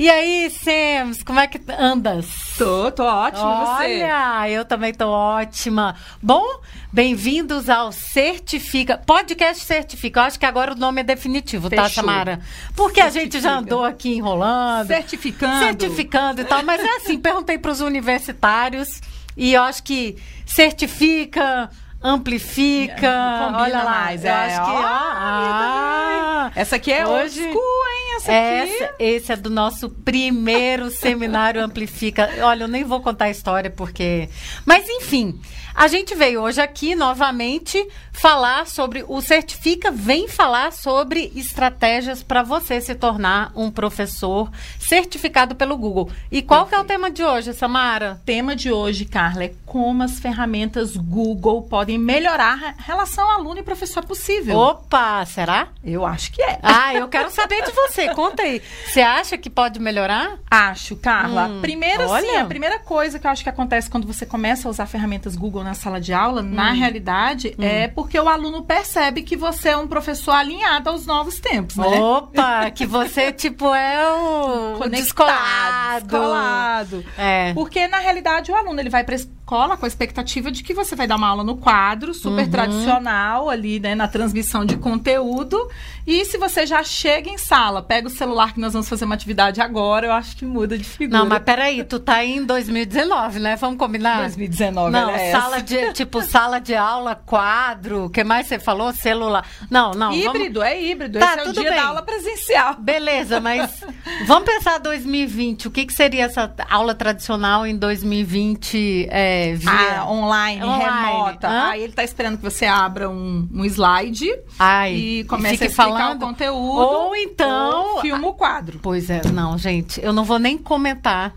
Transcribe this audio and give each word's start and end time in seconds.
E 0.00 0.08
aí, 0.08 0.48
Sams, 0.48 1.22
como 1.22 1.38
é 1.40 1.46
que 1.46 1.60
andas? 1.78 2.26
Tô, 2.56 2.90
tô 2.90 3.04
ótima, 3.04 3.66
você? 3.66 4.02
Olha, 4.02 4.48
eu 4.48 4.64
também 4.64 4.94
tô 4.94 5.06
ótima. 5.10 5.94
Bom, 6.22 6.42
bem-vindos 6.90 7.68
ao 7.68 7.92
Certifica, 7.92 8.96
Podcast 8.96 9.62
Certifica. 9.62 10.20
Eu 10.20 10.24
acho 10.24 10.40
que 10.40 10.46
agora 10.46 10.72
o 10.72 10.74
nome 10.74 11.02
é 11.02 11.04
definitivo, 11.04 11.68
tá, 11.68 11.82
Fechou. 11.84 12.02
Samara? 12.02 12.40
Porque 12.74 12.98
a 12.98 13.10
gente 13.10 13.38
já 13.42 13.50
Certifica. 13.50 13.58
andou 13.74 13.84
aqui 13.84 14.14
enrolando. 14.16 14.86
Certificando. 14.86 15.58
Certificando 15.66 16.40
e 16.40 16.44
tal, 16.44 16.62
mas 16.62 16.80
é 16.82 16.96
assim, 16.96 17.18
perguntei 17.18 17.58
para 17.58 17.70
os 17.70 17.82
universitários 17.82 19.02
e 19.36 19.52
eu 19.52 19.62
acho 19.62 19.82
que 19.82 20.16
certifica, 20.46 21.68
amplifica, 22.02 22.96
Combina 23.44 23.62
olha 23.64 23.82
lá. 23.82 23.90
mais, 23.90 24.24
eu 24.24 24.30
é. 24.30 24.34
acho 24.46 24.64
que 24.64 24.70
Ó, 24.70 24.80
ah, 24.82 26.50
Essa 26.56 26.76
aqui 26.76 26.90
é 26.90 27.06
Hoje- 27.06 27.42
school, 27.42 27.52
hein? 27.52 28.09
Essa 28.28 28.70
essa, 28.70 28.94
esse 28.98 29.32
é 29.32 29.36
do 29.36 29.50
nosso 29.50 29.88
primeiro 29.88 30.90
seminário 30.90 31.62
Amplifica. 31.62 32.28
Olha, 32.42 32.64
eu 32.64 32.68
nem 32.68 32.84
vou 32.84 33.00
contar 33.00 33.26
a 33.26 33.30
história 33.30 33.70
porque. 33.70 34.28
Mas, 34.64 34.88
enfim, 34.88 35.40
a 35.74 35.88
gente 35.88 36.14
veio 36.14 36.42
hoje 36.42 36.60
aqui 36.60 36.94
novamente 36.94 37.86
falar 38.12 38.66
sobre. 38.66 39.04
O 39.08 39.20
Certifica 39.20 39.90
vem 39.90 40.28
falar 40.28 40.72
sobre 40.72 41.32
estratégias 41.34 42.22
para 42.22 42.42
você 42.42 42.80
se 42.80 42.94
tornar 42.94 43.52
um 43.54 43.70
professor 43.70 44.50
certificado 44.78 45.54
pelo 45.54 45.76
Google. 45.76 46.10
E 46.30 46.42
qual 46.42 46.66
que 46.66 46.74
é 46.74 46.78
o 46.78 46.84
tema 46.84 47.10
de 47.10 47.22
hoje, 47.24 47.52
Samara? 47.52 48.18
O 48.20 48.24
tema 48.24 48.54
de 48.54 48.70
hoje, 48.72 49.04
Carla, 49.04 49.44
é 49.44 49.52
como 49.64 50.02
as 50.02 50.18
ferramentas 50.18 50.96
Google 50.96 51.62
podem 51.62 51.98
melhorar 51.98 52.74
a 52.78 52.82
relação 52.82 53.30
aluno 53.30 53.60
e 53.60 53.62
professor 53.62 54.04
possível. 54.04 54.56
Opa, 54.58 55.24
será? 55.24 55.68
Eu 55.84 56.04
acho 56.04 56.32
que 56.32 56.42
é. 56.42 56.58
Ah, 56.62 56.94
eu 56.94 57.08
quero 57.08 57.30
saber 57.30 57.62
de 57.64 57.70
você. 57.72 58.12
Conta 58.14 58.42
aí. 58.42 58.60
Você 58.86 59.00
acha 59.00 59.38
que 59.38 59.48
pode 59.48 59.78
melhorar? 59.80 60.38
Acho, 60.50 60.96
Carla. 60.96 61.46
Hum, 61.46 61.60
Primeiro, 61.60 62.02
sim, 62.02 62.08
olha. 62.10 62.42
a 62.42 62.46
primeira 62.46 62.78
coisa 62.80 63.18
que 63.18 63.26
eu 63.26 63.30
acho 63.30 63.42
que 63.42 63.48
acontece 63.48 63.88
quando 63.88 64.06
você 64.06 64.26
começa 64.26 64.68
a 64.68 64.70
usar 64.70 64.86
ferramentas 64.86 65.36
Google 65.36 65.59
na 65.62 65.74
sala 65.74 66.00
de 66.00 66.12
aula, 66.12 66.42
Hum. 66.42 66.50
na 66.50 66.72
realidade, 66.72 67.54
é 67.58 67.88
porque 67.88 68.18
o 68.18 68.28
aluno 68.28 68.62
percebe 68.62 69.22
que 69.22 69.36
você 69.36 69.70
é 69.70 69.76
um 69.76 69.86
professor 69.86 70.32
alinhado 70.32 70.88
aos 70.90 71.06
novos 71.06 71.38
tempos, 71.40 71.76
né? 71.76 71.86
Opa, 72.00 72.70
que 72.70 72.86
você, 72.86 73.30
tipo, 73.32 73.72
é 73.74 74.12
o 74.12 74.76
Conectado, 74.78 74.90
descolado. 75.02 76.06
descolado. 76.08 77.04
É. 77.18 77.52
Porque, 77.54 77.86
na 77.88 77.98
realidade, 77.98 78.50
o 78.50 78.54
aluno 78.56 78.80
ele 78.80 78.90
vai 78.90 79.04
escola 79.50 79.76
com 79.76 79.84
a 79.84 79.88
expectativa 79.88 80.48
de 80.52 80.62
que 80.62 80.72
você 80.72 80.94
vai 80.94 81.08
dar 81.08 81.16
uma 81.16 81.26
aula 81.26 81.42
no 81.42 81.56
quadro, 81.56 82.14
super 82.14 82.44
Uhum. 82.44 82.50
tradicional, 82.50 83.50
ali, 83.50 83.80
né, 83.80 83.96
na 83.96 84.06
transmissão 84.06 84.64
de 84.64 84.76
conteúdo. 84.76 85.58
E 86.06 86.24
se 86.24 86.38
você 86.38 86.64
já 86.64 86.84
chega 86.84 87.28
em 87.28 87.36
sala, 87.36 87.82
pega 87.82 88.06
o 88.06 88.10
celular 88.10 88.54
que 88.54 88.60
nós 88.60 88.72
vamos 88.74 88.88
fazer 88.88 89.04
uma 89.04 89.14
atividade 89.16 89.60
agora, 89.60 90.06
eu 90.06 90.12
acho 90.12 90.36
que 90.36 90.44
muda 90.44 90.78
de 90.78 90.84
figura. 90.84 91.18
Não, 91.18 91.26
mas 91.26 91.42
peraí, 91.42 91.82
tu 91.82 91.98
tá 91.98 92.14
aí 92.16 92.36
em 92.36 92.44
2019, 92.44 93.40
né? 93.40 93.56
Vamos 93.56 93.76
combinar? 93.76 94.18
2019 94.20 94.92
Não, 94.92 95.10
essa. 95.10 95.40
sala 95.40 95.60
de, 95.60 95.92
tipo, 95.94 96.22
sala 96.22 96.60
de 96.60 96.74
aula, 96.76 97.16
quadro, 97.16 98.04
o 98.04 98.10
que 98.10 98.22
mais 98.22 98.46
você 98.46 98.58
falou? 98.58 98.92
Celular. 98.92 99.44
Não, 99.68 99.90
não. 99.90 100.10
vamos- 100.12 100.24
Híbrido, 100.26 100.62
é 100.62 100.80
híbrido. 100.80 101.18
Tá, 101.18 101.30
Esse 101.32 101.38
é 101.38 101.42
o 101.42 101.46
tudo 101.46 101.60
dia 101.60 101.70
bem. 101.70 101.80
da 101.80 101.86
aula 101.88 102.02
presencial. 102.02 102.76
Beleza, 102.78 103.40
mas 103.40 103.68
vamos 104.28 104.44
pensar 104.48 104.78
2020. 104.78 105.66
O 105.66 105.70
que, 105.72 105.84
que 105.84 105.92
seria 105.92 106.24
essa 106.26 106.52
aula 106.70 106.94
tradicional 106.94 107.66
em 107.66 107.76
2020 107.76 109.08
é, 109.10 109.39
via... 109.54 110.00
Ah, 110.00 110.10
online, 110.10 110.62
Online. 110.62 111.06
remota. 111.06 111.48
Hã? 111.48 111.68
Aí 111.70 111.82
ele 111.82 111.92
tá 111.92 112.04
esperando 112.04 112.36
que 112.36 112.42
você 112.42 112.66
abra 112.66 113.08
um, 113.08 113.48
um 113.52 113.64
slide 113.64 114.30
Ai, 114.58 114.94
e 114.94 115.24
comece 115.24 115.52
fique 115.54 115.64
a 115.64 115.66
explicar 115.68 115.98
falando. 115.98 116.22
o 116.22 116.26
conteúdo. 116.26 116.80
Ou 116.80 117.16
então... 117.16 117.94
ou 117.94 118.00
filma 118.00 118.28
o 118.28 118.34
quadro. 118.34 118.78
Pois 118.82 119.10
é, 119.10 119.22
não, 119.32 119.56
gente, 119.58 120.02
eu 120.02 120.12
não 120.12 120.24
vou 120.24 120.38
nem 120.38 120.56
comentar. 120.58 121.34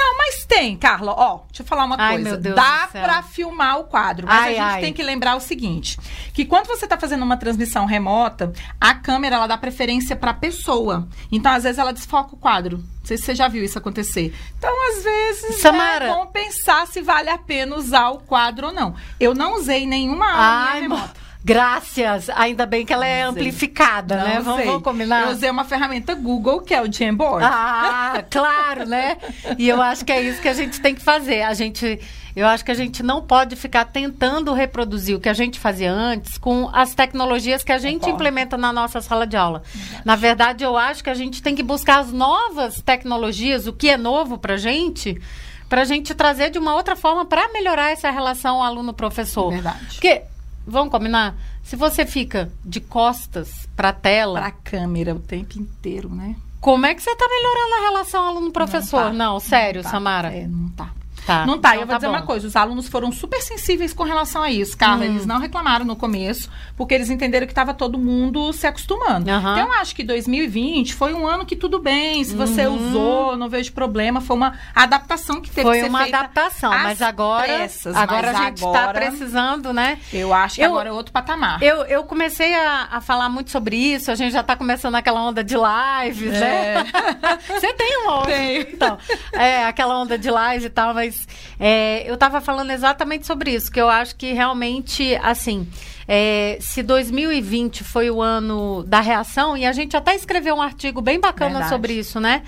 Não, 0.00 0.16
mas 0.16 0.46
tem, 0.46 0.76
Carla. 0.78 1.12
Ó, 1.12 1.40
deixa 1.48 1.62
eu 1.62 1.66
falar 1.66 1.84
uma 1.84 1.96
Ai, 1.98 2.14
coisa. 2.14 2.30
meu 2.30 2.38
Deus 2.38 2.56
Dá 2.56 2.88
pra 2.90 3.22
filmar 3.22 3.78
o 3.80 3.84
quadro, 3.84 4.26
mas 4.26 4.34
Ai, 4.42 4.48
a 4.48 4.62
gente 4.62 4.74
ai. 4.76 4.80
tem 4.80 4.92
que 4.94 5.02
lembrar 5.02 5.36
o 5.36 5.40
seguinte: 5.40 5.98
que 6.32 6.46
quando 6.46 6.66
você 6.66 6.86
tá 6.86 6.96
fazendo 6.98 7.22
uma 7.22 7.36
transmissão 7.36 7.84
remota, 7.84 8.50
a 8.80 8.94
câmera 8.94 9.36
ela 9.36 9.46
dá 9.46 9.58
preferência 9.58 10.16
pra 10.16 10.32
pessoa. 10.32 11.06
Então, 11.30 11.52
às 11.52 11.64
vezes, 11.64 11.78
ela 11.78 11.92
desfoca 11.92 12.34
o 12.34 12.38
quadro. 12.38 12.78
Não 12.78 13.04
sei 13.06 13.18
se 13.18 13.24
você 13.24 13.34
já 13.34 13.46
viu 13.48 13.62
isso 13.64 13.78
acontecer. 13.78 14.34
Então, 14.58 14.74
às 14.90 15.02
vezes, 15.02 15.60
Samara. 15.60 16.06
é 16.06 16.08
bom 16.14 16.26
pensar 16.26 16.86
se 16.86 17.02
vale 17.02 17.28
a 17.28 17.38
pena 17.38 17.76
usar 17.76 18.08
o 18.10 18.18
quadro 18.18 18.68
ou 18.68 18.72
não. 18.72 18.94
Eu 19.18 19.34
não 19.34 19.56
usei 19.56 19.86
nenhuma 19.86 20.26
aula 20.30 20.70
minha 20.72 20.80
remota. 20.82 21.19
Graças. 21.44 22.28
Ainda 22.30 22.66
bem 22.66 22.84
que 22.84 22.92
ela 22.92 23.06
é 23.06 23.24
Não 23.24 23.30
amplificada, 23.30 24.16
né? 24.16 24.34
Não 24.36 24.42
Vamos, 24.44 24.64
vamos 24.64 24.82
combinar. 24.82 25.24
Eu 25.26 25.30
usei 25.30 25.50
uma 25.50 25.64
ferramenta 25.64 26.14
Google, 26.14 26.60
que 26.60 26.74
é 26.74 26.82
o 26.82 26.92
Jamboard. 26.92 27.44
Ah, 27.44 28.24
claro, 28.30 28.86
né? 28.86 29.16
E 29.58 29.68
eu 29.68 29.80
acho 29.80 30.04
que 30.04 30.12
é 30.12 30.20
isso 30.20 30.40
que 30.40 30.48
a 30.48 30.54
gente 30.54 30.80
tem 30.80 30.94
que 30.94 31.02
fazer. 31.02 31.42
A 31.42 31.54
gente, 31.54 31.98
eu 32.36 32.46
acho 32.46 32.64
que 32.64 32.70
a 32.70 32.74
gente 32.74 33.02
não 33.02 33.22
pode 33.22 33.56
ficar 33.56 33.86
tentando 33.86 34.52
reproduzir 34.52 35.16
o 35.16 35.20
que 35.20 35.28
a 35.28 35.34
gente 35.34 35.58
fazia 35.58 35.90
antes 35.92 36.36
com 36.38 36.70
as 36.72 36.94
tecnologias 36.94 37.62
que 37.62 37.72
a 37.72 37.78
gente 37.78 38.00
Concordo. 38.00 38.16
implementa 38.16 38.56
na 38.56 38.72
nossa 38.72 39.00
sala 39.00 39.26
de 39.26 39.36
aula. 39.36 39.62
Na 40.04 40.16
verdade, 40.16 40.62
eu 40.62 40.76
acho 40.76 41.02
que 41.02 41.10
a 41.10 41.14
gente 41.14 41.42
tem 41.42 41.54
que 41.54 41.62
buscar 41.62 42.00
as 42.00 42.12
novas 42.12 42.80
tecnologias, 42.82 43.66
o 43.66 43.72
que 43.72 43.88
é 43.88 43.96
novo 43.96 44.38
pra 44.38 44.56
gente, 44.56 45.20
pra 45.68 45.84
gente 45.84 46.14
trazer 46.14 46.50
de 46.50 46.58
uma 46.58 46.74
outra 46.74 46.96
forma 46.96 47.24
para 47.24 47.48
melhorar 47.52 47.90
essa 47.90 48.10
relação 48.10 48.62
aluno-professor. 48.62 49.50
Verdade. 49.50 49.86
Porque, 49.92 50.22
vamos 50.70 50.90
combinar? 50.90 51.36
Se 51.62 51.76
você 51.76 52.06
fica 52.06 52.50
de 52.64 52.80
costas 52.80 53.68
pra 53.76 53.92
tela, 53.92 54.40
Pra 54.40 54.50
câmera 54.50 55.14
o 55.14 55.20
tempo 55.20 55.58
inteiro, 55.58 56.08
né? 56.08 56.36
como 56.60 56.84
é 56.86 56.94
que 56.94 57.02
você 57.02 57.14
tá 57.16 57.26
melhorando 57.28 57.74
a 57.74 57.90
relação 57.90 58.24
aluno-professor? 58.28 59.04
tá. 59.04 59.12
Não, 59.12 59.40
sério, 59.40 59.78
Não 59.82 59.90
tá. 59.90 59.90
Samara. 59.90 60.28
É, 60.34 60.46
não 60.46 60.68
tá. 60.70 60.90
Tá. 61.30 61.46
Não 61.46 61.58
tá, 61.58 61.70
Então 61.70 61.80
eu 61.82 61.86
vou 61.86 61.94
dizer 61.96 62.06
bom. 62.08 62.12
uma 62.14 62.22
coisa, 62.22 62.46
os 62.48 62.56
alunos 62.56 62.88
foram 62.88 63.12
super 63.12 63.40
sensíveis 63.40 63.92
com 63.92 64.02
relação 64.02 64.42
a 64.42 64.50
isso, 64.50 64.76
Carla, 64.76 65.04
Hum. 65.04 65.10
eles 65.10 65.26
não 65.26 65.38
reclamaram 65.38 65.84
no 65.84 65.94
começo, 65.94 66.50
porque 66.76 66.92
eles 66.94 67.08
entenderam 67.10 67.46
que 67.46 67.52
estava 67.52 67.72
todo 67.72 67.98
mundo 67.98 68.52
se 68.52 68.66
acostumando. 68.66 69.30
Aham. 69.30 69.52
Então 69.58 69.68
eu 69.68 69.80
acho 69.80 69.94
que 69.94 70.02
2020 70.02 70.94
foi 70.94 71.14
um 71.14 71.26
ano 71.26 71.46
que 71.46 71.54
tudo 71.54 71.78
bem, 71.78 72.22
se 72.24 72.34
você 72.34 72.66
Uhum. 72.66 72.88
usou, 72.90 73.36
não 73.36 73.48
vejo 73.48 73.72
problema, 73.72 74.20
foi 74.20 74.36
uma 74.36 74.54
adaptação 74.74 75.40
que 75.40 75.50
teve 75.50 75.62
Foi 75.68 75.76
que 75.76 75.82
ser 75.84 75.88
uma 75.88 76.02
feita 76.02 76.18
adaptação, 76.18 76.72
às 76.72 76.82
mas 76.82 77.02
agora, 77.02 77.44
pressas, 77.44 77.94
agora 77.96 78.32
mas 78.32 78.36
a 78.40 78.44
gente 78.44 78.56
está 78.64 78.88
precisando, 78.92 79.72
né? 79.72 79.98
Eu 80.12 80.32
acho 80.34 80.56
que 80.56 80.62
Eu- 80.62 80.70
agora 80.70 80.88
é 80.88 80.92
outro 80.92 81.12
patamar. 81.12 81.62
Eu, 81.62 81.84
eu 81.84 82.02
comecei 82.04 82.54
a, 82.54 82.88
a 82.90 83.00
falar 83.00 83.28
muito 83.28 83.50
sobre 83.50 83.76
isso, 83.76 84.10
a 84.10 84.14
gente 84.14 84.32
já 84.32 84.40
está 84.40 84.56
começando 84.56 84.94
aquela 84.96 85.22
onda 85.22 85.44
de 85.44 85.54
lives, 85.54 86.32
né? 86.32 86.84
Você 87.48 87.72
tem 87.74 87.98
uma 88.02 88.18
onda. 88.18 88.26
Tenho. 88.26 88.66
Então, 88.80 88.96
é, 89.32 89.64
aquela 89.66 89.98
onda 89.98 90.16
de 90.18 90.28
lives 90.30 90.64
e 90.64 90.70
tal, 90.70 90.94
mas 90.94 91.19
é, 91.58 92.08
eu 92.08 92.14
estava 92.14 92.40
falando 92.40 92.70
exatamente 92.70 93.26
sobre 93.26 93.52
isso, 93.52 93.70
que 93.70 93.80
eu 93.80 93.88
acho 93.88 94.16
que 94.16 94.32
realmente, 94.32 95.14
assim, 95.22 95.66
é, 96.08 96.58
se 96.60 96.82
2020 96.82 97.84
foi 97.84 98.10
o 98.10 98.20
ano 98.20 98.82
da 98.84 99.00
reação, 99.00 99.56
e 99.56 99.64
a 99.64 99.72
gente 99.72 99.96
até 99.96 100.14
escreveu 100.14 100.56
um 100.56 100.62
artigo 100.62 101.00
bem 101.00 101.20
bacana 101.20 101.50
Verdade. 101.50 101.70
sobre 101.70 101.92
isso, 101.92 102.18
né? 102.18 102.42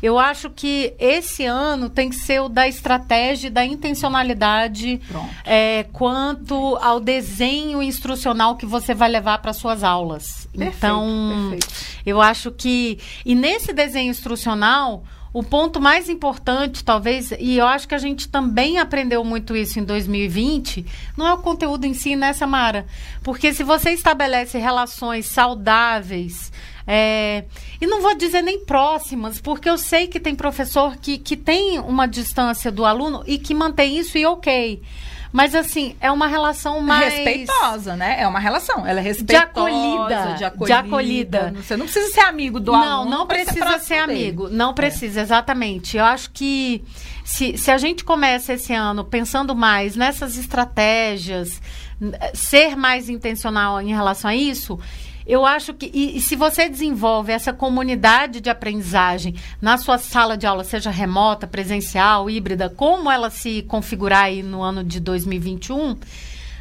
Eu 0.00 0.18
acho 0.18 0.50
que 0.50 0.94
esse 1.00 1.44
ano 1.44 1.90
tem 1.90 2.08
que 2.10 2.16
ser 2.16 2.40
o 2.40 2.48
da 2.48 2.68
estratégia, 2.68 3.48
e 3.48 3.50
da 3.50 3.64
intencionalidade 3.64 5.00
é, 5.44 5.86
quanto 5.92 6.76
ao 6.76 7.00
desenho 7.00 7.82
instrucional 7.82 8.56
que 8.56 8.64
você 8.64 8.94
vai 8.94 9.08
levar 9.08 9.38
para 9.38 9.52
suas 9.52 9.82
aulas. 9.82 10.46
Perfeito, 10.52 10.76
então, 10.76 11.48
perfeito. 11.50 11.68
eu 12.06 12.20
acho 12.20 12.50
que 12.52 12.98
e 13.24 13.34
nesse 13.34 13.72
desenho 13.72 14.10
instrucional 14.10 15.04
o 15.32 15.42
ponto 15.42 15.80
mais 15.80 16.08
importante, 16.08 16.82
talvez, 16.82 17.32
e 17.38 17.58
eu 17.58 17.66
acho 17.66 17.86
que 17.86 17.94
a 17.94 17.98
gente 17.98 18.28
também 18.28 18.78
aprendeu 18.78 19.22
muito 19.22 19.54
isso 19.56 19.78
em 19.78 19.84
2020, 19.84 20.84
não 21.16 21.26
é 21.26 21.34
o 21.34 21.38
conteúdo 21.38 21.84
em 21.84 21.94
si, 21.94 22.16
né, 22.16 22.32
Samara? 22.32 22.86
Porque 23.22 23.52
se 23.52 23.62
você 23.62 23.90
estabelece 23.90 24.58
relações 24.58 25.26
saudáveis, 25.26 26.50
é, 26.86 27.44
e 27.78 27.86
não 27.86 28.00
vou 28.00 28.16
dizer 28.16 28.40
nem 28.40 28.64
próximas, 28.64 29.38
porque 29.38 29.68
eu 29.68 29.76
sei 29.76 30.06
que 30.06 30.18
tem 30.18 30.34
professor 30.34 30.96
que, 30.96 31.18
que 31.18 31.36
tem 31.36 31.78
uma 31.78 32.06
distância 32.08 32.72
do 32.72 32.84
aluno 32.86 33.22
e 33.26 33.38
que 33.38 33.52
mantém 33.52 33.98
isso 33.98 34.16
e 34.16 34.24
ok. 34.24 34.80
Mas 35.32 35.54
assim, 35.54 35.94
é 36.00 36.10
uma 36.10 36.26
relação 36.26 36.80
mais. 36.80 37.12
Respeitosa, 37.12 37.96
né? 37.96 38.16
É 38.20 38.26
uma 38.26 38.38
relação. 38.38 38.86
Ela 38.86 39.00
é 39.00 39.02
respeitosa, 39.02 39.44
acolhida, 39.44 40.34
de 40.38 40.44
acolhida. 40.44 40.66
de 40.66 40.72
acolhida. 40.72 41.52
Você 41.56 41.76
não 41.76 41.84
precisa 41.84 42.12
ser 42.12 42.20
amigo 42.20 42.58
do 42.58 42.72
Não, 42.72 43.00
aluno. 43.00 43.10
não 43.10 43.26
pra 43.26 43.36
precisa 43.38 43.78
ser 43.78 44.06
dele. 44.06 44.20
amigo. 44.20 44.48
Não 44.48 44.72
precisa, 44.74 45.20
exatamente. 45.20 45.96
Eu 45.96 46.04
acho 46.04 46.30
que 46.30 46.82
se, 47.24 47.56
se 47.58 47.70
a 47.70 47.76
gente 47.78 48.04
começa 48.04 48.54
esse 48.54 48.72
ano 48.72 49.04
pensando 49.04 49.54
mais 49.54 49.96
nessas 49.96 50.36
estratégias, 50.38 51.60
ser 52.34 52.76
mais 52.76 53.08
intencional 53.08 53.80
em 53.80 53.88
relação 53.88 54.30
a 54.30 54.34
isso. 54.34 54.78
Eu 55.28 55.44
acho 55.44 55.74
que, 55.74 55.90
e, 55.92 56.16
e 56.16 56.20
se 56.22 56.34
você 56.34 56.70
desenvolve 56.70 57.30
essa 57.30 57.52
comunidade 57.52 58.40
de 58.40 58.48
aprendizagem 58.48 59.34
na 59.60 59.76
sua 59.76 59.98
sala 59.98 60.38
de 60.38 60.46
aula, 60.46 60.64
seja 60.64 60.90
remota, 60.90 61.46
presencial, 61.46 62.30
híbrida, 62.30 62.70
como 62.70 63.10
ela 63.10 63.28
se 63.28 63.62
configurar 63.68 64.24
aí 64.24 64.42
no 64.42 64.62
ano 64.62 64.82
de 64.82 64.98
2021, 64.98 65.98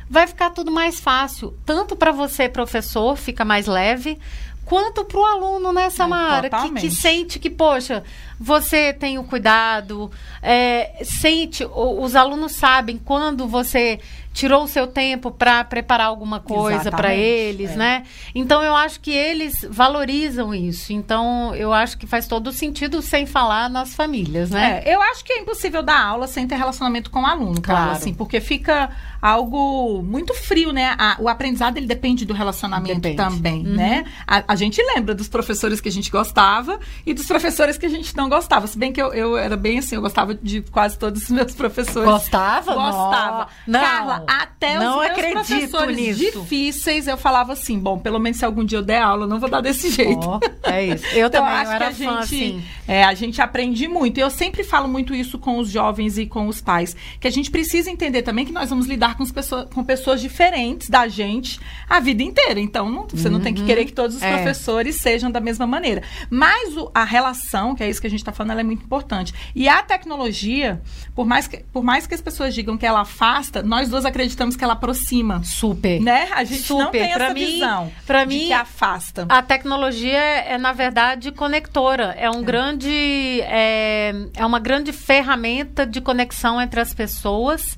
vai 0.09 0.27
ficar 0.27 0.49
tudo 0.49 0.69
mais 0.69 0.99
fácil. 0.99 1.57
Tanto 1.65 1.95
para 1.95 2.11
você, 2.11 2.49
professor, 2.49 3.15
fica 3.15 3.45
mais 3.45 3.67
leve, 3.67 4.19
quanto 4.65 5.05
para 5.05 5.17
o 5.17 5.23
aluno, 5.23 5.71
né, 5.71 5.89
Samara? 5.89 6.49
que, 6.49 6.71
que 6.81 6.91
sente 6.91 7.39
que, 7.39 7.49
poxa, 7.49 8.03
você 8.37 8.91
tem 8.91 9.17
o 9.17 9.23
cuidado, 9.23 10.11
é, 10.41 11.03
sente, 11.05 11.65
os 11.73 12.15
alunos 12.17 12.51
sabem 12.51 12.97
quando 12.97 13.47
você 13.47 13.99
tirou 14.37 14.65
o 14.65 14.67
seu 14.67 14.85
tempo 14.85 15.31
para 15.31 15.63
preparar 15.63 16.05
alguma 16.05 16.39
coisa 16.39 16.91
para 16.91 17.15
eles, 17.15 17.71
é. 17.71 17.75
né? 17.75 18.03
Então 18.35 18.61
eu 18.61 18.75
acho 18.75 18.99
que 18.99 19.11
eles 19.11 19.65
valorizam 19.67 20.53
isso. 20.53 20.93
Então 20.93 21.55
eu 21.55 21.73
acho 21.73 21.97
que 21.97 22.05
faz 22.05 22.27
todo 22.27 22.51
sentido 22.51 23.01
sem 23.01 23.25
falar 23.25 23.67
nas 23.67 23.95
famílias, 23.95 24.51
né? 24.51 24.83
É, 24.85 24.93
eu 24.93 25.01
acho 25.01 25.25
que 25.25 25.33
é 25.33 25.39
impossível 25.39 25.81
dar 25.81 25.99
aula 25.99 26.27
sem 26.27 26.47
ter 26.47 26.55
relacionamento 26.55 27.09
com 27.09 27.23
o 27.23 27.25
aluno, 27.25 27.59
claro, 27.59 27.93
assim, 27.93 28.13
porque 28.13 28.39
fica 28.39 28.91
algo 29.19 30.03
muito 30.03 30.35
frio, 30.35 30.71
né? 30.71 30.95
A, 30.99 31.17
o 31.19 31.27
aprendizado 31.27 31.77
ele 31.77 31.87
depende 31.87 32.23
do 32.23 32.33
relacionamento 32.33 33.01
depende. 33.01 33.17
também, 33.17 33.65
uhum. 33.65 33.73
né? 33.73 34.05
A, 34.27 34.43
a, 34.49 34.55
gente 34.55 34.79
lembra 34.83 35.15
dos 35.15 35.27
professores 35.27 35.81
que 35.81 35.89
a 35.89 35.91
gente 35.91 36.11
gostava 36.11 36.79
e 37.03 37.13
dos 37.13 37.25
professores 37.25 37.75
que 37.75 37.87
a 37.87 37.89
gente 37.89 38.15
não 38.15 38.29
gostava. 38.29 38.67
Se 38.67 38.77
bem 38.77 38.93
que 38.93 39.01
eu, 39.01 39.11
eu 39.13 39.35
era 39.35 39.57
bem 39.57 39.79
assim, 39.79 39.95
eu 39.95 40.01
gostava 40.01 40.35
de 40.35 40.61
quase 40.61 40.99
todos 40.99 41.23
os 41.23 41.29
meus 41.29 41.55
professores. 41.55 42.07
Gostava? 42.07 42.75
Gostava. 42.75 43.47
Não. 43.65 43.81
Carla, 43.81 44.23
até 44.27 44.77
não 44.77 44.99
os 44.99 45.05
meus 45.05 45.11
acredito 45.11 45.33
professores 45.33 45.97
nisso. 45.97 46.41
difíceis, 46.41 47.07
eu 47.07 47.17
falava 47.17 47.53
assim, 47.53 47.79
bom, 47.79 47.97
pelo 47.97 48.19
menos 48.19 48.37
se 48.37 48.45
algum 48.45 48.63
dia 48.65 48.79
eu 48.79 48.83
der 48.83 49.01
aula, 49.01 49.23
eu 49.23 49.27
não 49.27 49.39
vou 49.39 49.49
dar 49.49 49.61
desse 49.61 49.89
jeito. 49.91 50.27
Oh, 50.27 50.39
é 50.69 50.87
isso. 50.87 51.05
Eu 51.15 51.27
então, 51.27 51.41
também 51.41 51.63
eu 51.63 51.71
era 51.71 51.93
que 51.93 52.03
a 52.03 52.11
fã, 52.11 52.21
gente, 52.21 52.35
assim. 52.35 52.63
É, 52.87 53.03
a 53.03 53.13
gente 53.13 53.41
aprende 53.41 53.87
muito. 53.87 54.17
E 54.17 54.21
eu 54.21 54.29
sempre 54.29 54.63
falo 54.63 54.87
muito 54.87 55.15
isso 55.15 55.39
com 55.39 55.57
os 55.57 55.69
jovens 55.69 56.17
e 56.17 56.25
com 56.25 56.47
os 56.47 56.59
pais, 56.59 56.95
que 57.19 57.27
a 57.27 57.31
gente 57.31 57.49
precisa 57.49 57.89
entender 57.89 58.21
também 58.21 58.45
que 58.45 58.51
nós 58.51 58.69
vamos 58.69 58.85
lidar 58.85 59.15
com, 59.15 59.25
pessoas, 59.25 59.67
com 59.73 59.83
pessoas 59.83 60.19
diferentes 60.19 60.89
da 60.89 61.07
gente 61.07 61.59
a 61.89 61.99
vida 61.99 62.21
inteira. 62.21 62.59
Então, 62.59 62.89
não, 62.89 63.07
você 63.07 63.27
uhum. 63.27 63.35
não 63.35 63.39
tem 63.39 63.53
que 63.53 63.63
querer 63.63 63.85
que 63.85 63.93
todos 63.93 64.17
os 64.17 64.21
é. 64.21 64.35
professores 64.35 64.97
sejam 64.97 65.31
da 65.31 65.39
mesma 65.39 65.65
maneira. 65.65 66.03
Mas 66.29 66.75
o, 66.75 66.91
a 66.93 67.05
relação, 67.05 67.75
que 67.75 67.83
é 67.83 67.89
isso 67.89 68.01
que 68.01 68.07
a 68.07 68.09
gente 68.09 68.19
está 68.19 68.33
falando, 68.33 68.51
ela 68.51 68.61
é 68.61 68.63
muito 68.63 68.83
importante. 68.83 69.33
E 69.55 69.69
a 69.69 69.81
tecnologia, 69.81 70.81
por 71.15 71.25
mais, 71.25 71.47
que, 71.47 71.63
por 71.71 71.83
mais 71.83 72.05
que 72.05 72.13
as 72.13 72.21
pessoas 72.21 72.53
digam 72.53 72.77
que 72.77 72.85
ela 72.85 73.01
afasta, 73.01 73.63
nós 73.63 73.89
duas 73.89 74.05
acreditamos 74.05 74.16
que 74.57 74.63
ela 74.63 74.73
aproxima. 74.73 75.43
Super. 75.43 76.01
Né? 76.01 76.29
A 76.33 76.43
gente 76.43 76.63
Super. 76.63 76.83
não 76.83 76.91
tem 76.91 77.13
pra 77.13 77.25
essa 77.25 77.33
mim, 77.33 77.45
visão 77.45 77.91
pra 78.05 78.25
mim, 78.25 78.47
que 78.47 78.53
afasta. 78.53 79.25
A 79.29 79.41
tecnologia 79.41 80.17
é, 80.17 80.57
na 80.57 80.73
verdade, 80.73 81.31
conectora. 81.31 82.15
É 82.17 82.29
um 82.29 82.41
é. 82.41 82.43
grande... 82.43 83.41
É, 83.43 84.13
é 84.35 84.45
uma 84.45 84.59
grande 84.59 84.91
ferramenta 84.91 85.85
de 85.85 86.01
conexão 86.01 86.61
entre 86.61 86.79
as 86.79 86.93
pessoas. 86.93 87.77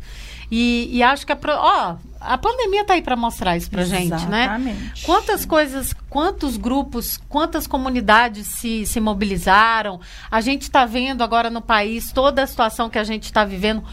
E, 0.52 0.90
e 0.92 1.04
acho 1.04 1.26
que 1.26 1.32
a, 1.32 1.38
ó, 1.46 1.96
a 2.20 2.38
pandemia 2.38 2.82
está 2.82 2.96
aí 2.96 3.02
para 3.02 3.16
mostrar 3.16 3.56
isso 3.56 3.70
para 3.70 3.84
gente, 3.84 4.26
né? 4.26 4.44
Exatamente. 4.46 5.06
Quantas 5.06 5.46
coisas, 5.46 5.94
quantos 6.10 6.58
grupos, 6.58 7.20
quantas 7.30 7.68
comunidades 7.68 8.48
se, 8.48 8.86
se 8.86 9.00
mobilizaram. 9.00 10.00
A 10.30 10.42
gente 10.42 10.64
está 10.64 10.86
vendo 10.86 11.24
agora 11.24 11.50
no 11.50 11.62
país 11.62 12.12
toda 12.12 12.44
a 12.44 12.48
situação 12.48 12.90
que 12.90 12.98
a 12.98 13.04
gente 13.04 13.24
está 13.24 13.46
vivendo. 13.46 13.84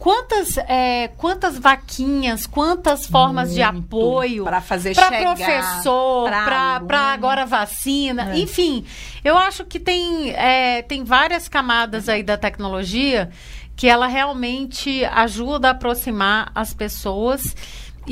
Quantas, 0.00 0.56
é, 0.56 1.08
quantas 1.18 1.58
vaquinhas, 1.58 2.46
quantas 2.46 3.06
formas 3.06 3.48
Muito 3.48 3.56
de 3.56 3.62
apoio 3.62 4.44
para 4.44 4.62
fazer 4.62 4.94
para 4.94 5.10
professor, 5.10 6.30
para 6.30 7.12
agora 7.12 7.44
vacina, 7.44 8.32
é. 8.32 8.38
enfim, 8.38 8.86
eu 9.22 9.36
acho 9.36 9.62
que 9.62 9.78
tem, 9.78 10.30
é, 10.30 10.80
tem 10.80 11.04
várias 11.04 11.50
camadas 11.50 12.08
aí 12.08 12.22
da 12.22 12.38
tecnologia 12.38 13.28
que 13.76 13.86
ela 13.86 14.06
realmente 14.06 15.04
ajuda 15.04 15.68
a 15.68 15.70
aproximar 15.72 16.50
as 16.54 16.72
pessoas. 16.72 17.54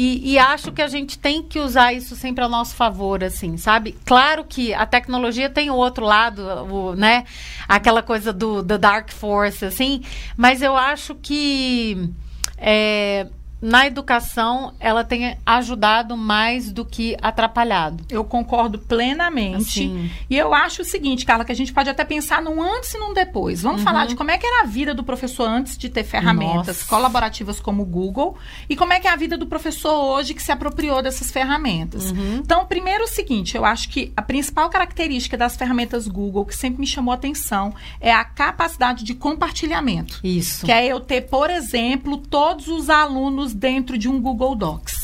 E, 0.00 0.34
e, 0.34 0.38
acho 0.38 0.70
que 0.70 0.80
a 0.80 0.86
gente 0.86 1.18
tem 1.18 1.42
que 1.42 1.58
usar 1.58 1.92
isso 1.92 2.14
sempre 2.14 2.44
a 2.44 2.48
nosso 2.48 2.76
favor, 2.76 3.24
assim, 3.24 3.56
sabe? 3.56 3.96
Claro 4.04 4.44
que 4.44 4.72
a 4.72 4.86
tecnologia 4.86 5.50
tem 5.50 5.70
o 5.70 5.74
outro 5.74 6.04
lado, 6.04 6.40
o, 6.72 6.94
né? 6.94 7.24
Aquela 7.66 8.00
coisa 8.00 8.32
do, 8.32 8.62
do 8.62 8.78
dark 8.78 9.10
force, 9.10 9.64
assim. 9.64 10.04
Mas 10.36 10.62
eu 10.62 10.76
acho 10.76 11.16
que 11.16 12.10
é, 12.56 13.26
na 13.60 13.86
educação 13.86 14.74
ela 14.78 15.04
tem 15.04 15.36
ajudado 15.44 16.16
mais 16.16 16.72
do 16.72 16.84
que 16.84 17.16
atrapalhado. 17.20 18.04
Eu 18.08 18.24
concordo 18.24 18.78
plenamente. 18.78 19.80
Assim. 19.80 20.10
E 20.30 20.36
eu 20.36 20.54
acho 20.54 20.82
o 20.82 20.84
seguinte, 20.84 21.24
Carla, 21.24 21.44
que 21.44 21.52
a 21.52 21.56
gente 21.56 21.72
pode 21.72 21.90
até 21.90 22.04
pensar 22.04 22.40
num 22.40 22.62
antes 22.62 22.94
e 22.94 22.98
num 22.98 23.12
depois. 23.12 23.62
Vamos 23.62 23.80
uhum. 23.80 23.84
falar 23.84 24.06
de 24.06 24.14
como 24.14 24.30
é 24.30 24.38
que 24.38 24.46
era 24.46 24.62
a 24.62 24.66
vida 24.66 24.94
do 24.94 25.02
professor 25.02 25.48
antes 25.48 25.76
de 25.76 25.88
ter 25.88 26.04
ferramentas 26.04 26.78
Nossa. 26.78 26.88
colaborativas 26.88 27.60
como 27.60 27.82
o 27.82 27.86
Google 27.86 28.36
e 28.68 28.76
como 28.76 28.92
é 28.92 29.00
que 29.00 29.08
é 29.08 29.10
a 29.10 29.16
vida 29.16 29.36
do 29.36 29.46
professor 29.46 29.92
hoje 29.92 30.34
que 30.34 30.42
se 30.42 30.52
apropriou 30.52 31.02
dessas 31.02 31.30
ferramentas. 31.30 32.10
Uhum. 32.10 32.36
Então, 32.36 32.64
primeiro 32.66 33.04
o 33.04 33.08
seguinte, 33.08 33.56
eu 33.56 33.64
acho 33.64 33.88
que 33.88 34.12
a 34.16 34.22
principal 34.22 34.68
característica 34.70 35.36
das 35.36 35.56
ferramentas 35.56 36.06
Google 36.06 36.44
que 36.44 36.54
sempre 36.54 36.80
me 36.80 36.86
chamou 36.86 37.12
a 37.12 37.14
atenção 37.14 37.74
é 38.00 38.12
a 38.12 38.24
capacidade 38.24 39.04
de 39.04 39.14
compartilhamento. 39.14 40.20
Isso. 40.22 40.64
Que 40.64 40.72
é 40.72 40.86
eu 40.86 41.00
ter, 41.00 41.22
por 41.22 41.50
exemplo, 41.50 42.18
todos 42.18 42.68
os 42.68 42.88
alunos 42.90 43.47
dentro 43.54 43.96
de 43.96 44.08
um 44.08 44.20
Google 44.20 44.56
Docs. 44.56 44.97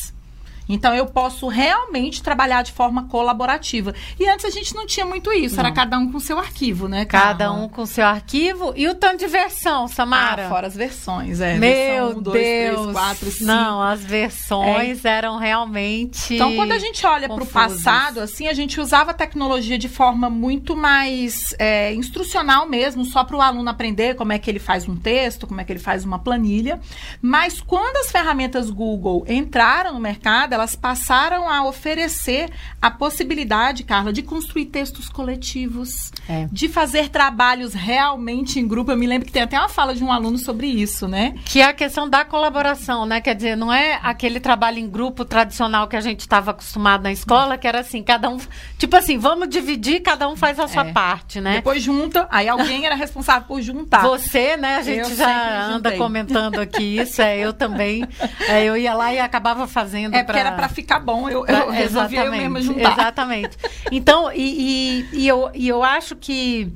Então 0.68 0.94
eu 0.94 1.06
posso 1.06 1.48
realmente 1.48 2.22
trabalhar 2.22 2.62
de 2.62 2.72
forma 2.72 3.04
colaborativa. 3.08 3.94
E 4.18 4.28
antes 4.28 4.44
a 4.44 4.50
gente 4.50 4.74
não 4.74 4.86
tinha 4.86 5.06
muito 5.06 5.32
isso, 5.32 5.56
não. 5.56 5.64
era 5.64 5.72
cada 5.72 5.98
um 5.98 6.10
com 6.10 6.18
seu 6.18 6.38
arquivo, 6.38 6.88
né? 6.88 7.04
Cada 7.04 7.52
um 7.52 7.68
com 7.68 7.84
seu 7.86 8.06
arquivo 8.06 8.72
e 8.76 8.88
o 8.88 8.94
tanto 8.94 9.18
de 9.18 9.26
versão, 9.26 9.86
Samara. 9.88 10.46
Ah, 10.46 10.48
fora 10.48 10.66
as 10.66 10.74
versões, 10.74 11.40
é. 11.40 11.56
Meu 11.58 11.70
versão 11.70 12.18
1, 12.18 12.22
2, 12.22 12.42
Deus. 12.42 12.82
3, 12.82 12.92
4, 12.92 13.30
5. 13.30 13.44
Não, 13.44 13.82
as 13.82 14.04
versões 14.04 15.04
é. 15.04 15.08
eram 15.08 15.36
realmente 15.36 16.34
Então 16.34 16.54
quando 16.56 16.72
a 16.72 16.78
gente 16.78 17.04
olha 17.06 17.28
para 17.28 17.42
o 17.42 17.46
passado, 17.46 18.20
assim, 18.20 18.48
a 18.48 18.52
gente 18.52 18.80
usava 18.80 19.10
a 19.10 19.14
tecnologia 19.14 19.78
de 19.78 19.88
forma 19.88 20.30
muito 20.30 20.76
mais 20.76 21.54
é, 21.58 21.92
instrucional 21.94 22.68
mesmo, 22.68 23.04
só 23.04 23.24
para 23.24 23.36
o 23.36 23.40
aluno 23.40 23.68
aprender 23.68 24.14
como 24.14 24.32
é 24.32 24.38
que 24.38 24.50
ele 24.50 24.58
faz 24.58 24.88
um 24.88 24.96
texto, 24.96 25.46
como 25.46 25.60
é 25.60 25.64
que 25.64 25.72
ele 25.72 25.80
faz 25.80 26.04
uma 26.04 26.18
planilha. 26.18 26.80
Mas 27.20 27.60
quando 27.60 27.96
as 27.98 28.10
ferramentas 28.10 28.70
Google 28.70 29.24
entraram 29.28 29.94
no 29.94 30.00
mercado, 30.00 30.53
elas 30.54 30.74
passaram 30.74 31.48
a 31.48 31.64
oferecer 31.64 32.50
a 32.80 32.90
possibilidade, 32.90 33.84
Carla, 33.84 34.12
de 34.12 34.22
construir 34.22 34.66
textos 34.66 35.08
coletivos, 35.08 36.12
é. 36.28 36.48
de 36.50 36.68
fazer 36.68 37.08
trabalhos 37.08 37.74
realmente 37.74 38.58
em 38.58 38.66
grupo. 38.66 38.90
Eu 38.90 38.96
me 38.96 39.06
lembro 39.06 39.26
que 39.26 39.32
tem 39.32 39.42
até 39.42 39.58
uma 39.58 39.68
fala 39.68 39.94
de 39.94 40.02
um 40.02 40.12
aluno 40.12 40.38
sobre 40.38 40.66
isso, 40.66 41.08
né? 41.08 41.34
Que 41.44 41.60
é 41.60 41.64
a 41.64 41.72
questão 41.72 42.08
da 42.08 42.24
colaboração, 42.24 43.04
né? 43.04 43.20
Quer 43.20 43.34
dizer, 43.34 43.56
não 43.56 43.72
é 43.72 43.98
aquele 44.02 44.40
trabalho 44.40 44.78
em 44.78 44.88
grupo 44.88 45.24
tradicional 45.24 45.88
que 45.88 45.96
a 45.96 46.00
gente 46.00 46.20
estava 46.20 46.52
acostumado 46.52 47.02
na 47.02 47.12
escola, 47.12 47.58
que 47.58 47.66
era 47.66 47.80
assim, 47.80 48.02
cada 48.02 48.28
um, 48.30 48.38
tipo 48.78 48.96
assim, 48.96 49.18
vamos 49.18 49.48
dividir, 49.48 50.00
cada 50.00 50.28
um 50.28 50.36
faz 50.36 50.58
a 50.58 50.68
sua 50.68 50.86
é. 50.86 50.92
parte, 50.92 51.40
né? 51.40 51.56
Depois 51.56 51.82
junta, 51.82 52.28
aí 52.30 52.48
alguém 52.48 52.86
era 52.86 52.94
responsável 52.94 53.46
por 53.48 53.60
juntar. 53.60 54.02
Você, 54.02 54.56
né? 54.56 54.76
A 54.76 54.82
gente 54.82 55.10
eu 55.10 55.16
já 55.16 55.66
anda 55.66 55.92
comentando 55.92 56.58
aqui 56.58 56.98
isso, 56.98 57.20
é, 57.20 57.38
eu 57.38 57.52
também. 57.52 58.06
É, 58.48 58.64
eu 58.64 58.76
ia 58.76 58.94
lá 58.94 59.12
e 59.12 59.18
acabava 59.18 59.66
fazendo. 59.66 60.14
É 60.14 60.22
pra... 60.22 60.34
era 60.46 60.56
para 60.56 60.68
ficar 60.68 61.00
bom, 61.00 61.28
eu, 61.28 61.46
eu 61.46 61.70
resolvi 61.72 62.16
eu 62.16 62.30
mesma 62.30 62.60
juntar. 62.60 62.92
Exatamente. 62.92 63.56
Então, 63.90 64.30
e, 64.32 65.06
e, 65.12 65.20
e, 65.20 65.28
eu, 65.28 65.50
e 65.54 65.68
eu 65.68 65.82
acho 65.82 66.16
que 66.16 66.72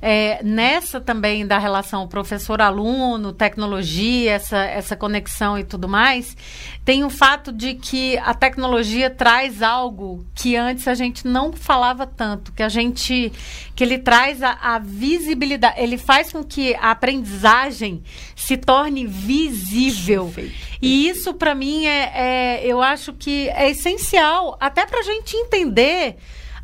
é, 0.00 0.42
nessa 0.42 1.00
também 1.00 1.46
da 1.46 1.58
relação 1.58 2.06
professor-aluno, 2.06 3.32
tecnologia, 3.32 4.32
essa, 4.32 4.58
essa 4.58 4.96
conexão 4.96 5.58
e 5.58 5.64
tudo 5.64 5.88
mais, 5.88 6.36
tem 6.84 7.04
o 7.04 7.10
fato 7.10 7.50
de 7.52 7.74
que 7.74 8.18
a 8.18 8.34
tecnologia 8.34 9.08
traz 9.08 9.62
algo 9.62 10.26
que 10.34 10.54
antes 10.54 10.86
a 10.86 10.94
gente 10.94 11.26
não 11.26 11.52
falava 11.52 12.06
tanto, 12.06 12.52
que 12.52 12.62
a 12.62 12.68
gente 12.68 13.32
que 13.74 13.84
ele 13.84 13.98
traz 13.98 14.42
a, 14.42 14.52
a 14.60 14.78
visibilidade, 14.78 15.80
ele 15.80 15.98
faz 15.98 16.32
com 16.32 16.42
que 16.42 16.74
a 16.76 16.90
aprendizagem 16.90 18.02
se 18.34 18.56
torne 18.56 19.06
visível. 19.06 20.32
E 20.80 21.08
isso 21.08 21.34
para 21.34 21.54
mim 21.54 21.86
é, 21.86 22.12
é, 22.14 22.66
eu 22.66 22.82
acho 22.82 23.12
que 23.12 23.48
é 23.50 23.70
essencial 23.70 24.56
até 24.60 24.86
para 24.86 25.00
a 25.00 25.02
gente 25.02 25.36
entender 25.36 26.16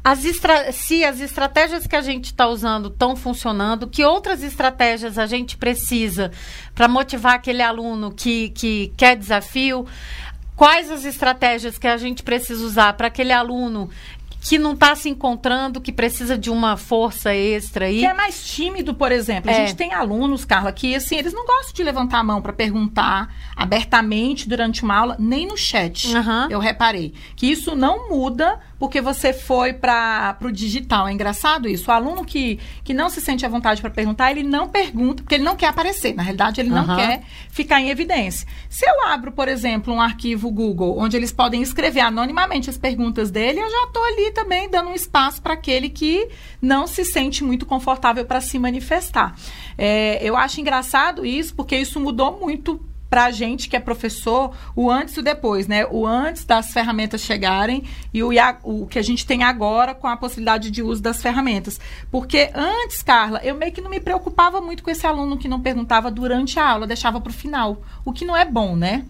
as 0.04 0.24
estra 0.24 0.72
se 0.72 1.04
as 1.04 1.20
estratégias 1.20 1.86
que 1.86 1.94
a 1.94 2.02
gente 2.02 2.26
está 2.26 2.46
usando 2.48 2.88
estão 2.88 3.14
funcionando, 3.14 3.86
que 3.86 4.04
outras 4.04 4.42
estratégias 4.42 5.18
a 5.18 5.26
gente 5.26 5.56
precisa 5.56 6.32
para 6.74 6.88
motivar 6.88 7.34
aquele 7.34 7.62
aluno 7.62 8.12
que, 8.12 8.50
que 8.50 8.92
quer 8.96 9.16
desafio, 9.16 9.86
quais 10.56 10.90
as 10.90 11.04
estratégias 11.04 11.78
que 11.78 11.86
a 11.86 11.96
gente 11.96 12.22
precisa 12.22 12.64
usar 12.64 12.92
para 12.94 13.06
aquele 13.06 13.32
aluno 13.32 13.90
que 14.42 14.58
não 14.58 14.72
está 14.72 14.94
se 14.96 15.08
encontrando, 15.08 15.80
que 15.80 15.92
precisa 15.92 16.36
de 16.36 16.50
uma 16.50 16.76
força 16.76 17.32
extra 17.32 17.86
aí. 17.86 18.00
Que 18.00 18.06
é 18.06 18.12
mais 18.12 18.44
tímido, 18.44 18.92
por 18.92 19.12
exemplo. 19.12 19.48
É. 19.48 19.54
A 19.54 19.66
gente 19.66 19.76
tem 19.76 19.94
alunos, 19.94 20.44
Carla, 20.44 20.72
que 20.72 20.96
assim, 20.96 21.16
eles 21.16 21.32
não 21.32 21.46
gostam 21.46 21.72
de 21.72 21.82
levantar 21.84 22.18
a 22.18 22.24
mão 22.24 22.42
para 22.42 22.52
perguntar 22.52 23.32
abertamente 23.54 24.48
durante 24.48 24.82
uma 24.82 24.96
aula, 24.96 25.16
nem 25.18 25.46
no 25.46 25.56
chat. 25.56 26.08
Uhum. 26.08 26.50
Eu 26.50 26.58
reparei 26.58 27.14
que 27.36 27.46
isso 27.46 27.76
não 27.76 28.08
muda 28.08 28.58
porque 28.82 29.00
você 29.00 29.32
foi 29.32 29.72
para 29.72 30.36
o 30.42 30.50
digital. 30.50 31.06
É 31.06 31.12
engraçado 31.12 31.68
isso. 31.68 31.88
O 31.88 31.94
aluno 31.94 32.24
que, 32.24 32.58
que 32.82 32.92
não 32.92 33.08
se 33.08 33.20
sente 33.20 33.46
à 33.46 33.48
vontade 33.48 33.80
para 33.80 33.90
perguntar, 33.90 34.32
ele 34.32 34.42
não 34.42 34.68
pergunta, 34.68 35.22
porque 35.22 35.36
ele 35.36 35.44
não 35.44 35.54
quer 35.54 35.68
aparecer. 35.68 36.16
Na 36.16 36.24
realidade, 36.24 36.60
ele 36.60 36.68
não 36.68 36.84
uhum. 36.88 36.96
quer 36.96 37.22
ficar 37.48 37.80
em 37.80 37.90
evidência. 37.90 38.44
Se 38.68 38.84
eu 38.84 39.06
abro, 39.06 39.30
por 39.30 39.46
exemplo, 39.46 39.94
um 39.94 40.00
arquivo 40.00 40.50
Google, 40.50 40.98
onde 40.98 41.16
eles 41.16 41.30
podem 41.30 41.62
escrever 41.62 42.00
anonimamente 42.00 42.70
as 42.70 42.76
perguntas 42.76 43.30
dele, 43.30 43.60
eu 43.60 43.70
já 43.70 43.84
estou 43.86 44.02
ali 44.02 44.32
também 44.32 44.68
dando 44.68 44.90
um 44.90 44.94
espaço 44.94 45.40
para 45.40 45.54
aquele 45.54 45.88
que 45.88 46.28
não 46.60 46.88
se 46.88 47.04
sente 47.04 47.44
muito 47.44 47.64
confortável 47.64 48.24
para 48.24 48.40
se 48.40 48.58
manifestar. 48.58 49.36
É, 49.78 50.18
eu 50.20 50.36
acho 50.36 50.60
engraçado 50.60 51.24
isso, 51.24 51.54
porque 51.54 51.76
isso 51.76 52.00
mudou 52.00 52.40
muito 52.40 52.84
para 53.12 53.26
a 53.26 53.30
gente 53.30 53.68
que 53.68 53.76
é 53.76 53.78
professor, 53.78 54.56
o 54.74 54.90
antes 54.90 55.18
e 55.18 55.20
o 55.20 55.22
depois, 55.22 55.68
né? 55.68 55.84
O 55.90 56.06
antes 56.06 56.46
das 56.46 56.72
ferramentas 56.72 57.20
chegarem 57.20 57.84
e 58.10 58.22
o, 58.22 58.30
o 58.62 58.86
que 58.86 58.98
a 58.98 59.02
gente 59.02 59.26
tem 59.26 59.42
agora 59.42 59.94
com 59.94 60.08
a 60.08 60.16
possibilidade 60.16 60.70
de 60.70 60.82
uso 60.82 61.02
das 61.02 61.20
ferramentas. 61.20 61.78
Porque 62.10 62.50
antes, 62.54 63.02
Carla, 63.02 63.38
eu 63.44 63.54
meio 63.54 63.70
que 63.70 63.82
não 63.82 63.90
me 63.90 64.00
preocupava 64.00 64.62
muito 64.62 64.82
com 64.82 64.90
esse 64.90 65.06
aluno 65.06 65.36
que 65.36 65.46
não 65.46 65.60
perguntava 65.60 66.10
durante 66.10 66.58
a 66.58 66.66
aula, 66.66 66.86
deixava 66.86 67.20
para 67.20 67.28
o 67.28 67.34
final. 67.34 67.82
O 68.02 68.14
que 68.14 68.24
não 68.24 68.34
é 68.34 68.46
bom, 68.46 68.74
né? 68.74 69.04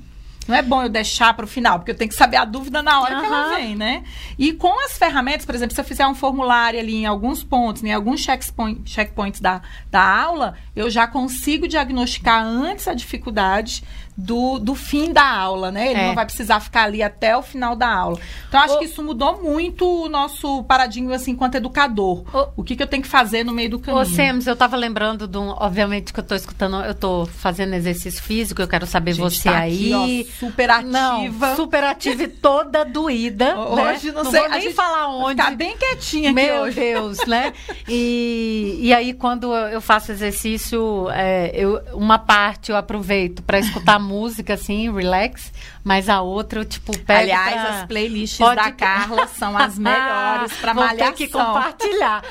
Não 0.49 0.57
é 0.57 0.63
bom 0.63 0.83
eu 0.83 0.89
deixar 0.89 1.35
para 1.35 1.45
o 1.45 1.49
final, 1.49 1.79
porque 1.79 1.91
eu 1.91 1.97
tenho 1.97 2.09
que 2.09 2.17
saber 2.17 2.37
a 2.37 2.45
dúvida 2.45 2.83
na 2.83 3.01
hora 3.01 3.15
uhum. 3.15 3.21
que 3.21 3.27
ela 3.27 3.55
vem, 3.55 3.77
né? 3.77 4.05
E 4.39 4.53
com 4.53 4.85
as 4.85 4.97
ferramentas, 4.99 5.45
por 5.47 5.55
exemplo, 5.55 5.75
se 5.75 5.81
eu 5.81 5.85
fizer 5.85 6.07
um 6.07 6.15
formulário 6.15 6.79
ali 6.79 6.97
em 6.97 7.07
alguns 7.07 7.43
pontos, 7.43 7.83
em 7.85 7.93
alguns 7.93 8.21
checkpoint, 8.21 8.89
checkpoints 8.89 9.41
da, 9.41 9.63
da 9.91 10.03
aula, 10.03 10.55
eu 10.75 10.91
já 10.91 11.07
consigo 11.07 11.69
diagnosticar 11.69 12.45
antes 12.45 12.89
a 12.89 12.95
dificuldade 12.95 13.83
do, 14.17 14.59
do 14.59 14.75
fim 14.75 15.13
da 15.13 15.27
aula, 15.27 15.71
né? 15.71 15.91
Ele 15.91 16.01
é. 16.01 16.07
não 16.09 16.15
vai 16.15 16.25
precisar 16.25 16.61
ficar 16.61 16.85
ali 16.85 17.03
até 17.03 17.37
o 17.37 17.43
final 17.43 17.75
da 17.75 17.89
aula. 17.89 18.19
Então, 18.49 18.61
acho 18.61 18.75
o... 18.75 18.79
que 18.79 18.85
isso 18.85 19.03
mudou 19.03 19.43
muito 19.43 20.05
o 20.05 20.09
nosso 20.09 20.63
paradigma, 20.65 21.15
assim, 21.15 21.33
enquanto 21.33 21.55
educador. 21.55 22.25
O, 22.35 22.61
o 22.61 22.65
que, 22.65 22.77
que 22.77 22.83
eu 22.83 22.87
tenho 22.87 23.03
que 23.03 23.09
fazer 23.09 23.45
no 23.45 23.53
meio 23.53 23.71
do 23.71 23.79
caminho. 23.79 24.03
Ô, 24.03 24.05
Sems, 24.05 24.47
eu 24.47 24.53
estava 24.53 24.77
lembrando 24.77 25.27
de 25.27 25.39
um... 25.39 25.49
Obviamente 25.49 26.13
que 26.13 26.21
eu 26.21 26.23
estou 26.23 26.37
escutando, 26.37 26.77
eu 26.85 26.93
estou 26.93 27.27
fazendo 27.27 27.75
exercício 27.75 28.23
físico, 28.23 28.61
eu 28.61 28.69
quero 28.69 28.87
saber 28.87 29.15
você 29.15 29.49
tá 29.49 29.59
aí. 29.59 29.93
Aqui, 29.93 30.27
ó, 30.29 30.39
super 30.39 30.71
ativa. 30.71 31.47
Não, 31.49 31.57
super 31.57 31.85
ativa 31.85 32.23
e 32.25 32.29
toda 32.29 32.85
doída. 32.85 33.57
Hoje, 33.59 34.09
né? 34.09 34.13
não, 34.13 34.25
não 34.25 34.31
sei. 34.31 34.41
Vou 34.41 34.51
nem 34.51 34.61
gente 34.61 34.75
falar 34.75 35.09
onde. 35.09 35.37
Tá 35.37 35.51
bem 35.51 35.77
quietinha 35.77 36.33
Meu 36.33 36.63
hoje. 36.63 36.77
Deus, 36.77 37.19
né? 37.27 37.53
E, 37.89 38.79
e 38.81 38.95
aí, 38.95 39.13
quando 39.13 39.55
eu 39.55 39.81
faço 39.81 40.13
exercício, 40.13 41.09
é, 41.11 41.51
eu, 41.55 41.81
uma 41.93 42.19
parte 42.19 42.71
eu 42.71 42.77
aproveito 42.77 43.43
para 43.43 43.59
escutar 43.59 43.99
música, 44.03 44.55
assim, 44.55 44.93
relax, 44.93 45.53
mas 45.83 46.09
a 46.09 46.21
outra 46.21 46.61
eu, 46.61 46.65
tipo, 46.65 46.93
pego 46.99 47.21
Aliás, 47.21 47.53
pra... 47.53 47.81
as 47.81 47.87
playlists 47.87 48.39
Pode... 48.39 48.57
da 48.57 48.71
Carla 48.73 49.27
são 49.39 49.57
as 49.57 49.79
melhores 49.79 50.53
para 50.55 50.75
malhação. 50.75 50.99
Vou 50.99 51.07
ter 51.07 51.13
que 51.13 51.29
compartilhar. 51.29 52.23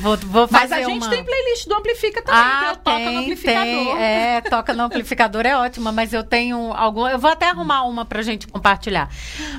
vou, 0.00 0.16
vou 0.16 0.48
fazer 0.48 0.68
mas 0.68 0.72
a 0.72 0.88
gente 0.88 1.02
uma... 1.04 1.10
tem 1.10 1.24
playlist 1.24 1.66
do 1.66 1.74
Amplifica 1.74 2.22
também, 2.22 2.40
ah, 2.40 2.76
então 2.80 2.94
tem, 2.94 3.04
toca 3.04 3.12
no 3.12 3.18
amplificador. 3.18 3.64
Tem, 3.64 3.98
é, 3.98 4.40
toca 4.40 4.74
no 4.74 4.82
amplificador 4.84 5.46
é 5.46 5.56
ótima, 5.56 5.92
mas 5.92 6.12
eu 6.12 6.24
tenho 6.24 6.72
algum... 6.72 7.06
Eu 7.06 7.18
vou 7.18 7.30
até 7.30 7.50
arrumar 7.50 7.82
uma 7.82 8.04
pra 8.04 8.22
gente 8.22 8.46
compartilhar. 8.46 9.10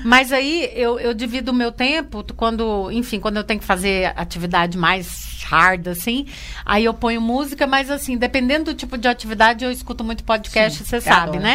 Mas 0.03 0.31
aí, 0.31 0.71
eu, 0.73 0.99
eu 0.99 1.13
divido 1.13 1.51
o 1.51 1.53
meu 1.53 1.71
tempo, 1.71 2.25
quando, 2.35 2.89
enfim, 2.91 3.19
quando 3.19 3.37
eu 3.37 3.43
tenho 3.43 3.59
que 3.59 3.65
fazer 3.65 4.13
atividade 4.15 4.77
mais 4.77 5.29
hard, 5.49 5.87
assim, 5.87 6.27
aí 6.65 6.85
eu 6.85 6.93
ponho 6.93 7.19
música, 7.19 7.65
mas 7.65 7.89
assim, 7.89 8.17
dependendo 8.17 8.65
do 8.65 8.73
tipo 8.75 8.97
de 8.97 9.07
atividade, 9.07 9.65
eu 9.65 9.71
escuto 9.71 10.03
muito 10.03 10.23
podcast, 10.23 10.83
você 10.83 11.01
sabe, 11.01 11.37
adoro. 11.37 11.39
né? 11.39 11.48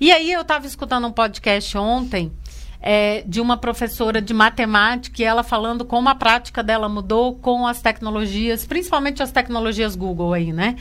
E 0.00 0.12
aí 0.12 0.32
eu 0.32 0.42
estava 0.42 0.66
escutando 0.66 1.06
um 1.06 1.12
podcast 1.12 1.76
ontem. 1.76 2.32
É, 2.86 3.24
de 3.26 3.40
uma 3.40 3.56
professora 3.56 4.20
de 4.20 4.34
matemática 4.34 5.22
e 5.22 5.24
ela 5.24 5.42
falando 5.42 5.86
como 5.86 6.06
a 6.10 6.14
prática 6.14 6.62
dela 6.62 6.86
mudou 6.86 7.34
com 7.34 7.66
as 7.66 7.80
tecnologias, 7.80 8.66
principalmente 8.66 9.22
as 9.22 9.32
tecnologias 9.32 9.96
Google 9.96 10.34
aí, 10.34 10.52
né? 10.52 10.76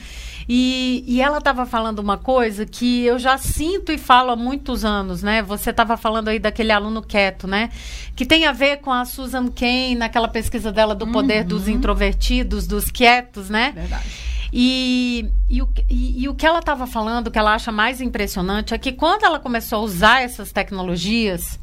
E, 0.48 1.04
e 1.08 1.22
ela 1.22 1.38
estava 1.38 1.66
falando 1.66 2.00
uma 2.00 2.18
coisa 2.18 2.66
que 2.66 3.04
eu 3.04 3.18
já 3.18 3.38
sinto 3.38 3.92
e 3.92 3.98
falo 3.98 4.32
há 4.32 4.36
muitos 4.36 4.84
anos, 4.84 5.24
né? 5.24 5.42
Você 5.42 5.70
estava 5.70 5.96
falando 5.96 6.28
aí 6.28 6.40
daquele 6.40 6.72
aluno 6.72 7.02
quieto, 7.02 7.48
né? 7.48 7.70
Que 8.16 8.26
tem 8.26 8.46
a 8.46 8.52
ver 8.52 8.78
com 8.78 8.92
a 8.92 9.06
Susan 9.06 9.48
Cain, 9.50 9.96
naquela 9.96 10.28
pesquisa 10.28 10.72
dela 10.72 10.94
do 10.94 11.08
poder 11.08 11.44
uhum. 11.44 11.48
dos 11.48 11.68
introvertidos, 11.68 12.68
dos 12.68 12.92
quietos, 12.92 13.50
né? 13.50 13.72
Verdade. 13.74 14.34
E, 14.56 15.32
e, 15.50 15.64
o, 15.64 15.70
e, 15.90 16.24
e 16.24 16.30
o 16.30 16.36
que 16.36 16.46
ela 16.46 16.60
estava 16.60 16.86
falando, 16.86 17.32
que 17.32 17.40
ela 17.40 17.56
acha 17.56 17.72
mais 17.72 18.00
impressionante, 18.00 18.72
é 18.72 18.78
que 18.78 18.92
quando 18.92 19.24
ela 19.24 19.40
começou 19.40 19.80
a 19.80 19.82
usar 19.82 20.22
essas 20.22 20.52
tecnologias, 20.52 21.60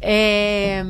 é, 0.00 0.86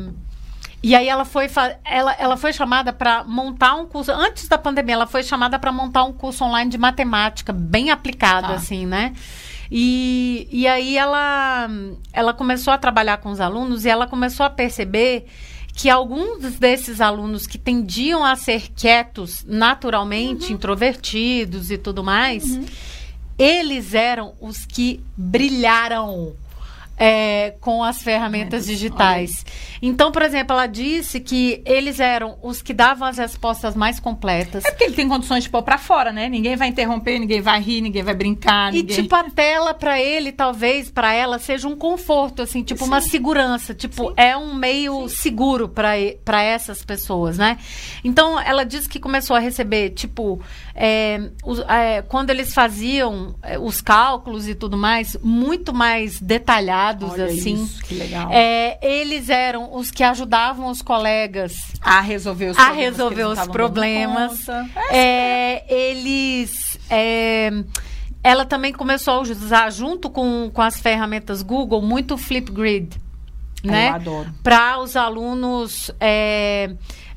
e 0.83 0.95
aí 0.95 1.09
ela 1.09 1.25
foi, 1.25 1.49
ela, 1.83 2.13
ela 2.19 2.37
foi 2.37 2.53
chamada 2.53 2.93
para 2.93 3.25
montar 3.25 3.75
um 3.75 3.87
curso. 3.87 4.13
Antes 4.13 4.49
da 4.49 4.59
pandemia, 4.59 4.97
ela 4.97 5.07
foi 5.07 5.23
chamada 5.23 5.59
para 5.59 5.73
montar 5.73 6.05
um 6.05 6.13
curso 6.13 6.45
online 6.45 6.71
de 6.71 6.77
matemática, 6.77 7.55
bem 7.55 7.91
aplicado, 7.91 8.53
ah. 8.53 8.57
assim, 8.57 8.85
né? 8.85 9.15
E, 9.71 10.47
e 10.53 10.69
aí 10.69 10.99
ela, 10.99 11.71
ela 12.13 12.35
começou 12.35 12.71
a 12.71 12.77
trabalhar 12.77 13.17
com 13.17 13.31
os 13.31 13.41
alunos 13.41 13.87
e 13.87 13.89
ela 13.89 14.07
começou 14.07 14.45
a 14.45 14.51
perceber 14.51 15.27
que 15.73 15.89
alguns 15.89 16.59
desses 16.59 17.01
alunos 17.01 17.47
que 17.47 17.59
tendiam 17.59 18.25
a 18.25 18.37
ser 18.37 18.71
quietos 18.75 19.45
naturalmente, 19.47 20.47
uhum. 20.47 20.53
introvertidos 20.53 21.71
e 21.71 21.79
tudo 21.79 22.03
mais, 22.03 22.45
uhum. 22.45 22.65
eles 23.39 23.95
eram 23.95 24.35
os 24.41 24.65
que 24.67 25.01
brilharam 25.17 26.35
é, 27.03 27.55
com 27.63 27.83
as 27.83 28.03
ferramentas 28.03 28.67
digitais. 28.67 29.47
Então, 29.81 30.13
por 30.13 30.21
exemplo, 30.21 30.53
ela 30.53 30.67
disse 30.67 31.19
que 31.19 31.63
eles 31.65 31.99
eram 31.99 32.37
os 32.43 32.61
que 32.61 32.75
davam 32.75 33.09
as 33.09 33.17
respostas 33.17 33.75
mais 33.75 33.99
completas. 33.99 34.63
É 34.67 34.71
porque 34.71 34.85
ele 34.85 34.95
tem 34.95 35.09
condições 35.09 35.45
de 35.45 35.49
pôr 35.49 35.63
para 35.63 35.79
fora, 35.79 36.13
né? 36.13 36.29
Ninguém 36.29 36.57
vai 36.57 36.69
interromper, 36.69 37.19
ninguém 37.19 37.41
vai 37.41 37.59
rir, 37.59 37.81
ninguém 37.81 38.03
vai 38.03 38.15
brincar. 38.15 38.71
Ninguém... 38.71 38.99
E 38.99 39.03
tipo 39.03 39.15
a 39.15 39.25
tela 39.31 39.73
para 39.73 39.99
ele, 39.99 40.31
talvez 40.31 40.91
para 40.91 41.15
ela 41.15 41.39
seja 41.39 41.67
um 41.67 41.75
conforto, 41.75 42.43
assim, 42.43 42.63
tipo 42.63 42.81
Sim. 42.81 42.91
uma 42.91 43.01
segurança, 43.01 43.73
tipo 43.73 44.09
Sim. 44.09 44.15
é 44.19 44.37
um 44.37 44.55
meio 44.55 45.09
Sim. 45.09 45.17
seguro 45.17 45.71
para 45.71 46.43
essas 46.43 46.85
pessoas, 46.85 47.39
né? 47.39 47.57
Então, 48.05 48.39
ela 48.39 48.63
disse 48.63 48.87
que 48.87 49.01
começou 49.01 49.35
a 49.35 49.39
receber, 49.39 49.91
tipo, 49.91 50.39
é, 50.75 51.31
os, 51.43 51.61
é, 51.61 52.03
quando 52.03 52.29
eles 52.29 52.53
faziam 52.53 53.35
é, 53.43 53.59
os 53.59 53.81
cálculos 53.81 54.47
e 54.47 54.55
tudo 54.55 54.77
mais, 54.77 55.17
muito 55.23 55.73
mais 55.73 56.21
Olha 57.11 57.27
assim. 57.27 57.63
Isso, 57.63 57.83
que 57.83 57.95
legal. 57.95 58.29
É, 58.33 58.79
eles 58.83 59.29
eram 59.29 59.75
os 59.75 59.91
que 59.91 60.03
ajudavam 60.03 60.69
os 60.69 60.83
colegas 60.83 61.55
a 61.81 62.01
resolver 62.01 62.51
os 62.51 62.59
a 62.59 62.67
problemas. 62.67 62.97
Resolver 62.97 63.25
os 63.25 63.47
problemas. 63.47 64.49
É, 64.91 65.65
eles. 65.73 66.79
É, 66.89 67.51
ela 68.23 68.45
também 68.45 68.73
começou 68.73 69.15
a 69.15 69.21
usar, 69.21 69.71
junto 69.71 70.11
com, 70.11 70.51
com 70.53 70.63
as 70.63 70.81
ferramentas 70.81 71.43
Google, 71.43 71.81
muito 71.81 72.19
Flipgrid. 72.19 72.97
Né? 73.63 73.89
Eu 73.89 73.95
adoro. 73.95 74.35
Para 74.43 74.79
os 74.79 74.97
alunos. 74.97 75.91
É, 76.01 76.71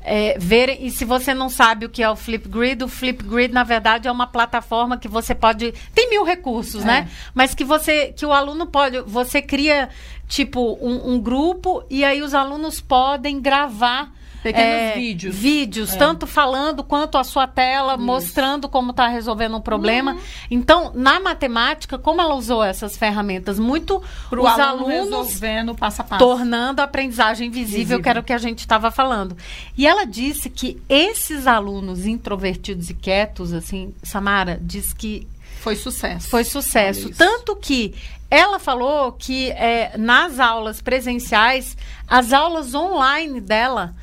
é, 0.04 0.36
ver. 0.38 0.78
E 0.80 0.90
se 0.90 1.04
você 1.04 1.32
não 1.32 1.48
sabe 1.48 1.86
o 1.86 1.88
que 1.88 2.02
é 2.02 2.10
o 2.10 2.14
Flipgrid, 2.14 2.84
o 2.84 2.88
Flipgrid, 2.88 3.52
na 3.52 3.64
verdade, 3.64 4.06
é 4.06 4.12
uma 4.12 4.26
plataforma 4.26 4.98
que 4.98 5.08
você 5.08 5.34
pode. 5.34 5.72
Tem 5.94 6.10
mil 6.10 6.22
recursos, 6.22 6.82
é. 6.82 6.86
né? 6.86 7.08
Mas 7.34 7.54
que 7.54 7.64
você. 7.64 8.12
que 8.12 8.26
o 8.26 8.32
aluno 8.32 8.66
pode. 8.66 9.00
Você 9.00 9.40
cria, 9.40 9.88
tipo, 10.28 10.78
um, 10.80 11.14
um 11.14 11.20
grupo 11.20 11.82
e 11.88 12.04
aí 12.04 12.22
os 12.22 12.34
alunos 12.34 12.80
podem 12.80 13.40
gravar 13.40 14.12
Pequenos 14.44 14.68
é, 14.68 14.94
vídeos. 14.94 15.34
Vídeos, 15.34 15.92
é. 15.94 15.96
tanto 15.96 16.26
falando 16.26 16.84
quanto 16.84 17.16
a 17.16 17.24
sua 17.24 17.46
tela, 17.46 17.94
Isso. 17.94 18.02
mostrando 18.02 18.68
como 18.68 18.90
está 18.90 19.08
resolvendo 19.08 19.56
um 19.56 19.60
problema. 19.60 20.12
Uhum. 20.12 20.20
Então, 20.50 20.92
na 20.94 21.18
matemática, 21.18 21.96
como 21.96 22.20
ela 22.20 22.34
usou 22.34 22.62
essas 22.62 22.94
ferramentas? 22.94 23.58
Muito 23.58 24.02
Pro 24.28 24.42
os 24.42 24.46
aluno 24.46 24.84
alunos 24.84 25.28
resolvendo 25.28 25.74
passo 25.74 26.02
a 26.02 26.04
passo. 26.04 26.18
tornando 26.18 26.82
a 26.82 26.84
aprendizagem 26.84 27.48
visível, 27.48 27.78
visível. 27.78 28.02
que 28.02 28.08
era 28.10 28.20
o 28.20 28.22
que 28.22 28.34
a 28.34 28.38
gente 28.38 28.58
estava 28.58 28.90
falando. 28.90 29.34
E 29.78 29.86
ela 29.86 30.04
disse 30.04 30.50
que 30.50 30.78
esses 30.90 31.46
alunos 31.46 32.04
introvertidos 32.04 32.90
e 32.90 32.94
quietos, 32.94 33.50
assim, 33.54 33.94
Samara, 34.02 34.58
diz 34.60 34.92
que 34.92 35.26
foi 35.62 35.74
sucesso. 35.74 36.28
Foi 36.28 36.44
sucesso. 36.44 37.08
Tanto 37.16 37.56
que 37.56 37.94
ela 38.30 38.58
falou 38.58 39.10
que 39.12 39.50
é, 39.52 39.96
nas 39.96 40.38
aulas 40.38 40.82
presenciais, 40.82 41.78
as 42.06 42.30
aulas 42.30 42.74
online 42.74 43.40
dela 43.40 43.94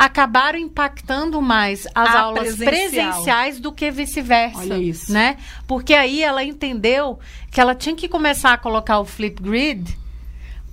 acabaram 0.00 0.58
impactando 0.58 1.42
mais 1.42 1.86
as 1.94 2.08
a 2.08 2.20
aulas 2.20 2.56
presencial. 2.56 3.12
presenciais 3.12 3.60
do 3.60 3.70
que 3.70 3.90
vice-versa. 3.90 4.60
Olha 4.60 4.78
isso. 4.78 5.12
Né? 5.12 5.36
Porque 5.66 5.92
aí 5.92 6.22
ela 6.22 6.42
entendeu 6.42 7.18
que 7.50 7.60
ela 7.60 7.74
tinha 7.74 7.94
que 7.94 8.08
começar 8.08 8.54
a 8.54 8.56
colocar 8.56 8.98
o 8.98 9.04
Flipgrid 9.04 9.94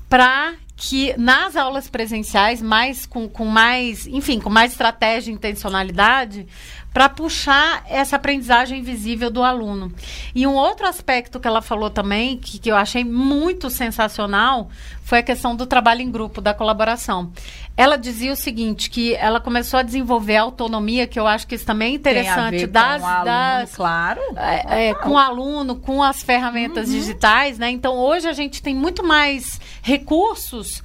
para 0.07 0.53
que 0.77 1.13
nas 1.17 1.57
aulas 1.57 1.89
presenciais, 1.89 2.61
mais 2.61 3.05
com, 3.05 3.27
com 3.27 3.43
mais, 3.43 4.07
enfim, 4.07 4.39
com 4.39 4.49
mais 4.49 4.71
estratégia 4.71 5.29
e 5.29 5.33
intencionalidade, 5.33 6.47
para 6.97 7.09
puxar 7.09 7.83
essa 7.87 8.15
aprendizagem 8.15 8.81
visível 8.81 9.29
do 9.29 9.43
aluno. 9.43 9.93
E 10.33 10.47
um 10.47 10.55
outro 10.55 10.87
aspecto 10.87 11.39
que 11.39 11.47
ela 11.47 11.61
falou 11.61 11.91
também, 11.91 12.39
que, 12.39 12.57
que 12.57 12.71
eu 12.71 12.75
achei 12.75 13.03
muito 13.03 13.69
sensacional, 13.69 14.67
foi 15.03 15.19
a 15.19 15.21
questão 15.21 15.55
do 15.55 15.67
trabalho 15.67 16.01
em 16.01 16.09
grupo, 16.09 16.41
da 16.41 16.55
colaboração. 16.55 17.31
Ela 17.77 17.97
dizia 17.97 18.31
o 18.31 18.35
seguinte, 18.35 18.89
que 18.89 19.13
ela 19.13 19.39
começou 19.39 19.79
a 19.79 19.83
desenvolver 19.83 20.37
a 20.37 20.41
autonomia, 20.41 21.05
que 21.05 21.19
eu 21.19 21.27
acho 21.27 21.45
que 21.45 21.53
isso 21.53 21.67
também 21.67 21.91
é 21.91 21.95
interessante, 21.95 22.65
das, 22.65 22.99
com 22.99 23.07
aluno, 23.07 23.25
das 23.25 23.75
claro, 23.75 24.21
é, 24.35 24.87
é, 24.87 24.93
com 24.95 25.11
o 25.11 25.17
aluno, 25.19 25.75
com 25.75 26.01
as 26.01 26.23
ferramentas 26.23 26.87
uhum. 26.89 26.95
digitais, 26.95 27.59
né? 27.59 27.69
Então 27.69 27.93
hoje 27.93 28.27
a 28.27 28.33
gente 28.33 28.59
tem 28.59 28.73
muito 28.73 29.03
mais 29.03 29.61
recursos 29.83 30.81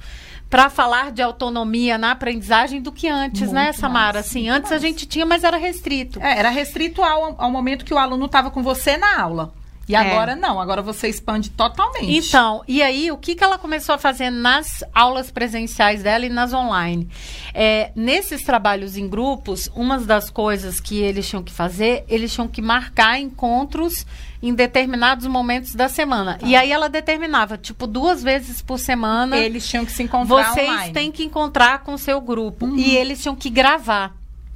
para 0.53 0.69
falar 0.69 1.11
de 1.11 1.19
autonomia 1.19 1.97
na 1.97 2.11
aprendizagem 2.11 2.79
do 2.79 2.91
que 2.91 3.07
antes, 3.07 3.41
né, 3.41 3.47
muito 3.47 3.55
né, 3.55 3.73
Samara? 3.73 4.19
Assim, 4.19 4.49
antes 4.49 4.71
a 4.71 4.77
gente 4.77 5.07
tinha, 5.07 5.25
mas 5.25 5.43
era 5.43 5.57
restrito. 5.57 6.21
É, 6.21 6.37
era 6.37 6.51
restrito 6.51 7.01
ao, 7.01 7.33
ao 7.41 7.49
momento 7.49 7.83
que 7.83 7.91
o 7.91 7.97
aluno 7.97 8.27
estava 8.27 8.51
com 8.51 8.61
você 8.61 8.95
na 8.95 9.19
aula. 9.19 9.51
E 9.89 9.95
é. 9.95 9.97
agora 9.97 10.35
não, 10.35 10.61
agora 10.61 10.83
você 10.83 11.09
expande 11.09 11.49
totalmente. 11.49 12.27
Então, 12.27 12.61
e 12.67 12.83
aí 12.83 13.11
o 13.11 13.17
que, 13.17 13.33
que 13.33 13.43
ela 13.43 13.57
começou 13.57 13.95
a 13.95 13.97
fazer 13.97 14.29
nas 14.29 14.83
aulas 14.93 15.31
presenciais 15.31 16.03
dela 16.03 16.23
e 16.23 16.29
nas 16.29 16.53
online? 16.53 17.09
É, 17.51 17.91
nesses 17.95 18.43
trabalhos 18.43 18.95
em 18.95 19.07
grupos, 19.09 19.71
uma 19.75 19.97
das 19.97 20.29
coisas 20.29 20.79
que 20.79 21.01
eles 21.01 21.27
tinham 21.27 21.41
que 21.41 21.51
fazer, 21.51 22.05
eles 22.07 22.31
tinham 22.31 22.47
que 22.47 22.61
marcar 22.61 23.19
encontros 23.19 24.05
em 24.43 24.53
determinados 24.53 25.25
momentos 25.25 25.73
da 25.73 25.87
semana. 25.87 26.37
Tá. 26.37 26.45
E 26.45 26.53
aí 26.53 26.69
ela 26.69 26.89
determinava, 26.89 27.57
tipo, 27.57 27.87
duas 27.87 28.21
vezes 28.21 28.61
por 28.61 28.77
semana. 28.77 29.37
Eles 29.37 29.65
tinham 29.65 29.85
que 29.85 29.91
se 29.93 30.03
encontrar 30.03 30.51
Vocês 30.53 30.69
online. 30.69 30.93
têm 30.93 31.11
que 31.13 31.23
encontrar 31.23 31.79
com 31.83 31.93
o 31.93 31.97
seu 31.97 32.19
grupo. 32.19 32.65
Uhum. 32.65 32.75
E 32.75 32.97
eles 32.97 33.21
tinham 33.21 33.37
que 33.37 33.49
gravar 33.49 34.13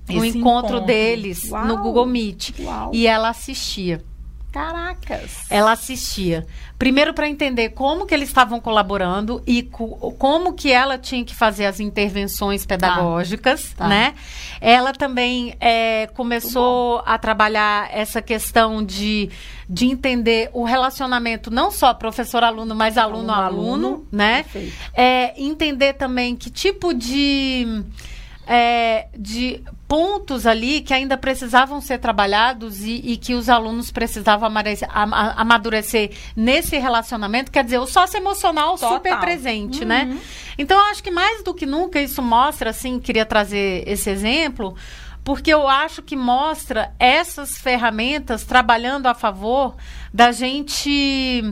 Esse 0.09 0.19
o 0.19 0.25
encontro, 0.25 0.71
encontro. 0.71 0.81
deles 0.81 1.49
Uau. 1.49 1.65
no 1.65 1.77
Google 1.77 2.05
Meet. 2.05 2.51
Uau. 2.59 2.91
E 2.93 3.07
ela 3.07 3.29
assistia. 3.29 4.03
Caracas! 4.51 5.45
Ela 5.49 5.73
assistia. 5.73 6.47
Primeiro 6.79 7.13
para 7.13 7.27
entender 7.27 7.69
como 7.69 8.05
que 8.05 8.13
eles 8.13 8.29
estavam 8.29 8.59
colaborando 8.59 9.41
e 9.45 9.63
co 9.63 10.13
como 10.17 10.53
que 10.53 10.71
ela 10.71 10.97
tinha 10.97 11.23
que 11.25 11.35
fazer 11.35 11.65
as 11.65 11.79
intervenções 11.79 12.65
tá. 12.65 12.75
pedagógicas, 12.75 13.73
tá. 13.75 13.87
né? 13.87 14.13
Ela 14.61 14.93
também 14.93 15.55
é, 15.59 16.07
começou 16.13 17.01
a 17.05 17.17
trabalhar 17.17 17.89
essa 17.91 18.21
questão 18.21 18.83
de, 18.83 19.29
de 19.67 19.87
entender 19.87 20.49
o 20.53 20.63
relacionamento 20.63 21.51
não 21.51 21.69
só 21.69 21.93
professor-aluno, 21.93 22.73
mas 22.75 22.97
aluno-aluno, 22.97 24.07
né? 24.11 24.45
É, 24.93 25.33
entender 25.41 25.93
também 25.93 26.35
que 26.35 26.49
tipo 26.49 26.93
de 26.93 27.83
é, 28.47 29.07
de 29.17 29.61
pontos 29.87 30.45
ali 30.45 30.81
que 30.81 30.93
ainda 30.93 31.17
precisavam 31.17 31.81
ser 31.81 31.97
trabalhados 31.99 32.81
e, 32.81 32.95
e 33.03 33.17
que 33.17 33.33
os 33.33 33.49
alunos 33.49 33.91
precisavam 33.91 34.47
amadurecer, 34.47 34.89
amadurecer, 34.91 36.11
nesse 36.35 36.77
relacionamento. 36.77 37.51
Quer 37.51 37.63
dizer, 37.63 37.77
o 37.77 37.85
sócio 37.85 38.17
emocional 38.17 38.75
Total. 38.75 38.93
super 38.93 39.19
presente, 39.19 39.83
né? 39.83 40.03
uhum. 40.03 40.13
né? 40.15 40.21
Então, 40.57 40.77
eu 40.77 40.85
acho 40.87 41.03
que 41.03 41.11
mais 41.11 41.43
do 41.43 41.53
que 41.53 41.65
nunca 41.65 42.01
isso 42.01 42.21
mostra, 42.21 42.69
assim, 42.69 42.99
queria 42.99 43.25
trazer 43.25 43.83
esse 43.85 44.09
exemplo, 44.09 44.75
porque 45.27 45.53
eu 45.53 45.67
acho 45.67 46.01
que 46.01 46.15
mostra 46.15 46.93
essas 46.97 47.57
ferramentas 47.57 48.45
trabalhando 48.45 49.07
a 49.07 49.13
favor 49.13 49.75
da 50.13 50.31
gente 50.31 51.43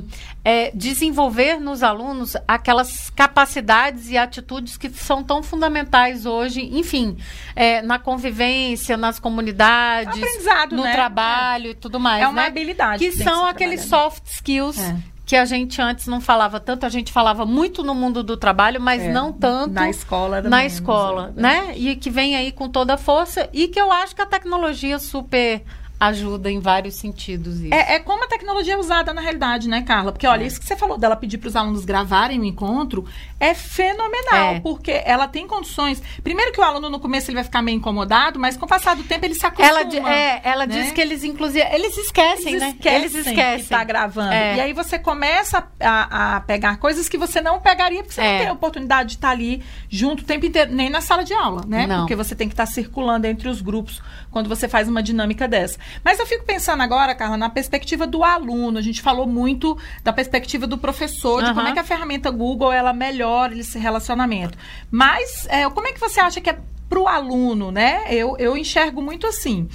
é, 0.45 0.71
desenvolver 0.73 1.59
nos 1.59 1.83
alunos 1.83 2.37
aquelas 2.47 3.09
capacidades 3.09 4.09
e 4.09 4.17
atitudes 4.17 4.77
que 4.77 4.89
são 4.91 5.21
tão 5.21 5.43
fundamentais 5.43 6.25
hoje, 6.25 6.61
enfim, 6.71 7.17
é, 7.53 7.81
na 7.81 7.99
convivência, 7.99 8.95
nas 8.95 9.19
comunidades, 9.19 10.21
no 10.71 10.83
né? 10.83 10.93
trabalho 10.93 11.67
é. 11.67 11.71
e 11.71 11.75
tudo 11.75 11.99
mais. 11.99 12.23
É 12.23 12.27
uma 12.29 12.43
né? 12.43 12.47
habilidade. 12.47 13.03
Que 13.03 13.11
são 13.11 13.45
aqueles 13.45 13.81
soft 13.81 14.25
skills 14.27 14.79
é 14.79 15.14
que 15.25 15.35
a 15.35 15.43
gente 15.43 15.81
antes 15.81 16.05
não 16.05 16.21
falava 16.21 16.59
tanto, 16.59 16.85
a 16.85 16.89
gente 16.89 17.11
falava 17.11 17.45
muito 17.45 17.83
no 17.83 17.95
mundo 17.95 18.21
do 18.21 18.37
trabalho, 18.37 18.79
mas 18.79 19.01
é, 19.01 19.11
não 19.11 19.33
tanto 19.33 19.73
na 19.73 19.89
escola, 19.89 20.41
na 20.41 20.65
escola, 20.65 21.33
né? 21.35 21.73
E 21.75 21.95
que 21.95 22.11
vem 22.11 22.35
aí 22.35 22.51
com 22.51 22.69
toda 22.69 22.93
a 22.93 22.97
força 22.97 23.49
e 23.51 23.67
que 23.67 23.81
eu 23.81 23.91
acho 23.91 24.15
que 24.15 24.21
a 24.21 24.25
tecnologia 24.25 24.99
super 24.99 25.63
ajuda 25.99 26.51
em 26.51 26.59
vários 26.59 26.95
sentidos. 26.95 27.63
É, 27.63 27.95
é, 27.95 27.99
como 27.99 28.23
a 28.23 28.27
tecnologia 28.27 28.73
é 28.73 28.77
usada 28.77 29.13
na 29.13 29.21
realidade, 29.21 29.69
né, 29.69 29.81
Carla? 29.81 30.11
Porque, 30.11 30.27
olha, 30.27 30.43
é. 30.43 30.47
isso 30.47 30.59
que 30.59 30.65
você 30.65 30.75
falou 30.75 30.97
dela 30.97 31.15
pedir 31.15 31.37
para 31.37 31.47
os 31.47 31.55
alunos 31.55 31.85
gravarem 31.85 32.39
o 32.39 32.45
encontro 32.45 33.05
é 33.39 33.53
fenomenal, 33.53 34.55
é. 34.55 34.59
porque 34.59 35.01
ela 35.05 35.27
tem 35.27 35.47
condições. 35.47 36.01
Primeiro 36.23 36.51
que 36.51 36.59
o 36.59 36.63
aluno 36.63 36.89
no 36.89 36.99
começo 36.99 37.29
ele 37.29 37.35
vai 37.35 37.43
ficar 37.43 37.61
meio 37.61 37.77
incomodado, 37.77 38.39
mas 38.39 38.57
com 38.57 38.65
o 38.65 38.67
passar 38.67 38.95
do 38.95 39.03
tempo 39.03 39.25
ele 39.25 39.35
se 39.35 39.45
acostuma. 39.45 39.79
Ela, 39.79 40.13
é, 40.13 40.41
ela 40.43 40.65
né? 40.65 40.81
diz 40.81 40.91
que 40.91 40.99
eles, 40.99 41.23
inclusive, 41.23 41.65
eles 41.71 41.97
esquecem, 41.97 42.49
eles 42.49 42.61
né? 42.61 42.69
Esquecem 42.69 42.99
eles 42.99 43.15
esquecem 43.15 43.55
que 43.55 43.61
está 43.61 43.83
gravando. 43.83 44.33
É. 44.33 44.57
E 44.57 44.61
aí 44.61 44.73
você 44.73 44.99
começa 44.99 45.65
a, 45.79 46.35
a, 46.35 46.41
pegar 46.41 46.77
coisas 46.77 47.07
que 47.07 47.17
você 47.17 47.39
não 47.39 47.59
pegaria, 47.59 48.01
porque 48.01 48.15
você 48.15 48.21
não 48.21 48.27
é. 48.27 48.37
tem 48.39 48.47
a 48.47 48.53
oportunidade 48.53 49.09
de 49.09 49.15
estar 49.15 49.29
ali 49.29 49.63
junto 49.89 50.23
o 50.23 50.25
tempo 50.25 50.45
inteiro, 50.45 50.73
nem 50.73 50.89
na 50.89 51.01
sala 51.01 51.23
de 51.23 51.33
aula, 51.33 51.63
né? 51.67 51.87
Não. 51.87 51.99
Porque 51.99 52.15
você 52.15 52.35
tem 52.35 52.47
que 52.47 52.53
estar 52.53 52.65
circulando 52.65 53.27
entre 53.27 53.47
os 53.47 53.61
grupos 53.61 54.01
quando 54.31 54.49
você 54.49 54.67
faz 54.67 54.87
uma 54.89 55.01
dinâmica 55.01 55.47
dessa. 55.47 55.77
Mas 56.03 56.19
eu 56.19 56.25
fico 56.25 56.45
pensando 56.45 56.81
agora, 56.81 57.15
Carla, 57.15 57.37
na 57.37 57.49
perspectiva 57.49 58.05
do 58.05 58.23
aluno. 58.23 58.77
A 58.77 58.81
gente 58.81 59.01
falou 59.01 59.27
muito 59.27 59.77
da 60.03 60.13
perspectiva 60.13 60.67
do 60.67 60.77
professor, 60.77 61.41
de 61.41 61.49
uhum. 61.49 61.55
como 61.55 61.67
é 61.67 61.73
que 61.73 61.79
a 61.79 61.83
ferramenta 61.83 62.29
Google 62.29 62.71
ela 62.71 62.93
melhora 62.93 63.57
esse 63.57 63.77
relacionamento. 63.77 64.57
Mas 64.89 65.47
é, 65.49 65.69
como 65.69 65.87
é 65.87 65.93
que 65.93 65.99
você 65.99 66.19
acha 66.19 66.41
que 66.41 66.49
é 66.49 66.57
para 66.89 66.99
o 66.99 67.07
aluno, 67.07 67.71
né? 67.71 68.03
Eu, 68.09 68.37
eu 68.37 68.55
enxergo 68.55 69.01
muito 69.01 69.27
assim. 69.27 69.67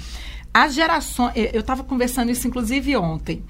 As 0.53 0.73
gerações. 0.73 1.33
Eu 1.35 1.61
estava 1.61 1.83
conversando 1.83 2.31
isso, 2.31 2.47
inclusive, 2.47 2.95
ontem. 2.97 3.43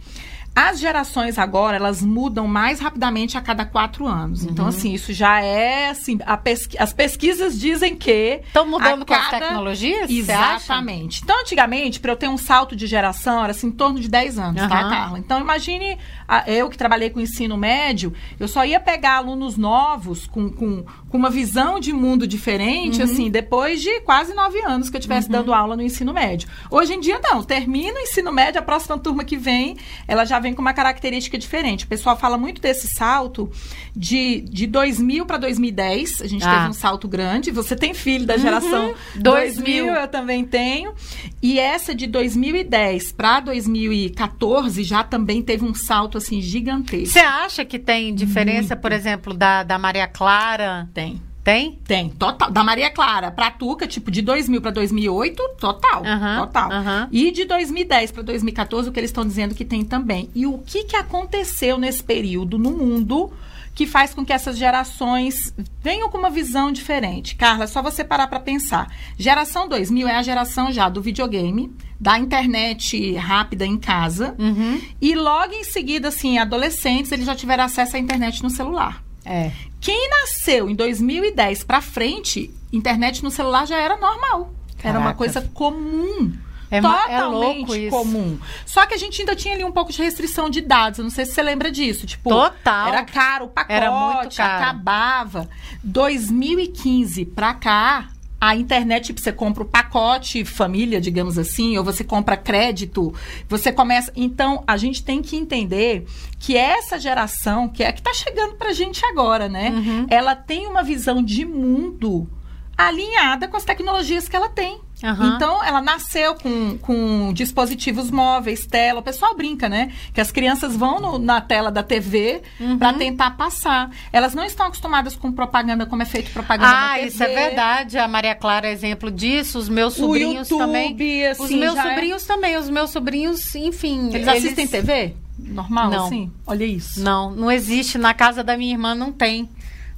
As 0.53 0.79
gerações 0.79 1.39
agora, 1.39 1.77
elas 1.77 2.01
mudam 2.01 2.45
mais 2.45 2.81
rapidamente 2.81 3.37
a 3.37 3.41
cada 3.41 3.65
quatro 3.65 4.05
anos. 4.05 4.43
Então, 4.43 4.47
uhum. 4.47 4.51
Então, 4.51 4.67
assim, 4.67 4.93
isso 4.93 5.13
já 5.13 5.39
é, 5.41 5.89
assim, 5.89 6.19
pesqui 6.43 6.77
as 6.77 6.91
pesquisas 6.91 7.57
dizem 7.57 7.95
que... 7.95 8.41
Estão 8.45 8.67
mudando 8.67 9.05
cada... 9.05 9.29
com 9.29 9.35
as 9.35 9.41
tecnologias? 9.41 10.09
Exatamente. 10.11 11.21
Então, 11.23 11.39
antigamente, 11.39 12.01
para 12.01 12.11
eu 12.11 12.17
ter 12.17 12.27
um 12.27 12.37
salto 12.37 12.75
de 12.75 12.85
geração, 12.85 13.43
era 13.43 13.51
assim, 13.51 13.67
em 13.67 13.71
torno 13.71 13.99
de 13.99 14.09
10 14.09 14.39
anos, 14.39 14.61
uhum. 14.61 14.67
tá, 14.67 14.89
Carla? 14.89 15.19
Então, 15.19 15.39
imagine, 15.39 15.97
eu 16.45 16.69
que 16.69 16.77
trabalhei 16.77 17.09
com 17.09 17.21
ensino 17.21 17.55
médio, 17.55 18.13
eu 18.37 18.47
só 18.47 18.65
ia 18.65 18.79
pegar 18.79 19.15
alunos 19.15 19.55
novos, 19.55 20.27
com, 20.27 20.49
com, 20.49 20.83
com 21.09 21.17
uma 21.17 21.29
visão 21.29 21.79
de 21.79 21.93
mundo 21.93 22.27
diferente, 22.27 22.97
uhum. 22.97 23.05
assim, 23.05 23.31
depois 23.31 23.81
de 23.81 24.01
quase 24.01 24.33
nove 24.33 24.59
anos 24.61 24.89
que 24.89 24.97
eu 24.97 24.99
estivesse 24.99 25.27
uhum. 25.27 25.33
dando 25.33 25.53
aula 25.53 25.77
no 25.77 25.81
ensino 25.81 26.13
médio. 26.13 26.49
Hoje 26.69 26.93
em 26.93 26.99
dia, 26.99 27.21
não. 27.23 27.41
Termina 27.41 27.97
o 27.97 28.01
ensino 28.01 28.33
médio, 28.33 28.59
a 28.59 28.63
próxima 28.63 28.97
turma 28.97 29.23
que 29.23 29.37
vem, 29.37 29.77
ela 30.05 30.25
já 30.25 30.40
vem 30.41 30.53
com 30.53 30.61
uma 30.61 30.73
característica 30.73 31.37
diferente. 31.37 31.85
O 31.85 31.87
pessoal 31.87 32.17
fala 32.17 32.37
muito 32.37 32.61
desse 32.61 32.87
salto 32.93 33.49
de, 33.95 34.41
de 34.41 34.67
2000 34.67 35.25
para 35.25 35.37
2010. 35.37 36.21
A 36.21 36.27
gente 36.27 36.43
ah. 36.43 36.57
teve 36.57 36.69
um 36.69 36.73
salto 36.73 37.07
grande. 37.07 37.51
Você 37.51 37.75
tem 37.75 37.93
filho 37.93 38.25
da 38.25 38.35
geração 38.37 38.89
uhum. 38.89 39.21
2000, 39.21 39.85
eu 39.93 40.07
também 40.07 40.43
tenho. 40.43 40.93
E 41.41 41.59
essa 41.59 41.95
de 41.95 42.07
2010 42.07 43.13
para 43.13 43.39
2014 43.39 44.83
já 44.83 45.03
também 45.03 45.41
teve 45.41 45.63
um 45.63 45.73
salto 45.73 46.17
assim 46.17 46.41
gigantesco. 46.41 47.13
Você 47.13 47.19
acha 47.19 47.63
que 47.63 47.79
tem 47.79 48.13
diferença, 48.13 48.75
muito. 48.75 48.81
por 48.81 48.91
exemplo, 48.91 49.33
da, 49.33 49.63
da 49.63 49.77
Maria 49.77 50.07
Clara? 50.07 50.89
Tem. 50.93 51.21
Tem? 51.43 51.79
Tem, 51.85 52.09
total. 52.09 52.51
Da 52.51 52.63
Maria 52.63 52.89
Clara 52.91 53.31
pra 53.31 53.49
Tuca, 53.49 53.87
tipo, 53.87 54.11
de 54.11 54.21
2000 54.21 54.61
para 54.61 54.71
2008, 54.71 55.55
total. 55.59 56.03
total. 56.39 56.69
E 57.11 57.31
de 57.31 57.45
2010 57.45 58.11
para 58.11 58.23
2014, 58.23 58.89
o 58.89 58.91
que 58.91 58.99
eles 58.99 59.09
estão 59.09 59.25
dizendo 59.25 59.55
que 59.55 59.65
tem 59.65 59.83
também. 59.83 60.29
E 60.35 60.45
o 60.45 60.59
que, 60.59 60.83
que 60.83 60.95
aconteceu 60.95 61.77
nesse 61.77 62.03
período 62.03 62.59
no 62.59 62.71
mundo 62.71 63.31
que 63.73 63.87
faz 63.87 64.13
com 64.13 64.25
que 64.25 64.33
essas 64.33 64.57
gerações 64.57 65.53
venham 65.81 66.09
com 66.09 66.17
uma 66.17 66.29
visão 66.29 66.71
diferente? 66.71 67.35
Carla, 67.35 67.63
é 67.63 67.67
só 67.67 67.81
você 67.81 68.03
parar 68.03 68.27
para 68.27 68.39
pensar. 68.39 68.93
Geração 69.17 69.67
2000 69.67 70.07
é 70.07 70.15
a 70.17 70.21
geração 70.21 70.71
já 70.71 70.89
do 70.89 71.01
videogame, 71.01 71.73
da 71.99 72.19
internet 72.19 73.15
rápida 73.15 73.65
em 73.65 73.77
casa. 73.77 74.35
Uhum. 74.37 74.79
E 75.01 75.15
logo 75.15 75.53
em 75.53 75.63
seguida, 75.63 76.09
assim, 76.09 76.37
adolescentes, 76.37 77.11
eles 77.11 77.25
já 77.25 77.35
tiveram 77.35 77.63
acesso 77.63 77.95
à 77.95 77.99
internet 77.99 78.43
no 78.43 78.49
celular. 78.49 79.03
É. 79.25 79.51
Quem 79.81 80.09
nasceu 80.09 80.69
em 80.69 80.75
2010 80.75 81.63
para 81.63 81.81
frente, 81.81 82.53
internet 82.71 83.23
no 83.23 83.31
celular 83.31 83.65
já 83.65 83.77
era 83.77 83.97
normal. 83.97 84.53
Caraca. 84.77 84.87
Era 84.87 84.99
uma 84.99 85.13
coisa 85.15 85.41
comum. 85.53 86.31
É, 86.69 86.77
é 86.77 86.81
totalmente 86.81 87.87
é 87.87 87.89
comum. 87.89 88.39
Só 88.65 88.85
que 88.85 88.93
a 88.93 88.97
gente 88.97 89.21
ainda 89.21 89.35
tinha 89.35 89.55
ali 89.55 89.63
um 89.65 89.71
pouco 89.71 89.91
de 89.91 90.01
restrição 90.01 90.49
de 90.49 90.61
dados. 90.61 90.99
Eu 90.99 91.03
não 91.03 91.11
sei 91.11 91.25
se 91.25 91.33
você 91.33 91.41
lembra 91.41 91.69
disso. 91.69 92.05
Tipo, 92.05 92.29
Total. 92.29 92.87
Era 92.87 93.03
caro 93.03 93.45
o 93.45 93.49
pacote, 93.49 93.73
era 93.73 93.91
muito 93.91 94.37
caro. 94.37 94.63
acabava. 94.63 95.49
2015 95.83 97.25
pra 97.25 97.55
cá, 97.55 98.10
a 98.41 98.55
internet, 98.55 99.05
tipo, 99.05 99.21
você 99.21 99.31
compra 99.31 99.61
o 99.61 99.67
pacote 99.67 100.43
família, 100.43 100.99
digamos 100.99 101.37
assim, 101.37 101.77
ou 101.77 101.83
você 101.83 102.03
compra 102.03 102.35
crédito, 102.35 103.13
você 103.47 103.71
começa. 103.71 104.11
Então, 104.15 104.63
a 104.65 104.77
gente 104.77 105.05
tem 105.05 105.21
que 105.21 105.37
entender 105.37 106.07
que 106.39 106.57
essa 106.57 106.99
geração, 106.99 107.69
que 107.69 107.83
é 107.83 107.87
a 107.89 107.93
que 107.93 107.99
está 107.99 108.11
chegando 108.15 108.55
para 108.55 108.69
a 108.69 108.73
gente 108.73 109.05
agora, 109.05 109.47
né? 109.47 109.69
Uhum. 109.69 110.07
Ela 110.09 110.35
tem 110.35 110.65
uma 110.65 110.81
visão 110.81 111.21
de 111.21 111.45
mundo 111.45 112.27
alinhada 112.75 113.47
com 113.47 113.55
as 113.55 113.63
tecnologias 113.63 114.27
que 114.27 114.35
ela 114.35 114.49
tem. 114.49 114.81
Uhum. 115.03 115.35
Então, 115.35 115.63
ela 115.63 115.81
nasceu 115.81 116.35
com, 116.35 116.77
com 116.77 117.33
dispositivos 117.33 118.11
móveis, 118.11 118.65
tela. 118.65 118.99
O 118.99 119.03
pessoal 119.03 119.35
brinca, 119.35 119.67
né? 119.67 119.91
Que 120.13 120.21
as 120.21 120.31
crianças 120.31 120.75
vão 120.75 120.99
no, 120.99 121.17
na 121.17 121.41
tela 121.41 121.71
da 121.71 121.81
TV 121.81 122.41
uhum. 122.59 122.77
para 122.77 122.93
tentar 122.93 123.31
passar. 123.31 123.89
Elas 124.13 124.35
não 124.35 124.43
estão 124.43 124.67
acostumadas 124.67 125.15
com 125.15 125.31
propaganda, 125.31 125.85
como 125.85 126.03
é 126.03 126.05
feito 126.05 126.31
propaganda 126.31 126.69
ah, 126.69 126.81
na 126.81 126.93
TV. 126.93 127.01
Ah, 127.01 127.07
isso 127.07 127.23
é 127.23 127.27
verdade. 127.27 127.97
A 127.97 128.07
Maria 128.07 128.35
Clara 128.35 128.67
é 128.67 128.71
exemplo 128.71 129.09
disso. 129.09 129.57
Os 129.57 129.67
meus 129.67 129.95
sobrinhos 129.95 130.49
YouTube, 130.49 130.67
também. 130.67 131.27
Assim, 131.27 131.43
os 131.43 131.51
meus 131.51 131.77
é 131.77 131.81
sobrinhos 131.81 132.23
é... 132.23 132.27
também. 132.27 132.57
Os 132.57 132.69
meus 132.69 132.89
sobrinhos, 132.91 133.55
enfim. 133.55 134.09
Eles, 134.09 134.27
eles... 134.27 134.43
assistem 134.43 134.67
TV? 134.67 135.15
Normal, 135.37 135.89
não. 135.89 136.05
assim? 136.05 136.31
Olha 136.45 136.65
isso. 136.65 137.01
Não, 137.01 137.31
não 137.31 137.51
existe. 137.51 137.97
Na 137.97 138.13
casa 138.13 138.43
da 138.43 138.55
minha 138.55 138.73
irmã 138.73 138.93
não 138.93 139.11
tem. 139.11 139.49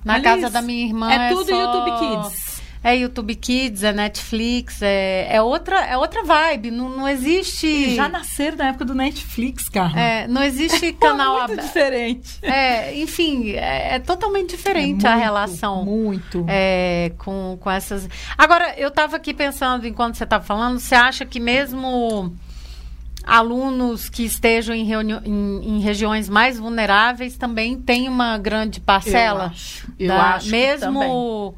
Na 0.03 0.13
Olha 0.13 0.23
casa 0.23 0.43
isso. 0.43 0.51
da 0.51 0.61
minha 0.61 0.85
irmã 0.85 1.11
é, 1.11 1.27
é 1.27 1.29
tudo 1.29 1.49
só... 1.49 1.61
YouTube 1.61 1.99
Kids. 1.99 2.52
É 2.83 2.97
YouTube 2.97 3.33
Kids, 3.35 3.81
é 3.81 3.93
Netflix, 3.93 4.81
é, 4.81 5.27
é, 5.29 5.41
outra, 5.41 5.85
é 5.85 5.97
outra 5.97 6.21
vibe. 6.21 6.69
Não, 6.69 6.89
não 6.89 7.07
existe. 7.07 7.65
Eles 7.65 7.95
já 7.95 8.09
nasceram 8.09 8.57
na 8.57 8.67
época 8.67 8.83
do 8.83 8.93
Netflix, 8.93 9.69
cara. 9.69 9.97
É, 9.97 10.27
não 10.27 10.43
existe 10.43 10.91
canal 10.99 11.37
aberto. 11.37 11.49
muito 11.51 11.65
diferente. 11.65 12.39
É, 12.41 12.93
enfim, 12.99 13.51
é, 13.51 13.95
é 13.95 13.99
totalmente 13.99 14.49
diferente 14.49 14.83
é 14.83 14.91
muito, 14.91 15.07
a 15.07 15.15
relação. 15.15 15.85
Muito. 15.85 16.45
É, 16.49 17.13
com, 17.19 17.57
com 17.59 17.71
essas. 17.71 18.09
Agora, 18.37 18.73
eu 18.77 18.89
estava 18.89 19.15
aqui 19.15 19.33
pensando, 19.33 19.87
enquanto 19.87 20.15
você 20.15 20.25
estava 20.25 20.43
falando, 20.43 20.77
você 20.77 20.95
acha 20.95 21.25
que 21.25 21.39
mesmo 21.39 22.35
alunos 23.23 24.09
que 24.09 24.23
estejam 24.25 24.75
em, 24.75 24.91
em, 24.91 25.77
em, 25.77 25.79
regiões 25.79 26.27
mais 26.27 26.59
vulneráveis 26.59 27.37
também 27.37 27.79
tem 27.79 28.09
uma 28.09 28.37
grande 28.37 28.81
parcela? 28.81 29.45
Eu 29.45 29.47
acho. 29.47 29.93
Eu 29.97 30.07
da, 30.09 30.35
acho 30.35 30.49
mesmo 30.49 31.55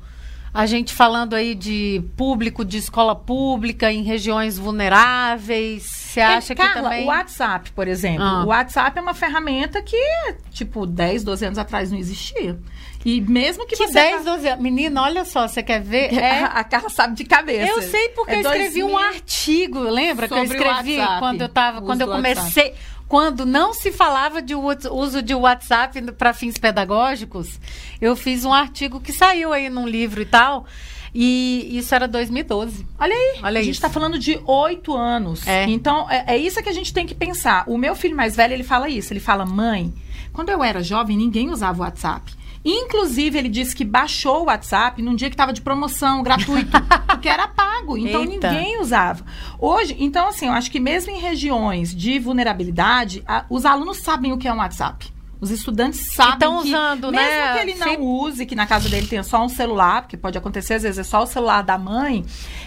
a 0.55 0.65
gente 0.65 0.93
falando 0.93 1.33
aí 1.33 1.53
de 1.53 2.01
público 2.15 2.63
de 2.63 2.77
escola 2.77 3.13
pública 3.13 3.91
em 3.91 4.03
regiões 4.03 4.57
vulneráveis. 4.57 5.83
Você 5.83 6.21
é, 6.21 6.23
acha 6.23 6.53
é, 6.53 6.55
Carla, 6.55 6.73
que 6.75 6.81
também... 6.81 7.03
o 7.03 7.07
WhatsApp, 7.07 7.71
por 7.71 7.89
exemplo. 7.89 8.23
Ah. 8.23 8.45
O 8.45 8.47
WhatsApp 8.47 8.97
é 8.97 9.01
uma 9.01 9.13
ferramenta 9.13 9.81
que, 9.81 9.97
tipo, 10.51 10.85
10, 10.85 11.25
12 11.25 11.45
anos 11.45 11.57
atrás 11.57 11.91
não 11.91 11.97
existia. 11.97 12.57
E 13.03 13.19
mesmo 13.19 13.67
que, 13.67 13.75
que 13.75 13.85
você. 13.85 13.93
10, 13.93 14.23
12 14.23 14.47
anos. 14.47 14.63
Menina, 14.63 15.01
olha 15.01 15.25
só, 15.25 15.45
você 15.45 15.61
quer 15.61 15.81
ver? 15.81 16.13
É... 16.13 16.39
A, 16.39 16.45
a 16.45 16.63
Carla 16.63 16.89
sabe 16.89 17.15
de 17.15 17.25
cabeça. 17.25 17.69
Eu 17.69 17.81
sei 17.81 18.07
porque 18.09 18.31
é 18.31 18.35
eu 18.37 18.39
escrevi 18.39 18.79
2000... 18.79 18.87
um 18.87 18.97
artigo, 18.97 19.79
lembra? 19.79 20.27
que 20.29 20.33
eu 20.33 20.43
escrevi 20.43 20.97
quando 21.19 21.41
eu 21.41 21.49
tava. 21.49 21.81
Quando 21.81 21.99
eu 21.99 22.07
comecei. 22.07 22.63
WhatsApp 22.63 22.94
quando 23.07 23.45
não 23.45 23.73
se 23.73 23.91
falava 23.91 24.41
de 24.41 24.55
uso 24.55 25.21
de 25.21 25.35
WhatsApp 25.35 26.01
para 26.13 26.33
fins 26.33 26.57
pedagógicos, 26.57 27.59
eu 28.01 28.15
fiz 28.15 28.45
um 28.45 28.53
artigo 28.53 28.99
que 28.99 29.13
saiu 29.13 29.53
aí 29.53 29.69
num 29.69 29.87
livro 29.87 30.21
e 30.21 30.25
tal. 30.25 30.65
E 31.17 31.77
isso 31.77 31.95
era 31.95 32.09
2012. 32.09 32.85
Olha 32.99 33.13
aí, 33.13 33.39
Olha 33.41 33.59
a 33.61 33.63
gente 33.63 33.75
está 33.75 33.89
falando 33.89 34.19
de 34.19 34.37
oito 34.45 34.93
anos. 34.97 35.47
É. 35.47 35.63
Então, 35.63 36.11
é, 36.11 36.35
é, 36.35 36.37
isso 36.37 36.61
que 36.61 36.67
a 36.67 36.73
gente 36.73 36.93
tem 36.93 37.05
que 37.05 37.15
pensar. 37.15 37.63
O 37.67 37.77
meu 37.77 37.95
filho 37.95 38.15
mais 38.15 38.35
velho, 38.35 38.53
ele 38.53 38.65
fala 38.65 38.89
isso. 38.89 39.13
Ele 39.13 39.21
fala, 39.21 39.45
mãe, 39.45 39.93
quando 40.33 40.49
eu 40.49 40.61
era 40.61 40.83
jovem, 40.83 41.15
ninguém 41.15 41.49
usava 41.49 41.83
WhatsApp. 41.83 42.35
Inclusive, 42.65 43.37
ele 43.37 43.49
disse 43.49 43.75
que 43.75 43.85
baixou 43.85 44.41
o 44.41 44.45
WhatsApp 44.45 44.99
num 44.99 45.15
dia 45.15 45.29
que 45.29 45.35
estava 45.35 45.53
de 45.53 45.61
promoção, 45.61 46.23
gratuito, 46.23 46.71
porque 47.07 47.29
era 47.29 47.47
pago. 47.47 47.95
Então, 47.95 48.23
Eita. 48.23 48.49
ninguém 48.51 48.81
usava. 48.81 49.23
Hoje, 49.59 49.95
então, 49.99 50.27
assim, 50.27 50.47
eu 50.47 50.51
acho 50.51 50.71
que 50.71 50.79
mesmo 50.79 51.11
em 51.11 51.19
regiões 51.19 51.95
de 51.95 52.17
vulnerabilidade, 52.17 53.23
a, 53.27 53.45
os 53.49 53.65
alunos 53.65 53.97
sabem 53.97 54.33
o 54.33 54.37
que 54.37 54.47
é 54.47 54.53
um 54.53 54.57
WhatsApp. 54.57 55.13
Os 55.39 55.51
estudantes 55.51 56.13
sabem 56.13 56.33
Estão 56.33 56.61
que, 56.63 56.69
usando, 56.69 57.11
mesmo 57.11 57.27
né? 57.27 57.53
que 57.53 57.59
ele 57.59 57.75
não 57.75 58.01
use, 58.01 58.45
que 58.45 58.55
na 58.55 58.65
casa 58.65 58.89
dele 58.89 59.05
tenha 59.05 59.21
só 59.21 59.43
um 59.43 59.49
celular, 59.49 60.01
porque 60.01 60.17
pode 60.17 60.37
acontecer 60.37 60.75
às 60.75 60.83
vezes 60.83 60.97
é 60.97 61.03
só 61.03 61.21
o 61.21 61.27
celular 61.27 61.61
da 61.61 61.77
mãe, 61.77 62.25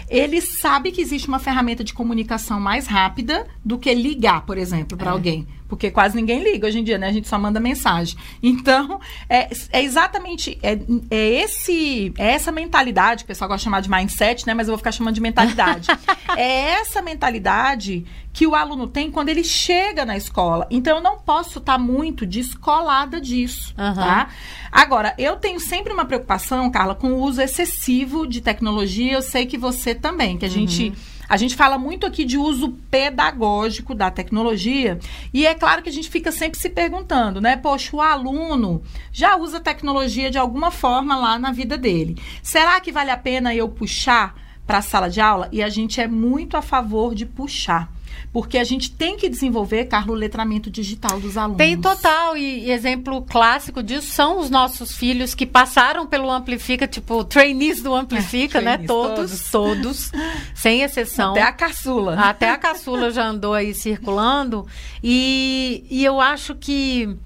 ele 0.09 0.41
sabe 0.41 0.91
que 0.91 1.01
existe 1.01 1.27
uma 1.27 1.39
ferramenta 1.39 1.83
de 1.83 1.93
comunicação 1.93 2.59
mais 2.59 2.87
rápida 2.87 3.47
do 3.63 3.77
que 3.77 3.93
ligar, 3.93 4.45
por 4.45 4.57
exemplo, 4.57 4.97
para 4.97 5.11
é. 5.11 5.13
alguém 5.13 5.47
porque 5.69 5.91
quase 5.91 6.15
ninguém 6.15 6.43
liga 6.43 6.67
hoje 6.67 6.79
em 6.79 6.83
dia, 6.83 6.97
né? 6.97 7.07
A 7.07 7.11
gente 7.11 7.27
só 7.29 7.37
manda 7.37 7.59
mensagem. 7.59 8.17
Então, 8.41 8.99
é, 9.29 9.47
é 9.71 9.83
exatamente 9.83 10.57
é, 10.63 10.79
é, 11.11 11.43
esse, 11.43 12.11
é 12.17 12.31
essa 12.31 12.51
mentalidade, 12.51 13.23
que 13.23 13.25
o 13.25 13.27
pessoal 13.27 13.47
gosta 13.47 13.59
de 13.59 13.63
chamar 13.65 13.81
de 13.81 13.89
mindset, 13.89 14.47
né? 14.47 14.55
Mas 14.55 14.67
eu 14.67 14.71
vou 14.71 14.77
ficar 14.79 14.91
chamando 14.91 15.13
de 15.13 15.21
mentalidade. 15.21 15.87
é 16.35 16.71
essa 16.71 17.01
mentalidade 17.01 18.03
que 18.33 18.47
o 18.47 18.55
aluno 18.55 18.87
tem 18.87 19.11
quando 19.11 19.29
ele 19.29 19.43
chega 19.43 20.05
na 20.05 20.17
escola. 20.17 20.65
Então, 20.71 20.97
eu 20.97 21.03
não 21.03 21.19
posso 21.19 21.59
estar 21.59 21.73
tá 21.73 21.77
muito 21.77 22.25
descolada 22.25 23.21
disso, 23.21 23.75
uhum. 23.77 23.93
tá? 23.93 24.29
Agora, 24.71 25.13
eu 25.17 25.35
tenho 25.35 25.59
sempre 25.59 25.93
uma 25.93 26.05
preocupação, 26.05 26.69
Carla, 26.71 26.95
com 26.95 27.13
o 27.13 27.21
uso 27.21 27.41
excessivo 27.41 28.25
de 28.25 28.41
tecnologia. 28.41 29.13
Eu 29.13 29.21
sei 29.21 29.45
que 29.45 29.57
você 29.57 29.93
também, 29.99 30.37
que 30.37 30.45
a 30.45 30.47
uhum. 30.47 30.53
gente 30.53 30.93
a 31.29 31.37
gente 31.37 31.55
fala 31.55 31.77
muito 31.77 32.07
aqui 32.07 32.25
de 32.25 32.39
uso 32.39 32.69
pedagógico 32.89 33.93
da 33.93 34.09
tecnologia 34.09 34.97
e 35.31 35.45
é 35.45 35.53
claro 35.53 35.83
que 35.83 35.89
a 35.89 35.91
gente 35.91 36.09
fica 36.09 36.31
sempre 36.31 36.59
se 36.59 36.71
perguntando, 36.71 37.39
né? 37.39 37.55
Poxa, 37.55 37.95
o 37.95 38.01
aluno 38.01 38.81
já 39.11 39.37
usa 39.37 39.59
tecnologia 39.59 40.31
de 40.31 40.39
alguma 40.39 40.71
forma 40.71 41.15
lá 41.15 41.37
na 41.37 41.51
vida 41.51 41.77
dele. 41.77 42.19
Será 42.41 42.79
que 42.79 42.91
vale 42.91 43.11
a 43.11 43.17
pena 43.17 43.53
eu 43.53 43.69
puxar 43.69 44.35
para 44.65 44.79
a 44.79 44.81
sala 44.81 45.07
de 45.07 45.21
aula? 45.21 45.47
E 45.51 45.61
a 45.61 45.69
gente 45.69 46.01
é 46.01 46.07
muito 46.07 46.57
a 46.57 46.63
favor 46.63 47.13
de 47.13 47.27
puxar. 47.27 47.93
Porque 48.31 48.57
a 48.57 48.63
gente 48.63 48.91
tem 48.91 49.17
que 49.17 49.27
desenvolver, 49.27 49.85
Carlos, 49.85 50.15
o 50.15 50.19
letramento 50.19 50.69
digital 50.69 51.19
dos 51.19 51.37
alunos. 51.37 51.57
Tem 51.57 51.79
total. 51.79 52.37
E, 52.37 52.65
e, 52.65 52.71
exemplo 52.71 53.21
clássico 53.23 53.81
disso 53.81 54.07
são 54.07 54.39
os 54.39 54.49
nossos 54.49 54.95
filhos 54.95 55.33
que 55.33 55.45
passaram 55.45 56.05
pelo 56.05 56.29
Amplifica, 56.29 56.87
tipo, 56.87 57.23
trainees 57.23 57.81
do 57.81 57.93
Amplifica, 57.93 58.59
é, 58.59 58.61
né? 58.61 58.77
Todos, 58.77 59.49
todos, 59.49 60.09
todos, 60.09 60.11
sem 60.53 60.81
exceção. 60.81 61.31
Até 61.31 61.41
a 61.41 61.51
caçula. 61.51 62.19
Até 62.19 62.49
a 62.49 62.57
caçula 62.57 63.11
já 63.11 63.25
andou 63.25 63.53
aí 63.53 63.73
circulando. 63.73 64.67
E, 65.03 65.85
e 65.89 66.05
eu 66.05 66.19
acho 66.19 66.55
que 66.55 67.17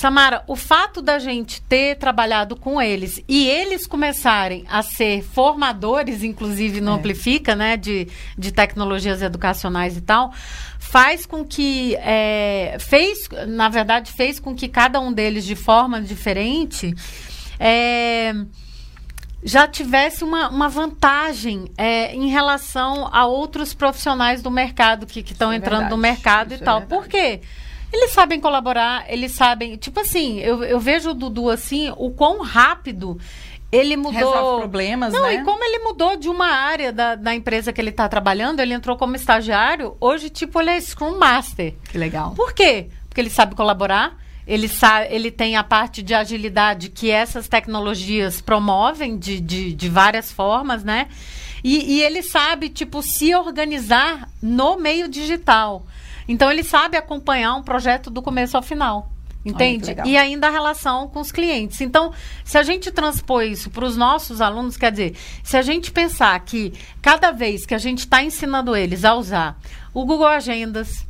Samara, 0.00 0.42
o 0.46 0.56
fato 0.56 1.02
da 1.02 1.18
gente 1.18 1.60
ter 1.60 1.94
trabalhado 1.96 2.56
com 2.56 2.80
eles 2.80 3.22
e 3.28 3.46
eles 3.46 3.86
começarem 3.86 4.64
a 4.66 4.82
ser 4.82 5.22
formadores, 5.22 6.22
inclusive 6.22 6.80
no 6.80 6.92
é. 6.92 6.94
Amplifica, 6.94 7.54
né, 7.54 7.76
de, 7.76 8.08
de 8.38 8.50
tecnologias 8.50 9.20
educacionais 9.20 9.98
e 9.98 10.00
tal, 10.00 10.32
faz 10.78 11.26
com 11.26 11.44
que 11.44 11.96
é, 11.96 12.78
fez, 12.80 13.28
na 13.46 13.68
verdade, 13.68 14.10
fez 14.10 14.40
com 14.40 14.54
que 14.54 14.68
cada 14.68 14.98
um 14.98 15.12
deles, 15.12 15.44
de 15.44 15.54
forma 15.54 16.00
diferente, 16.00 16.94
é, 17.58 18.32
já 19.44 19.68
tivesse 19.68 20.24
uma, 20.24 20.48
uma 20.48 20.70
vantagem 20.70 21.70
é, 21.76 22.14
em 22.14 22.28
relação 22.28 23.06
a 23.12 23.26
outros 23.26 23.74
profissionais 23.74 24.40
do 24.40 24.50
mercado 24.50 25.04
que 25.04 25.20
estão 25.20 25.52
é 25.52 25.56
entrando 25.56 25.80
verdade, 25.80 25.94
no 25.94 25.98
mercado 25.98 26.52
e 26.52 26.54
é 26.54 26.58
tal. 26.58 26.80
Por 26.80 27.06
quê? 27.06 27.42
Eles 27.92 28.12
sabem 28.12 28.40
colaborar, 28.40 29.04
eles 29.08 29.32
sabem. 29.32 29.76
Tipo 29.76 30.00
assim, 30.00 30.38
eu, 30.40 30.62
eu 30.62 30.78
vejo 30.78 31.10
o 31.10 31.14
Dudu 31.14 31.50
assim, 31.50 31.92
o 31.96 32.10
quão 32.10 32.40
rápido 32.40 33.18
ele 33.72 33.96
mudou. 33.96 34.12
Resolve 34.32 34.60
problemas, 34.60 35.12
Não, 35.12 35.22
né? 35.22 35.34
e 35.34 35.44
como 35.44 35.62
ele 35.62 35.84
mudou 35.84 36.16
de 36.16 36.28
uma 36.28 36.48
área 36.48 36.92
da, 36.92 37.14
da 37.14 37.34
empresa 37.34 37.72
que 37.72 37.80
ele 37.80 37.90
está 37.90 38.08
trabalhando, 38.08 38.60
ele 38.60 38.74
entrou 38.74 38.96
como 38.96 39.14
estagiário, 39.14 39.96
hoje, 40.00 40.28
tipo, 40.28 40.60
ele 40.60 40.70
é 40.70 40.80
Scrum 40.80 41.18
Master. 41.18 41.74
Que 41.90 41.96
legal. 41.96 42.32
Por 42.34 42.52
quê? 42.52 42.88
Porque 43.08 43.20
ele 43.20 43.30
sabe 43.30 43.54
colaborar, 43.54 44.16
ele, 44.46 44.66
sabe, 44.68 45.08
ele 45.10 45.30
tem 45.30 45.56
a 45.56 45.62
parte 45.62 46.02
de 46.02 46.14
agilidade 46.14 46.90
que 46.90 47.10
essas 47.10 47.48
tecnologias 47.48 48.40
promovem 48.40 49.16
de, 49.16 49.40
de, 49.40 49.72
de 49.72 49.88
várias 49.88 50.32
formas, 50.32 50.82
né? 50.82 51.06
E, 51.62 51.98
e 51.98 52.02
ele 52.02 52.22
sabe, 52.22 52.68
tipo, 52.68 53.02
se 53.02 53.34
organizar 53.34 54.28
no 54.42 54.76
meio 54.76 55.08
digital. 55.08 55.86
Então 56.30 56.48
ele 56.48 56.62
sabe 56.62 56.96
acompanhar 56.96 57.56
um 57.56 57.62
projeto 57.62 58.08
do 58.08 58.22
começo 58.22 58.56
ao 58.56 58.62
final. 58.62 59.10
Entende? 59.44 59.96
E 60.04 60.16
ainda 60.16 60.46
a 60.46 60.50
relação 60.50 61.08
com 61.08 61.18
os 61.18 61.32
clientes. 61.32 61.80
Então, 61.80 62.12
se 62.44 62.56
a 62.56 62.62
gente 62.62 62.92
transpor 62.92 63.42
isso 63.42 63.68
para 63.68 63.84
os 63.84 63.96
nossos 63.96 64.40
alunos, 64.40 64.76
quer 64.76 64.92
dizer, 64.92 65.16
se 65.42 65.56
a 65.56 65.62
gente 65.62 65.90
pensar 65.90 66.38
que 66.40 66.72
cada 67.02 67.32
vez 67.32 67.66
que 67.66 67.74
a 67.74 67.78
gente 67.78 68.00
está 68.00 68.22
ensinando 68.22 68.76
eles 68.76 69.04
a 69.04 69.14
usar 69.14 69.58
o 69.92 70.04
Google 70.04 70.28
Agendas, 70.28 71.04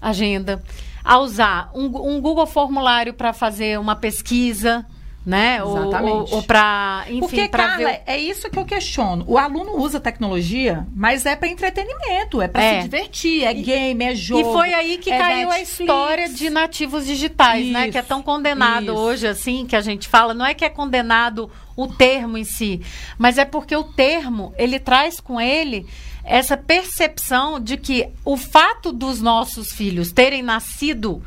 agenda, 0.00 0.62
a 1.04 1.18
usar 1.18 1.70
um, 1.74 1.86
um 2.14 2.20
Google 2.20 2.46
Formulário 2.46 3.12
para 3.12 3.34
fazer 3.34 3.78
uma 3.78 3.94
pesquisa, 3.94 4.86
né? 5.26 5.56
Exatamente. 5.56 6.32
Ou, 6.32 6.34
ou, 6.36 6.42
para, 6.44 7.04
enfim, 7.08 7.18
Porque, 7.18 7.48
Carla, 7.48 7.88
ver... 7.90 8.02
é 8.06 8.16
isso 8.16 8.48
que 8.48 8.56
eu 8.56 8.64
questiono. 8.64 9.24
O 9.26 9.36
aluno 9.36 9.76
usa 9.76 9.98
tecnologia, 9.98 10.86
mas 10.94 11.26
é 11.26 11.34
para 11.34 11.48
entretenimento, 11.48 12.40
é 12.40 12.46
para 12.46 12.62
é. 12.62 12.76
se 12.76 12.88
divertir, 12.88 13.42
é 13.42 13.52
game, 13.52 14.04
é 14.04 14.14
jogo. 14.14 14.48
E 14.48 14.52
foi 14.52 14.72
aí 14.72 14.98
que 14.98 15.10
é 15.10 15.18
caiu 15.18 15.48
Netflix. 15.48 15.80
a 15.80 15.82
história 15.82 16.28
de 16.28 16.48
nativos 16.48 17.04
digitais, 17.04 17.64
isso, 17.64 17.72
né? 17.72 17.90
Que 17.90 17.98
é 17.98 18.02
tão 18.02 18.22
condenado 18.22 18.84
isso. 18.84 18.94
hoje, 18.94 19.26
assim, 19.26 19.66
que 19.66 19.74
a 19.74 19.80
gente 19.80 20.06
fala. 20.08 20.32
Não 20.32 20.46
é 20.46 20.54
que 20.54 20.64
é 20.64 20.70
condenado 20.70 21.50
o 21.74 21.88
termo 21.88 22.38
em 22.38 22.44
si, 22.44 22.80
mas 23.18 23.36
é 23.36 23.44
porque 23.44 23.74
o 23.74 23.82
termo, 23.82 24.54
ele 24.56 24.78
traz 24.78 25.18
com 25.18 25.40
ele 25.40 25.86
essa 26.24 26.56
percepção 26.56 27.60
de 27.60 27.76
que 27.76 28.08
o 28.24 28.36
fato 28.36 28.92
dos 28.92 29.20
nossos 29.20 29.72
filhos 29.72 30.12
terem 30.12 30.42
nascido 30.42 31.22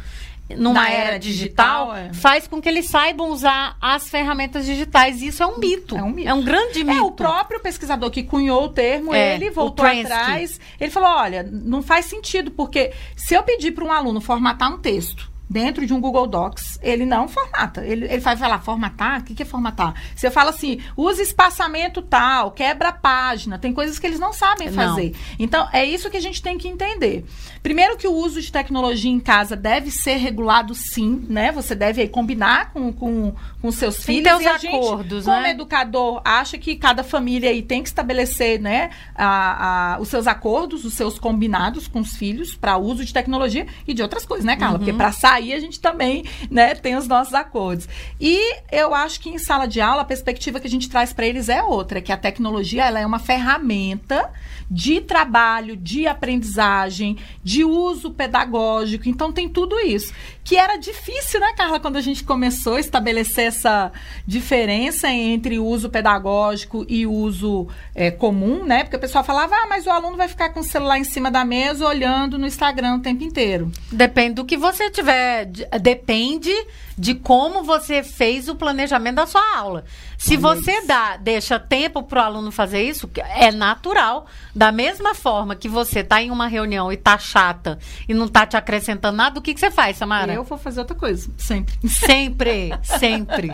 numa 0.58 0.82
Na 0.82 0.90
era, 0.90 1.20
digital, 1.20 1.94
digital 1.94 1.96
é. 1.96 2.14
faz 2.14 2.48
com 2.48 2.62
que 2.62 2.68
eles 2.68 2.88
saibam 2.88 3.30
usar 3.30 3.78
as 3.80 4.10
ferramentas 4.10 4.66
digitais. 4.66 5.22
Isso 5.22 5.44
é 5.44 5.48
um 5.48 5.58
mito. 5.58 5.98
É 5.98 6.04
um, 6.04 6.12
mito. 6.12 6.30
É 6.30 6.34
um 6.34 6.44
grande 6.44 6.84
mito. 6.84 6.98
É, 6.98 7.02
o 7.02 7.12
próprio 7.12 7.60
pesquisador 7.60 8.10
que 8.10 8.24
cunhou 8.24 8.64
o 8.64 8.70
termo, 8.70 9.14
é, 9.14 9.36
ele 9.36 9.50
voltou 9.52 9.86
atrás. 9.86 10.60
Ele 10.80 10.92
falou: 10.92 11.10
olha, 11.10 11.44
não 11.44 11.82
faz 11.82 12.06
sentido, 12.06 12.52
porque 12.52 12.92
se 13.16 13.34
eu 13.34 13.44
pedir 13.44 13.72
para 13.72 13.86
um 13.86 13.92
aluno 13.92 14.20
formatar 14.22 14.74
um 14.74 14.78
texto 14.78 15.30
dentro 15.50 15.86
de 15.86 15.94
um 15.94 16.00
Google 16.00 16.28
Docs, 16.28 16.80
ele 16.82 17.06
não 17.06 17.28
formata. 17.28 17.84
Ele, 17.84 18.06
ele 18.06 18.20
vai 18.20 18.38
falar, 18.38 18.60
formatar? 18.60 19.22
O 19.22 19.24
que, 19.24 19.34
que 19.34 19.44
é 19.44 19.46
formatar? 19.46 19.96
Você 20.16 20.30
fala 20.30 20.52
assim, 20.52 20.80
usa 20.96 21.24
espaçamento 21.24 22.02
tal, 22.02 22.52
quebra 22.52 22.90
a 22.90 22.94
página. 22.94 23.58
Tem 23.58 23.74
coisas 23.74 23.98
que 23.98 24.06
eles 24.06 24.20
não 24.20 24.32
sabem 24.32 24.72
fazer. 24.72 25.12
Não. 25.12 25.20
Então, 25.40 25.68
é 25.74 25.84
isso 25.84 26.10
que 26.10 26.18
a 26.18 26.22
gente 26.22 26.42
tem 26.42 26.58
que 26.58 26.68
entender. 26.68 27.26
Primeiro 27.64 27.98
que 27.98 28.08
o 28.08 28.14
uso 28.14 28.40
de 28.40 28.52
tecnologia 28.52 29.12
em 29.12 29.20
casa 29.20 29.56
deve 29.56 29.90
ser 29.90 30.18
regulado 30.18 30.76
sim, 30.76 31.26
né? 31.28 31.52
Você 31.52 31.74
deve 31.74 32.02
aí, 32.02 32.08
combinar 32.08 32.72
com, 32.72 32.94
com, 32.94 33.34
com 33.62 33.72
seus 33.72 34.04
filhos. 34.04 34.24
Tem 34.24 34.34
os 34.34 34.46
acordos, 34.46 35.26
gente, 35.26 35.28
né? 35.28 35.36
Como 35.36 35.48
educador, 35.48 36.22
acha 36.24 36.58
que 36.58 36.76
cada 36.76 37.04
família 37.04 37.50
aí 37.50 37.64
tem 37.64 37.82
que 37.82 37.90
estabelecer, 37.90 38.60
né, 38.62 38.90
a, 39.16 39.96
a, 39.96 40.00
os 40.00 40.08
seus 40.08 40.28
acordos, 40.28 40.86
os 40.86 40.94
seus 40.94 41.18
combinados 41.18 41.88
com 41.88 42.00
os 42.00 42.16
filhos 42.16 42.56
para 42.56 42.78
uso 42.78 43.04
de 43.04 43.14
tecnologia 43.14 43.66
e 43.88 43.94
de 43.94 44.02
outras 44.02 44.26
coisas, 44.26 44.46
né, 44.46 44.56
Carla? 44.56 44.78
Uhum. 44.78 44.86
Porque 44.86 44.94
para 44.94 45.12
sair 45.12 45.39
a 45.40 45.60
gente 45.60 45.80
também, 45.80 46.24
né, 46.50 46.76
tem 46.76 46.96
os 46.96 47.08
nossos 47.08 47.34
acordos. 47.34 47.88
E 48.20 48.58
eu 48.72 48.94
acho 48.94 49.20
que 49.20 49.30
em 49.30 49.38
sala 49.38 49.66
de 49.66 49.82
aula 49.82 50.02
a 50.02 50.06
perspectiva 50.06 50.60
que 50.60 50.68
a 50.68 50.70
gente 50.70 50.90
traz 50.90 51.14
para 51.14 51.26
eles 51.26 51.50
é 51.50 51.64
outra, 51.64 52.02
que 52.02 52.12
a 52.12 52.18
tecnologia 52.18 52.86
ela 52.86 53.00
é 53.00 53.06
uma 53.06 53.20
ferramenta 53.20 54.32
de 54.70 55.02
trabalho, 55.02 55.76
de 55.76 56.06
aprendizagem, 56.06 57.18
de 57.44 57.64
uso 57.64 58.12
pedagógico. 58.12 59.10
Então 59.10 59.32
tem 59.32 59.50
tudo 59.50 59.80
isso. 59.80 60.14
Que 60.50 60.58
era 60.58 60.78
difícil, 60.78 61.40
né, 61.40 61.54
Carla, 61.56 61.80
quando 61.80 61.98
a 61.98 62.02
gente 62.02 62.24
começou 62.24 62.78
a 62.78 62.80
estabelecer 62.80 63.46
essa 63.46 63.92
diferença 64.26 65.08
entre 65.08 65.60
uso 65.60 65.92
pedagógico 65.92 66.84
e 66.90 67.06
uso 67.06 67.68
é, 67.94 68.10
comum, 68.10 68.66
né? 68.66 68.84
Porque 68.84 68.96
o 68.96 69.00
pessoal 69.00 69.24
falava, 69.24 69.56
ah, 69.56 69.68
mas 69.70 69.86
o 69.86 69.92
aluno 69.92 70.18
vai 70.18 70.28
ficar 70.28 70.50
com 70.50 70.62
o 70.62 70.64
celular 70.64 70.98
em 70.98 71.04
cima 71.04 71.30
da 71.30 71.46
mesa 71.46 71.86
olhando 71.88 72.40
no 72.40 72.48
Instagram 72.48 72.96
o 72.96 73.00
tempo 73.00 73.24
inteiro. 73.24 73.72
Depende 73.92 74.34
do 74.34 74.44
que 74.44 74.58
você 74.58 74.90
tiver. 74.90 75.46
Depende 75.80 76.52
de 77.00 77.16
como 77.16 77.64
você 77.64 78.04
fez 78.04 78.50
o 78.50 78.56
planejamento 78.56 79.16
da 79.16 79.26
sua 79.26 79.42
aula. 79.56 79.86
Se 80.18 80.36
você 80.36 80.82
dá, 80.86 81.16
deixa 81.16 81.58
tempo 81.58 82.04
para 82.04 82.22
o 82.22 82.26
aluno 82.26 82.52
fazer 82.52 82.84
isso, 82.84 83.10
é 83.16 83.54
natural. 83.54 84.26
Da 84.54 84.70
mesma 84.70 85.16
forma 85.16 85.56
que 85.56 85.70
você 85.70 86.02
está 86.02 86.22
em 86.22 86.30
uma 86.30 86.48
reunião 86.48 86.92
e 86.92 86.98
tá 86.98 87.18
chata 87.18 87.80
e 88.08 88.14
não 88.14 88.28
tá 88.28 88.46
te 88.46 88.58
acrescentando 88.58 89.16
nada, 89.16 89.40
o 89.40 89.42
que, 89.42 89.54
que 89.54 89.62
você 89.62 89.72
faz, 89.72 89.96
Samara? 89.96 90.34
Eu 90.34 90.44
vou 90.44 90.58
fazer 90.58 90.82
outra 90.82 90.96
coisa, 90.96 91.32
sempre. 91.38 91.74
Sempre, 91.88 92.78
sempre. 92.84 93.50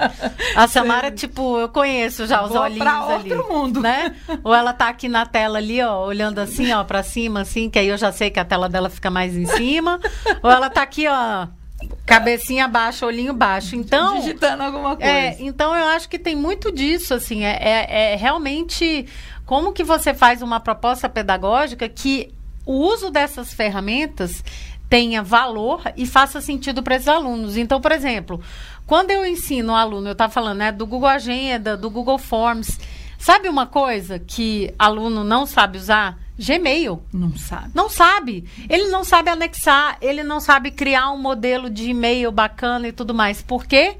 A 0.56 0.68
Samara, 0.68 1.10
sempre. 1.10 1.20
tipo, 1.20 1.60
eu 1.60 1.70
conheço 1.70 2.26
já 2.26 2.44
os 2.44 2.50
vou 2.50 2.62
olhinhos 2.62 2.84
pra 2.84 3.00
ali. 3.04 3.32
outro 3.32 3.54
mundo. 3.54 3.80
Né? 3.80 4.16
Ou 4.44 4.56
ela 4.56 4.74
tá 4.74 4.90
aqui 4.90 5.08
na 5.08 5.28
tela 5.28 5.60
ali, 5.60 5.84
ó, 5.84 6.04
olhando 6.04 6.40
assim, 6.40 6.74
ó, 6.74 6.84
para 6.84 7.04
cima, 7.04 7.42
assim, 7.42 7.70
que 7.70 7.78
aí 7.78 7.90
eu 7.90 7.98
já 7.98 8.12
sei 8.12 8.32
que 8.32 8.40
a 8.40 8.46
tela 8.46 8.68
dela 8.68 8.90
fica 8.90 9.12
mais 9.12 9.38
em 9.38 9.46
cima. 9.46 10.00
Ou 10.42 10.50
ela 10.50 10.68
tá 10.68 10.82
aqui, 10.82 11.06
ó 11.08 11.48
Cabecinha 12.06 12.68
baixa, 12.68 13.06
olhinho 13.06 13.34
baixo. 13.34 13.76
Então. 13.76 14.20
Digitando 14.20 14.64
alguma 14.64 14.94
é, 14.94 14.96
coisa. 14.96 15.12
É, 15.12 15.38
então 15.40 15.76
eu 15.76 15.86
acho 15.90 16.08
que 16.10 16.20
tem 16.20 16.36
muito 16.36 16.72
disso, 16.72 17.14
assim. 17.14 17.44
É, 17.44 17.58
é, 17.62 18.14
é, 18.14 18.16
realmente 18.16 19.08
como 19.46 19.74
que 19.74 19.84
você 19.84 20.14
faz 20.14 20.42
uma 20.42 20.60
proposta 20.60 21.08
pedagógica 21.08 21.88
que 21.88 22.34
o 22.66 22.74
uso 22.74 23.12
dessas 23.12 23.54
ferramentas 23.54 24.44
tenha 24.90 25.22
valor 25.22 25.82
e 25.96 26.06
faça 26.06 26.42
sentido 26.42 26.82
para 26.82 26.96
esses 26.96 27.08
alunos. 27.08 27.58
Então, 27.58 27.82
por 27.82 27.92
exemplo, 27.92 28.42
quando 28.86 29.12
eu 29.12 29.26
ensino 29.26 29.74
o 29.74 29.76
aluno, 29.76 30.08
eu 30.08 30.14
estava 30.14 30.32
falando 30.32 30.60
né, 30.60 30.72
do 30.72 30.86
Google 30.86 31.10
Agenda, 31.10 31.76
do 31.76 31.90
Google 31.90 32.18
Forms. 32.18 32.80
Sabe 33.18 33.50
uma 33.50 33.66
coisa 33.66 34.20
que 34.20 34.74
aluno 34.78 35.24
não 35.24 35.46
sabe 35.46 35.78
usar? 35.78 36.18
Gmail. 36.38 37.02
Não 37.14 37.36
sabe. 37.38 37.72
Não 37.74 37.90
sabe. 37.90 38.46
Ele 38.70 38.88
não 38.90 39.04
sabe 39.04 39.30
anexar, 39.30 39.98
ele 40.02 40.24
não 40.24 40.40
sabe 40.40 40.72
criar 40.72 41.12
um 41.12 41.18
modelo 41.18 41.70
de 41.70 41.90
e-mail 41.90 42.32
bacana 42.32 42.88
e 42.88 42.92
tudo 42.92 43.14
mais. 43.14 43.42
Por 43.42 43.66
quê? 43.66 43.98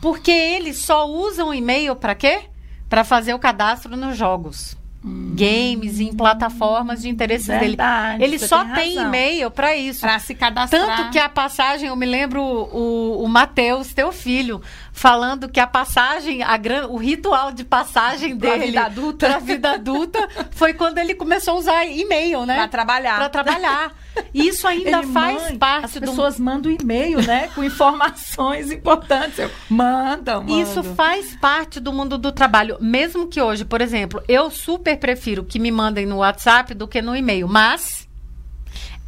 Porque 0.00 0.30
eles 0.30 0.78
só 0.78 1.08
usam 1.08 1.52
e-mail 1.52 1.94
para 1.96 2.14
quê? 2.14 2.42
Para 2.88 3.04
fazer 3.04 3.34
o 3.34 3.38
cadastro 3.38 3.96
nos 3.96 4.16
jogos. 4.16 4.76
Hum. 5.04 5.34
Games 5.36 6.00
em 6.00 6.14
plataformas 6.14 7.02
de 7.02 7.10
interesse 7.10 7.48
Verdade, 7.48 8.18
dele. 8.18 8.34
Ele 8.34 8.38
só 8.38 8.64
tem, 8.64 8.74
tem 8.74 8.98
e-mail 8.98 9.50
para 9.50 9.76
isso. 9.76 10.00
Para 10.00 10.18
se 10.18 10.34
cadastrar. 10.34 10.96
Tanto 10.96 11.10
que 11.10 11.18
a 11.18 11.28
passagem, 11.28 11.88
eu 11.88 11.96
me 11.96 12.06
lembro 12.06 12.42
o, 12.42 13.22
o 13.22 13.28
Matheus, 13.28 13.92
teu 13.92 14.10
filho, 14.12 14.62
falando 14.92 15.48
que 15.48 15.60
a 15.60 15.66
passagem, 15.66 16.42
a 16.42 16.56
gran, 16.56 16.86
o 16.86 16.96
ritual 16.96 17.52
de 17.52 17.64
passagem 17.64 18.34
pra 18.34 18.52
dele 18.52 18.66
vida 18.68 18.84
adulta. 18.84 19.26
para 19.26 19.36
a 19.36 19.40
vida 19.40 19.72
adulta 19.72 20.28
foi 20.52 20.72
quando 20.72 20.96
ele 20.96 21.14
começou 21.14 21.54
a 21.54 21.58
usar 21.58 21.84
e-mail, 21.84 22.46
né? 22.46 22.54
Para 22.54 22.68
trabalhar. 22.68 23.16
Para 23.16 23.28
trabalhar. 23.28 23.92
Isso 24.32 24.66
ainda 24.66 24.98
ele 24.98 25.06
faz 25.08 25.42
mãe, 25.42 25.58
parte 25.58 25.84
as 25.84 25.92
do. 25.92 26.04
As 26.04 26.10
pessoas 26.10 26.40
mandam 26.40 26.70
e-mail, 26.70 27.22
né? 27.22 27.48
Com 27.54 27.62
informações 27.62 28.70
importantes. 28.72 29.38
Eu, 29.38 29.50
mandam, 29.68 30.42
mandam. 30.42 30.60
Isso 30.60 30.82
faz 30.94 31.36
parte 31.36 31.80
do 31.80 31.92
mundo 31.92 32.18
do 32.18 32.32
trabalho. 32.32 32.76
Mesmo 32.80 33.28
que 33.28 33.40
hoje, 33.40 33.64
por 33.64 33.80
exemplo, 33.80 34.22
eu 34.28 34.50
super 34.50 34.98
prefiro 34.98 35.44
que 35.44 35.58
me 35.58 35.70
mandem 35.70 36.06
no 36.06 36.16
WhatsApp 36.16 36.74
do 36.74 36.88
que 36.88 37.00
no 37.00 37.14
e-mail. 37.14 37.48
Mas 37.48 38.08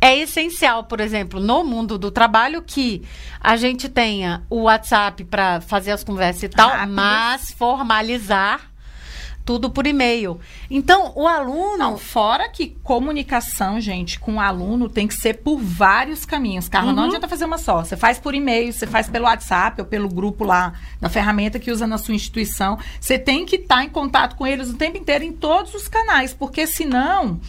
é 0.00 0.16
essencial, 0.16 0.84
por 0.84 1.00
exemplo, 1.00 1.40
no 1.40 1.64
mundo 1.64 1.98
do 1.98 2.10
trabalho, 2.10 2.62
que 2.62 3.02
a 3.40 3.56
gente 3.56 3.88
tenha 3.88 4.42
o 4.50 4.62
WhatsApp 4.62 5.24
para 5.24 5.60
fazer 5.60 5.90
as 5.90 6.04
conversas 6.04 6.44
e 6.44 6.48
tal, 6.48 6.70
Rápido. 6.70 6.92
mas 6.92 7.50
formalizar 7.52 8.70
tudo 9.46 9.70
por 9.70 9.86
e-mail. 9.86 10.38
Então, 10.68 11.12
o 11.14 11.26
aluno. 11.26 11.78
Não, 11.78 11.96
fora 11.96 12.48
que 12.48 12.76
comunicação, 12.82 13.80
gente, 13.80 14.18
com 14.18 14.34
o 14.34 14.40
aluno 14.40 14.88
tem 14.88 15.06
que 15.06 15.14
ser 15.14 15.34
por 15.34 15.58
vários 15.58 16.24
caminhos. 16.24 16.68
Carla, 16.68 16.90
uhum. 16.90 16.96
não 16.96 17.04
adianta 17.04 17.28
fazer 17.28 17.44
uma 17.44 17.56
só. 17.56 17.84
Você 17.84 17.96
faz 17.96 18.18
por 18.18 18.34
e-mail, 18.34 18.72
você 18.72 18.86
faz 18.86 19.08
pelo 19.08 19.26
WhatsApp 19.26 19.80
ou 19.80 19.86
pelo 19.86 20.08
grupo 20.08 20.44
lá 20.44 20.74
da 21.00 21.08
ferramenta 21.08 21.60
que 21.60 21.70
usa 21.70 21.86
na 21.86 21.96
sua 21.96 22.14
instituição. 22.14 22.76
Você 23.00 23.18
tem 23.18 23.46
que 23.46 23.56
estar 23.56 23.76
tá 23.76 23.84
em 23.84 23.88
contato 23.88 24.34
com 24.34 24.46
eles 24.46 24.68
o 24.68 24.74
tempo 24.74 24.98
inteiro 24.98 25.22
em 25.22 25.32
todos 25.32 25.74
os 25.74 25.86
canais, 25.86 26.34
porque 26.34 26.66
senão 26.66 27.40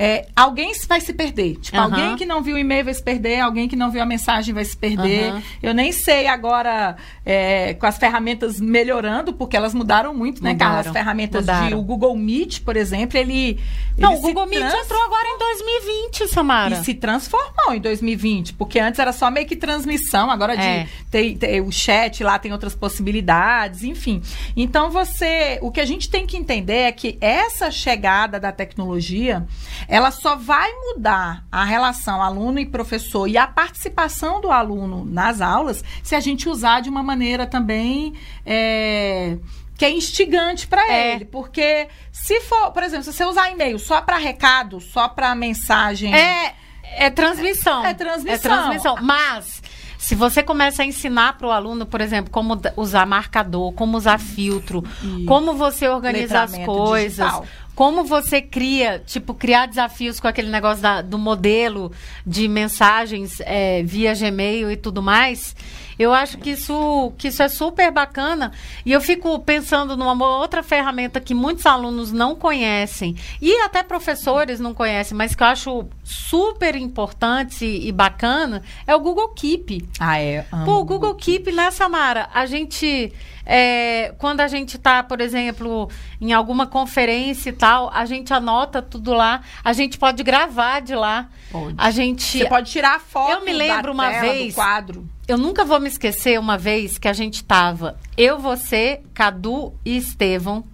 é, 0.00 0.28
alguém 0.36 0.72
vai 0.86 1.00
se 1.00 1.12
perder. 1.12 1.56
Tipo, 1.56 1.76
uhum. 1.76 1.82
alguém 1.82 2.14
que 2.14 2.24
não 2.24 2.40
viu 2.40 2.54
o 2.54 2.58
e-mail 2.58 2.84
vai 2.84 2.94
se 2.94 3.02
perder, 3.02 3.40
alguém 3.40 3.66
que 3.66 3.74
não 3.74 3.90
viu 3.90 4.00
a 4.00 4.06
mensagem 4.06 4.54
vai 4.54 4.64
se 4.64 4.76
perder. 4.76 5.32
Uhum. 5.32 5.42
Eu 5.60 5.74
nem 5.74 5.90
sei 5.90 6.28
agora, 6.28 6.96
é, 7.26 7.74
com 7.74 7.84
as 7.84 7.98
ferramentas 7.98 8.60
melhorando, 8.60 9.32
porque 9.32 9.56
elas 9.56 9.74
mudaram 9.74 10.14
muito, 10.14 10.40
né, 10.40 10.54
Carla? 10.54 10.80
As 10.80 10.90
ferramentas 10.90 11.40
mudaram. 11.40 11.66
de 11.66 11.74
o 11.74 11.82
Google 11.82 12.16
Meet, 12.16 12.60
por 12.60 12.76
exemplo, 12.76 13.18
ele. 13.18 13.58
Não, 13.98 14.12
ele 14.12 14.20
o 14.20 14.22
Google 14.22 14.46
Meet 14.46 14.62
entrou 14.62 15.02
agora 15.02 15.26
em 15.34 15.38
2020, 15.38 16.28
Samara. 16.28 16.74
E 16.76 16.84
se 16.84 16.94
transformou 16.94 17.74
em 17.74 17.80
2020, 17.80 18.54
porque 18.54 18.78
antes 18.78 19.00
era 19.00 19.12
só 19.12 19.28
meio 19.32 19.48
que 19.48 19.56
transmissão, 19.56 20.30
agora 20.30 20.54
é. 20.54 20.84
de 20.84 20.90
tem, 21.10 21.36
tem, 21.36 21.60
o 21.60 21.72
chat 21.72 22.22
lá 22.22 22.38
tem 22.38 22.52
outras 22.52 22.76
possibilidades, 22.76 23.82
enfim. 23.82 24.22
Então 24.56 24.90
você. 24.90 25.58
O 25.60 25.72
que 25.72 25.80
a 25.80 25.84
gente 25.84 26.08
tem 26.08 26.24
que 26.24 26.36
entender 26.36 26.82
é 26.82 26.92
que 26.92 27.18
essa 27.20 27.68
chegada 27.72 28.38
da 28.38 28.52
tecnologia 28.52 29.44
ela 29.88 30.10
só 30.10 30.36
vai 30.36 30.70
mudar 30.72 31.44
a 31.50 31.64
relação 31.64 32.22
aluno 32.22 32.60
e 32.60 32.66
professor 32.66 33.26
e 33.26 33.38
a 33.38 33.46
participação 33.46 34.38
do 34.38 34.52
aluno 34.52 35.02
nas 35.04 35.40
aulas 35.40 35.82
se 36.02 36.14
a 36.14 36.20
gente 36.20 36.46
usar 36.46 36.80
de 36.80 36.90
uma 36.90 37.02
maneira 37.02 37.46
também. 37.46 38.12
É, 38.44 39.38
que 39.76 39.84
é 39.84 39.90
instigante 39.90 40.66
para 40.66 40.82
é. 40.92 41.14
ele, 41.14 41.24
porque 41.24 41.86
se 42.10 42.40
for, 42.40 42.72
por 42.72 42.82
exemplo, 42.82 43.04
se 43.04 43.12
você 43.12 43.24
usar 43.24 43.48
e-mail 43.52 43.78
só 43.78 44.02
para 44.02 44.16
recado, 44.16 44.80
só 44.80 45.08
para 45.08 45.32
mensagem, 45.36 46.12
é 46.12 46.52
é 46.96 47.10
transmissão. 47.10 47.84
É, 47.84 47.90
é 47.90 47.94
transmissão. 47.94 48.34
É 48.34 48.38
transmissão, 48.38 48.96
mas 49.00 49.62
se 49.96 50.14
você 50.14 50.42
começa 50.42 50.82
a 50.82 50.86
ensinar 50.86 51.36
para 51.38 51.46
o 51.46 51.50
aluno, 51.50 51.86
por 51.86 52.00
exemplo, 52.00 52.30
como 52.30 52.60
usar 52.76 53.06
marcador, 53.06 53.72
como 53.72 53.96
usar 53.96 54.18
filtro, 54.18 54.82
Isso. 55.02 55.26
como 55.26 55.54
você 55.54 55.88
organiza 55.88 56.42
as 56.42 56.58
coisas, 56.58 57.26
digital 57.26 57.46
como 57.78 58.02
você 58.02 58.42
cria, 58.42 59.00
tipo, 59.06 59.32
criar 59.32 59.66
desafios 59.66 60.18
com 60.18 60.26
aquele 60.26 60.50
negócio 60.50 60.82
da, 60.82 61.00
do 61.00 61.16
modelo 61.16 61.92
de 62.26 62.48
mensagens 62.48 63.38
é, 63.42 63.84
via 63.84 64.14
Gmail 64.16 64.68
e 64.68 64.76
tudo 64.76 65.00
mais. 65.00 65.54
Eu 65.98 66.12
acho 66.14 66.38
que 66.38 66.50
isso, 66.50 67.12
que 67.18 67.28
isso 67.28 67.42
é 67.42 67.48
super 67.48 67.90
bacana. 67.90 68.52
E 68.86 68.92
eu 68.92 69.00
fico 69.00 69.38
pensando 69.40 69.96
numa 69.96 70.38
outra 70.38 70.62
ferramenta 70.62 71.20
que 71.20 71.34
muitos 71.34 71.66
alunos 71.66 72.12
não 72.12 72.36
conhecem, 72.36 73.16
e 73.42 73.52
até 73.62 73.82
professores 73.82 74.60
não 74.60 74.72
conhecem, 74.72 75.16
mas 75.16 75.34
que 75.34 75.42
eu 75.42 75.46
acho 75.46 75.88
super 76.04 76.76
importante 76.76 77.64
e, 77.64 77.90
bacana, 77.90 78.62
é 78.86 78.94
o 78.94 79.00
Google 79.00 79.28
Keep. 79.30 79.88
Ah, 79.98 80.18
é? 80.18 80.46
Pô, 80.64 80.78
o 80.78 80.84
Google 80.84 81.14
Keep, 81.14 81.50
né, 81.52 81.70
Samara? 81.70 82.28
A 82.32 82.46
gente. 82.46 83.12
É, 83.50 84.14
quando 84.18 84.40
a 84.40 84.48
gente 84.48 84.76
está, 84.76 85.02
por 85.02 85.22
exemplo, 85.22 85.88
em 86.20 86.34
alguma 86.34 86.66
conferência 86.66 87.48
e 87.48 87.52
tal, 87.52 87.90
a 87.94 88.04
gente 88.04 88.30
anota 88.32 88.82
tudo 88.82 89.14
lá, 89.14 89.40
a 89.64 89.72
gente 89.72 89.96
pode 89.98 90.22
gravar 90.22 90.80
de 90.80 90.94
lá. 90.94 91.28
Pode. 91.50 91.74
A 91.78 91.90
gente 91.90 92.38
Você 92.38 92.44
pode 92.44 92.70
tirar 92.70 93.00
foto 93.00 93.32
Eu 93.32 93.44
me 93.44 93.52
lembro 93.54 93.92
uma 93.92 94.10
tela, 94.10 94.20
vez- 94.20 94.52
do 94.52 94.54
quadro. 94.54 95.08
Eu 95.28 95.36
nunca 95.36 95.62
vou 95.64 95.78
me 95.78 95.88
esquecer 95.88 96.40
uma 96.40 96.56
vez 96.56 96.96
que 96.96 97.06
a 97.06 97.12
gente 97.12 97.44
tava, 97.44 97.98
eu, 98.16 98.38
você, 98.38 99.02
Cadu 99.12 99.74
e 99.84 99.96
Estevão, 99.96 100.64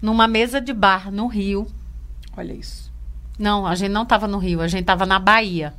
numa 0.00 0.26
mesa 0.26 0.58
de 0.58 0.72
bar 0.72 1.12
no 1.12 1.26
Rio. 1.26 1.66
Olha 2.34 2.54
isso. 2.54 2.90
Não, 3.38 3.66
a 3.66 3.74
gente 3.74 3.90
não 3.90 4.06
tava 4.06 4.26
no 4.26 4.38
Rio, 4.38 4.62
a 4.62 4.68
gente 4.68 4.84
tava 4.86 5.04
na 5.04 5.18
Bahia. 5.18 5.74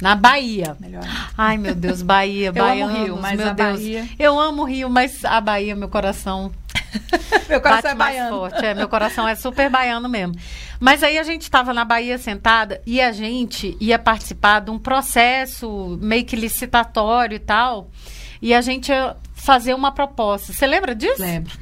Na 0.00 0.14
Bahia. 0.14 0.76
Melhor. 0.78 1.02
Ai, 1.36 1.56
meu 1.58 1.74
Deus, 1.74 2.00
Bahia, 2.02 2.52
Eu 2.54 2.64
amo 2.64 2.86
Bahia. 2.86 3.02
Rio, 3.04 3.16
mas 3.20 3.36
meu 3.38 3.48
a 3.48 3.52
Deus. 3.52 3.80
Bahia- 3.80 4.08
Eu 4.18 4.38
amo 4.38 4.62
o 4.62 4.64
Rio, 4.66 4.88
mas 4.88 5.24
a 5.24 5.40
Bahia, 5.40 5.74
meu 5.74 5.88
coração 5.88 6.52
Meu 7.48 7.60
coração 7.60 7.94
bate 7.96 8.16
é 8.16 8.18
baiano. 8.20 8.36
forte. 8.36 8.64
É, 8.64 8.74
meu 8.74 8.88
coração 8.88 9.28
é 9.28 9.34
super 9.34 9.68
baiano 9.70 10.08
mesmo. 10.08 10.34
Mas 10.80 11.02
aí 11.02 11.18
a 11.18 11.22
gente 11.22 11.42
estava 11.42 11.72
na 11.74 11.84
Bahia 11.84 12.18
sentada 12.18 12.80
e 12.86 13.00
a 13.00 13.12
gente 13.12 13.76
ia 13.80 13.98
participar 13.98 14.60
de 14.60 14.70
um 14.70 14.78
processo 14.78 15.98
meio 16.00 16.24
que 16.24 16.36
licitatório 16.36 17.36
e 17.36 17.40
tal. 17.40 17.90
E 18.42 18.52
a 18.54 18.60
gente 18.60 18.90
ia 18.90 19.16
fazer 19.34 19.74
uma 19.74 19.92
proposta. 19.92 20.52
Você 20.52 20.66
lembra 20.66 20.94
disso? 20.94 21.20
Lembro. 21.22 21.52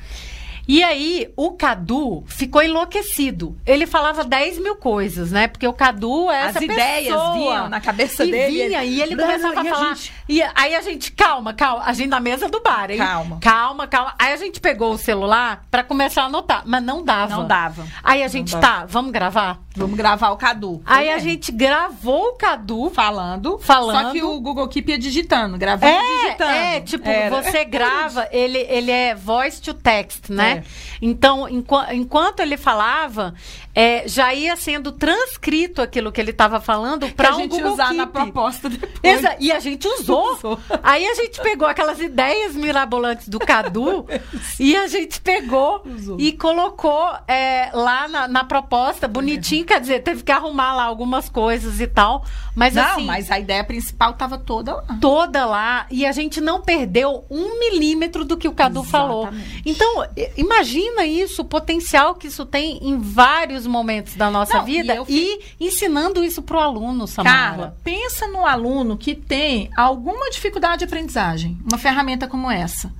E 0.69 0.81
aí, 0.85 1.29
o 1.37 1.53
Cadu 1.53 2.23
ficou 2.29 2.63
enlouquecido. 2.63 3.57
Ele 3.67 3.85
falava 3.85 4.23
10 4.23 4.61
mil 4.61 4.77
coisas, 4.77 5.33
né? 5.33 5.49
Porque 5.49 5.67
o 5.67 5.73
Cadu 5.73 6.31
é 6.31 6.43
As 6.45 6.57
essa 6.57 6.65
ideias 6.65 7.13
pessoa. 7.15 7.33
vinham 7.35 7.69
na 7.69 7.81
cabeça 7.81 8.25
e 8.25 8.31
dele, 8.31 8.53
Vinha, 8.69 8.85
ele- 8.85 8.95
e 8.95 9.03
ele 9.03 9.17
começava 9.17 9.61
a 9.61 9.65
falar. 9.65 9.95
gente- 9.97 10.13
E 10.33 10.43
aí 10.55 10.75
a 10.75 10.81
gente, 10.81 11.13
calma, 11.13 11.53
calma. 11.53 11.83
A 11.85 11.93
gente 11.93 12.09
na 12.09 12.21
mesa 12.21 12.49
do 12.49 12.61
bar, 12.63 12.91
hein? 12.91 12.97
Calma. 12.97 13.39
Calma, 13.41 13.87
calma. 13.87 14.15
Aí 14.19 14.33
a 14.33 14.37
gente 14.37 14.61
pegou 14.61 14.93
o 14.95 14.99
celular 14.99 15.65
pra 15.71 15.85
começar 15.85 16.23
a 16.23 16.27
anotar, 16.27 16.63
mas 16.65 16.83
não 16.83 17.05
dava. 17.05 17.37
Não 17.37 17.47
dava. 17.47 17.87
Aí 18.03 18.23
a 18.23 18.29
gente, 18.29 18.53
dava. 18.53 18.67
tá, 18.81 18.87
vamos 18.87 19.13
gravar? 19.13 19.59
Vamos 19.77 19.97
gravar 19.97 20.31
o 20.31 20.37
Cadu. 20.37 20.83
Aí 20.87 21.07
Foi 21.07 21.15
a 21.15 21.19
gente 21.19 21.53
gravou 21.53 22.29
o 22.29 22.33
Cadu. 22.35 22.91
falando, 22.91 23.59
Falando. 23.59 24.07
Só 24.07 24.13
que 24.13 24.23
o 24.23 24.41
Google 24.41 24.69
Keep 24.69 24.91
ia 24.93 24.99
digitando, 24.99 25.57
gravando 25.59 25.93
e 25.93 25.97
É, 25.97 26.25
digitando. 26.25 26.51
é, 26.51 26.81
tipo, 26.81 27.09
Era. 27.09 27.43
você 27.43 27.65
grava, 27.67 28.29
ele, 28.31 28.59
ele 28.59 28.91
é 28.91 29.15
voice 29.15 29.61
to 29.61 29.75
text, 29.75 30.31
né? 30.31 30.63
É. 30.67 30.97
Então, 31.01 31.49
enqu- 31.49 31.91
enquanto 31.93 32.41
ele 32.41 32.57
falava, 32.57 33.35
é, 33.75 34.07
já 34.07 34.35
ia 34.35 34.55
sendo 34.57 34.93
transcrito 34.93 35.81
aquilo 35.81 36.13
que 36.13 36.21
ele 36.21 36.31
estava 36.31 36.61
falando 36.61 37.09
para 37.15 37.35
um 37.35 37.41
gente 37.41 37.51
Google 37.53 37.73
usar 37.73 37.87
Keep. 37.87 37.97
na 37.97 38.07
proposta 38.07 38.69
depois. 38.69 38.93
Exa- 39.03 39.37
e 39.41 39.51
a 39.53 39.59
gente 39.61 39.87
usou. 39.89 40.33
Usou. 40.37 40.59
Aí 40.83 41.07
a 41.07 41.15
gente 41.15 41.41
pegou 41.41 41.67
aquelas 41.67 42.01
ideias 42.01 42.55
mirabolantes 42.55 43.29
do 43.29 43.39
Cadu 43.39 44.07
e 44.61 44.77
a 44.77 44.87
gente 44.87 45.21
pegou 45.21 45.83
Usou. 45.87 46.17
e 46.21 46.33
colocou 46.33 47.09
é, 47.27 47.71
lá 47.73 48.07
na, 48.09 48.29
na 48.29 48.45
proposta, 48.45 49.09
bonitinho, 49.09 49.65
quer 49.65 49.81
dizer, 49.81 50.03
teve 50.03 50.23
que 50.23 50.33
arrumar 50.33 50.75
lá 50.75 50.85
algumas 50.85 51.29
coisas 51.29 51.81
e 51.81 51.87
tal. 51.87 52.25
Mas 52.55 52.75
Não, 52.75 52.85
assim, 52.85 53.05
mas 53.07 53.31
a 53.31 53.39
ideia 53.41 53.65
principal 53.65 54.13
tava 54.15 54.37
toda 54.37 54.75
lá. 54.75 54.85
toda 55.01 55.47
lá 55.47 55.87
e 55.91 56.05
a 56.05 56.13
gente 56.13 56.41
não 56.41 56.61
perdeu 56.61 57.25
um 57.31 57.59
milímetro 57.59 58.25
do 58.25 58.37
que 58.37 58.47
o 58.49 58.53
Cadu 58.53 58.83
falou. 58.85 59.23
Exatamente. 59.23 59.63
Então, 59.65 60.05
i- 60.17 60.31
imagina 60.37 61.07
isso, 61.07 61.41
o 61.43 61.45
potencial 61.47 62.15
que 62.15 62.27
isso 62.27 62.45
tem 62.45 62.79
em 62.83 62.99
vários 62.99 63.62
momentos 63.67 64.15
da 64.15 64.31
nossa 64.31 64.59
Não, 64.59 64.65
vida 64.65 65.05
e 65.09 65.23
e, 65.23 65.67
ensinando 65.67 66.25
isso 66.25 66.43
pro 66.43 66.59
aluno, 66.59 67.07
Samara. 67.07 67.37
Carla, 67.37 67.77
pensa 67.85 68.27
no 68.27 68.45
aluno 68.45 68.97
que 68.97 69.15
tem 69.15 69.71
alguma 69.77 70.31
dificuldade 70.31 70.79
de 70.79 70.85
aprendizagem, 70.85 71.59
uma 71.65 71.79
ferramenta 71.79 72.27
como 72.27 72.51
essa. 72.51 72.93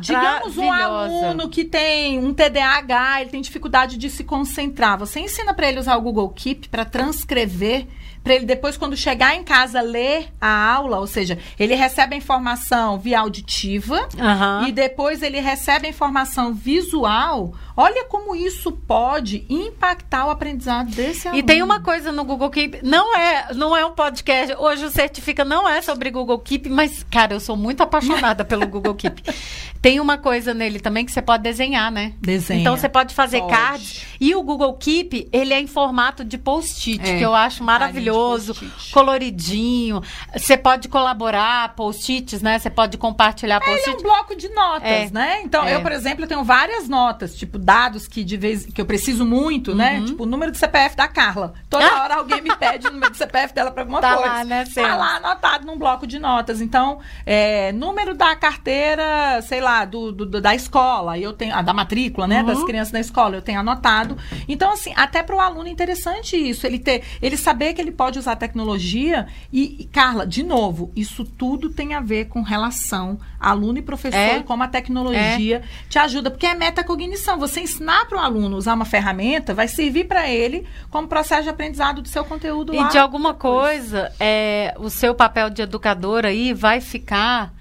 Digamos 0.00 0.56
um 0.56 0.72
aluno 0.72 1.48
que 1.48 1.64
tem 1.64 2.18
um 2.18 2.32
TDAH, 2.32 3.20
ele 3.20 3.30
tem 3.30 3.40
dificuldade 3.40 3.96
de 3.96 4.10
se 4.10 4.24
concentrar. 4.24 4.98
Você 4.98 5.20
ensina 5.20 5.52
para 5.54 5.68
ele 5.68 5.78
usar 5.78 5.96
o 5.96 6.00
Google 6.00 6.28
Keep 6.30 6.68
para 6.68 6.84
transcrever, 6.84 7.86
para 8.24 8.34
ele 8.34 8.46
depois 8.46 8.78
quando 8.78 8.96
chegar 8.96 9.36
em 9.36 9.44
casa 9.44 9.82
ler 9.82 10.32
a 10.40 10.72
aula, 10.72 10.98
ou 10.98 11.06
seja, 11.06 11.38
ele 11.58 11.74
recebe 11.74 12.14
a 12.14 12.18
informação 12.18 12.98
via 12.98 13.20
auditiva 13.20 14.08
Aham. 14.18 14.64
e 14.66 14.72
depois 14.72 15.22
ele 15.22 15.38
recebe 15.40 15.86
a 15.86 15.90
informação 15.90 16.54
visual. 16.54 17.52
Olha 17.76 18.04
como 18.04 18.34
isso 18.34 18.72
pode 18.72 19.44
impactar 19.48 20.26
o 20.26 20.30
aprendizado 20.30 20.90
desse 20.90 21.28
aluno. 21.28 21.42
E 21.42 21.44
tem 21.44 21.62
uma 21.62 21.80
coisa 21.80 22.10
no 22.10 22.24
Google 22.24 22.48
Keep, 22.48 22.80
não 22.82 23.14
é, 23.14 23.52
não 23.52 23.76
é 23.76 23.84
um 23.84 23.92
podcast. 23.92 24.54
Hoje 24.58 24.86
o 24.86 24.90
Certifica 24.90 25.44
não 25.44 25.68
é 25.68 25.82
sobre 25.82 26.10
Google 26.10 26.38
Keep, 26.38 26.70
mas 26.70 27.04
cara, 27.10 27.34
eu 27.34 27.40
sou 27.40 27.56
muito 27.56 27.82
apaixonada 27.82 28.44
pelo 28.44 28.66
Google 28.66 28.94
Keep. 28.94 29.22
Tem 29.84 30.00
uma 30.00 30.16
coisa 30.16 30.54
nele 30.54 30.80
também 30.80 31.04
que 31.04 31.12
você 31.12 31.20
pode 31.20 31.42
desenhar, 31.42 31.92
né? 31.92 32.14
Desenha. 32.18 32.58
Então 32.58 32.74
você 32.74 32.88
pode 32.88 33.14
fazer 33.14 33.40
Pode. 33.40 33.52
cards 33.52 34.06
e 34.18 34.34
o 34.34 34.42
Google 34.42 34.72
Keep, 34.78 35.28
ele 35.30 35.52
é 35.52 35.60
em 35.60 35.66
formato 35.66 36.24
de 36.24 36.38
post-it, 36.38 37.02
É, 37.06 37.18
que 37.18 37.22
eu 37.22 37.34
acho 37.34 37.62
maravilhoso, 37.62 38.54
de 38.54 38.90
coloridinho. 38.90 40.00
Você 40.34 40.56
pode 40.56 40.88
colaborar 40.88 41.74
post-its, 41.74 42.40
né? 42.40 42.58
Você 42.58 42.70
pode 42.70 42.96
compartilhar 42.96 43.60
Ele 43.66 43.78
é 43.78 43.90
um 43.90 44.02
bloco 44.02 44.34
de 44.34 44.48
notas, 44.48 44.88
É. 44.90 45.10
né? 45.10 45.42
Então, 45.42 45.64
É. 45.68 45.74
eu, 45.74 45.82
por 45.82 45.92
exemplo, 45.92 46.26
tenho 46.26 46.42
várias 46.42 46.88
notas, 46.88 47.34
tipo, 47.36 47.58
dados 47.58 48.08
que 48.08 48.24
de 48.24 48.38
vez 48.38 48.64
que 48.64 48.80
eu 48.80 48.86
preciso 48.86 49.26
muito, 49.26 49.74
né? 49.74 49.98
Uhum. 49.98 50.04
Tipo, 50.06 50.22
o 50.22 50.26
número 50.26 50.50
do 50.50 50.56
CPF 50.56 50.96
da 50.96 51.08
Carla. 51.08 51.52
Toda 51.68 51.84
hora 52.02 52.14
alguém 52.14 52.40
me 52.40 52.56
pede 52.56 52.86
o 52.86 52.90
número 52.90 53.10
do 53.12 53.18
CPF 53.18 53.52
dela 53.52 53.70
pra 53.70 53.82
alguma 53.82 54.00
Tá 54.00 54.14
coisa. 54.16 54.30
lá, 54.32 54.44
né, 54.44 54.64
Tá 54.74 54.96
lá 54.96 55.16
anotado 55.16 55.66
num 55.66 55.76
bloco 55.76 56.06
de 56.06 56.18
notas. 56.18 56.62
Então, 56.62 57.00
é, 57.26 57.70
número 57.72 58.14
da 58.14 58.34
carteira, 58.34 59.42
sei 59.42 59.60
lá, 59.60 59.73
do, 59.84 60.12
do- 60.12 60.26
do- 60.26 60.40
da 60.40 60.54
escola, 60.54 61.18
eu 61.18 61.32
tenho, 61.32 61.54
ah, 61.54 61.62
da 61.62 61.72
matrícula, 61.72 62.26
né? 62.26 62.40
Uhum. 62.40 62.46
Das 62.46 62.62
crianças 62.64 62.92
da 62.92 63.00
escola, 63.00 63.34
eu 63.36 63.42
tenho 63.42 63.58
anotado. 63.60 64.16
Então, 64.46 64.70
assim, 64.72 64.92
até 64.94 65.22
para 65.22 65.34
o 65.34 65.40
aluno 65.40 65.66
é 65.68 65.70
interessante 65.70 66.36
isso, 66.36 66.66
ele 66.66 66.78
ter, 66.78 67.02
ele 67.22 67.36
saber 67.38 67.72
que 67.72 67.80
ele 67.80 67.90
pode 67.90 68.18
usar 68.18 68.36
tecnologia 68.36 69.26
e, 69.50 69.76
e, 69.80 69.84
Carla, 69.86 70.26
de 70.26 70.42
novo, 70.42 70.92
isso 70.94 71.24
tudo 71.24 71.70
tem 71.70 71.94
a 71.94 72.00
ver 72.00 72.26
com 72.26 72.42
relação 72.42 73.18
aluno 73.40 73.78
e 73.78 73.82
professor 73.82 74.16
É. 74.18 74.38
e 74.38 74.42
como 74.42 74.62
a 74.62 74.68
tecnologia 74.68 75.62
te 75.88 75.98
ajuda, 75.98 76.30
porque 76.30 76.46
é 76.46 76.54
metacognição. 76.54 77.38
Você 77.38 77.60
ensinar 77.60 78.06
para 78.06 78.18
o 78.18 78.20
aluno 78.20 78.56
usar 78.56 78.74
uma 78.74 78.84
ferramenta 78.84 79.54
vai 79.54 79.68
servir 79.68 80.04
para 80.04 80.28
ele 80.30 80.66
como 80.90 81.08
processo 81.08 81.44
de 81.44 81.48
aprendizado 81.48 82.02
do 82.02 82.08
seu 82.08 82.24
conteúdo 82.24 82.74
lá. 82.74 82.86
E 82.86 82.90
de 82.90 82.98
alguma 82.98 83.32
depois. 83.32 83.90
coisa, 83.90 84.12
é, 84.20 84.74
o 84.78 84.90
seu 84.90 85.14
papel 85.14 85.48
de 85.50 85.62
educador 85.62 86.24
aí 86.26 86.52
vai 86.52 86.80
ficar. 86.80 87.52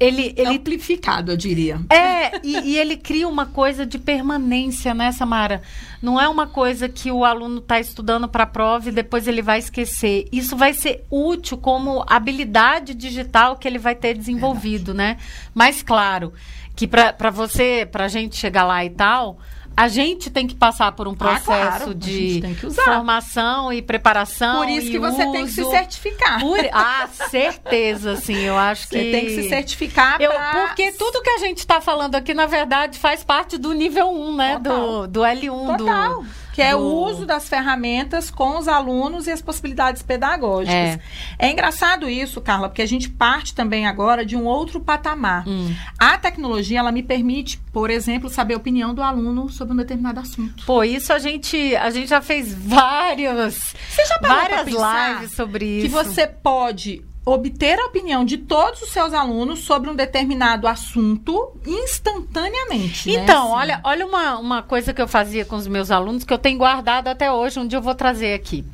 Ele, 0.00 0.34
ele 0.36 0.56
amplificado, 0.56 1.32
eu 1.32 1.36
diria. 1.36 1.80
É, 1.90 2.40
e, 2.42 2.72
e 2.72 2.78
ele 2.78 2.96
cria 2.96 3.28
uma 3.28 3.46
coisa 3.46 3.86
de 3.86 3.98
permanência, 3.98 4.92
né, 4.92 5.12
Samara? 5.12 5.62
Não 6.02 6.20
é 6.20 6.28
uma 6.28 6.46
coisa 6.46 6.88
que 6.88 7.10
o 7.10 7.24
aluno 7.24 7.58
está 7.58 7.78
estudando 7.78 8.28
para 8.28 8.44
a 8.44 8.46
prova 8.46 8.88
e 8.88 8.92
depois 8.92 9.28
ele 9.28 9.42
vai 9.42 9.58
esquecer. 9.58 10.26
Isso 10.32 10.56
vai 10.56 10.72
ser 10.72 11.04
útil 11.10 11.58
como 11.58 12.04
habilidade 12.08 12.94
digital 12.94 13.56
que 13.56 13.68
ele 13.68 13.78
vai 13.78 13.94
ter 13.94 14.14
desenvolvido, 14.14 14.94
né? 14.94 15.16
Mas 15.54 15.82
claro 15.82 16.32
que 16.74 16.86
para 16.86 17.30
você, 17.30 17.88
para 17.90 18.04
a 18.04 18.08
gente 18.08 18.36
chegar 18.36 18.64
lá 18.64 18.84
e 18.84 18.90
tal, 18.90 19.38
a 19.78 19.86
gente 19.88 20.28
tem 20.28 20.44
que 20.46 20.54
passar 20.56 20.90
por 20.92 21.06
um 21.06 21.14
processo 21.14 21.50
Ah, 21.52 21.68
claro, 21.78 21.94
de 21.94 22.42
formação 22.84 23.72
e 23.72 23.80
preparação. 23.80 24.58
Por 24.58 24.68
isso 24.68 24.90
que 24.90 24.98
você 24.98 25.24
tem 25.30 25.44
que 25.46 25.52
se 25.52 25.60
uso. 25.60 25.70
certificar. 25.70 26.40
Por- 26.40 26.68
ah, 26.72 27.08
certeza, 27.30 28.16
sim. 28.16 28.36
Eu 28.38 28.56
acho 28.58 28.88
que 28.88 28.96
Você 28.98 29.10
tem 29.12 29.24
que 29.26 29.34
se 29.42 29.48
certificar 29.48 30.20
eu, 30.20 30.30
pra- 30.32 30.66
porque 30.66 30.92
tudo 30.92 31.22
que 31.22 31.30
a 31.30 31.38
gente 31.38 31.58
está 31.58 31.80
falando 31.80 32.14
aqui, 32.16 32.34
na 32.34 32.46
verdade, 32.46 32.98
faz 32.98 33.22
parte 33.22 33.56
do 33.56 33.72
nível 33.72 34.10
1, 34.10 34.34
né? 34.36 34.54
Total. 34.58 34.76
Do, 35.02 35.06
do 35.08 35.20
L1. 35.20 35.76
Total. 35.78 36.22
Do, 36.22 36.26
que 36.58 36.62
é 36.62 36.74
o 36.74 36.80
uso 36.80 37.24
das 37.24 37.48
ferramentas 37.48 38.32
com 38.32 38.58
os 38.58 38.66
alunos 38.66 39.28
e 39.28 39.30
as 39.30 39.40
possibilidades 39.40 40.02
pedagógicas. 40.02 40.74
É. 40.74 41.00
É. 41.38 41.50
engraçado 41.52 42.10
isso, 42.10 42.40
Carla, 42.40 42.68
porque 42.68 42.82
a 42.82 42.86
gente 42.86 43.08
parte 43.08 43.54
também 43.54 43.86
agora 43.86 44.26
de 44.26 44.36
um 44.36 44.44
outro 44.44 44.80
patamar. 44.80 45.46
Hum. 45.46 45.72
A 45.96 46.18
tecnologia, 46.18 46.80
ela 46.80 46.90
me 46.90 47.00
permite, 47.00 47.58
por 47.72 47.90
exemplo, 47.90 48.28
saber 48.28 48.54
a 48.54 48.56
opinião 48.56 48.92
do 48.92 49.00
aluno 49.00 49.48
sobre 49.48 49.72
um 49.72 49.76
determinado 49.76 50.18
assunto. 50.18 50.64
Pô, 50.66 50.82
isso 50.82 51.12
a 51.12 51.20
gente, 51.20 51.76
a 51.76 51.90
gente 51.90 52.08
já 52.08 52.20
fez 52.20 52.52
vários, 52.52 53.54
Você 53.88 54.04
já 54.04 54.18
várias 54.20 54.66
lives 54.66 55.36
sobre 55.36 55.64
isso. 55.64 55.86
que 55.86 55.92
você 55.92 56.26
pode 56.26 57.04
obter 57.24 57.78
a 57.78 57.86
opinião 57.86 58.24
de 58.24 58.38
todos 58.38 58.82
os 58.82 58.90
seus 58.90 59.12
alunos 59.12 59.60
sobre 59.60 59.90
um 59.90 59.94
determinado 59.94 60.66
assunto 60.66 61.52
instantaneamente. 61.66 63.10
né? 63.10 63.22
Então, 63.22 63.46
Assim. 63.46 63.54
olha, 63.54 63.80
olha 63.84 64.06
uma, 64.06 64.38
uma 64.38 64.62
coisa 64.62 64.94
que 64.94 65.02
eu 65.02 65.08
fazia 65.08 65.44
com 65.44 65.56
os 65.56 65.66
meus 65.66 65.90
alunos, 65.90 66.24
que 66.24 66.32
eu 66.32 66.38
tenho 66.38 66.58
guardado 66.58 67.08
até 67.08 67.30
hoje, 67.30 67.58
um 67.58 67.66
dia 67.66 67.78
eu 67.78 67.82
vou 67.82 67.94
trazer 67.94 68.34
aqui. 68.34 68.64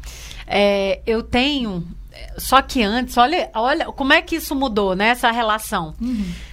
É, 0.46 1.00
eu 1.06 1.22
tenho. 1.22 1.84
Só 2.38 2.62
que 2.62 2.80
antes, 2.80 3.16
olha, 3.16 3.50
olha 3.54 3.86
como 3.86 4.12
é 4.12 4.22
que 4.22 4.36
isso 4.36 4.54
mudou, 4.54 4.94
né? 4.94 5.08
Essa 5.08 5.32
relação 5.32 5.94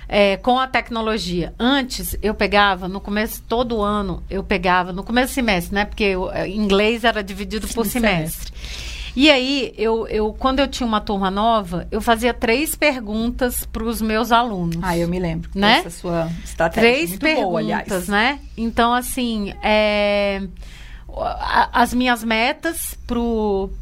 é, 0.08 0.36
com 0.38 0.60
a 0.60 0.68
tecnologia. 0.68 1.54
Antes, 1.60 2.18
eu 2.22 2.34
pegava, 2.34 2.88
no 2.88 3.00
começo, 3.00 3.44
todo 3.48 3.82
ano, 3.82 4.24
eu 4.30 4.44
pegava, 4.44 4.92
no 4.92 5.04
começo 5.04 5.32
do 5.32 5.36
semestre, 5.36 5.76
né? 5.76 5.86
Porque 5.86 6.16
o 6.16 6.32
é, 6.32 6.50
inglês 6.50 7.04
era 7.04 7.24
dividido 7.24 7.68
por 7.68 7.86
Sim, 7.86 7.92
semestre. 7.92 8.52
E 9.16 9.30
aí, 9.30 9.74
eu, 9.78 10.08
eu, 10.08 10.34
quando 10.34 10.60
eu 10.60 10.68
tinha 10.68 10.88
uma 10.88 11.02
turma 11.02 11.30
nova, 11.30 11.88
eu 11.92 12.02
fazia 12.02 12.34
três 12.34 12.76
perguntas 12.76 13.66
para 13.66 13.84
os 13.84 14.02
meus 14.02 14.32
alunos. 14.32 14.78
Ah, 14.82 14.98
eu 14.98 15.08
me 15.08 15.20
lembro. 15.20 15.50
Né? 15.54 15.80
Essa 15.80 15.90
sua 15.90 16.30
estratégia. 16.44 16.90
Três 16.90 17.10
muito 17.10 17.22
perguntas, 17.22 17.46
boa, 17.48 17.60
aliás. 17.60 18.08
né? 18.08 18.40
Então, 18.56 18.94
assim, 18.94 19.54
é, 19.62 20.42
as 21.74 21.94
minhas 21.94 22.24
metas 22.24 22.98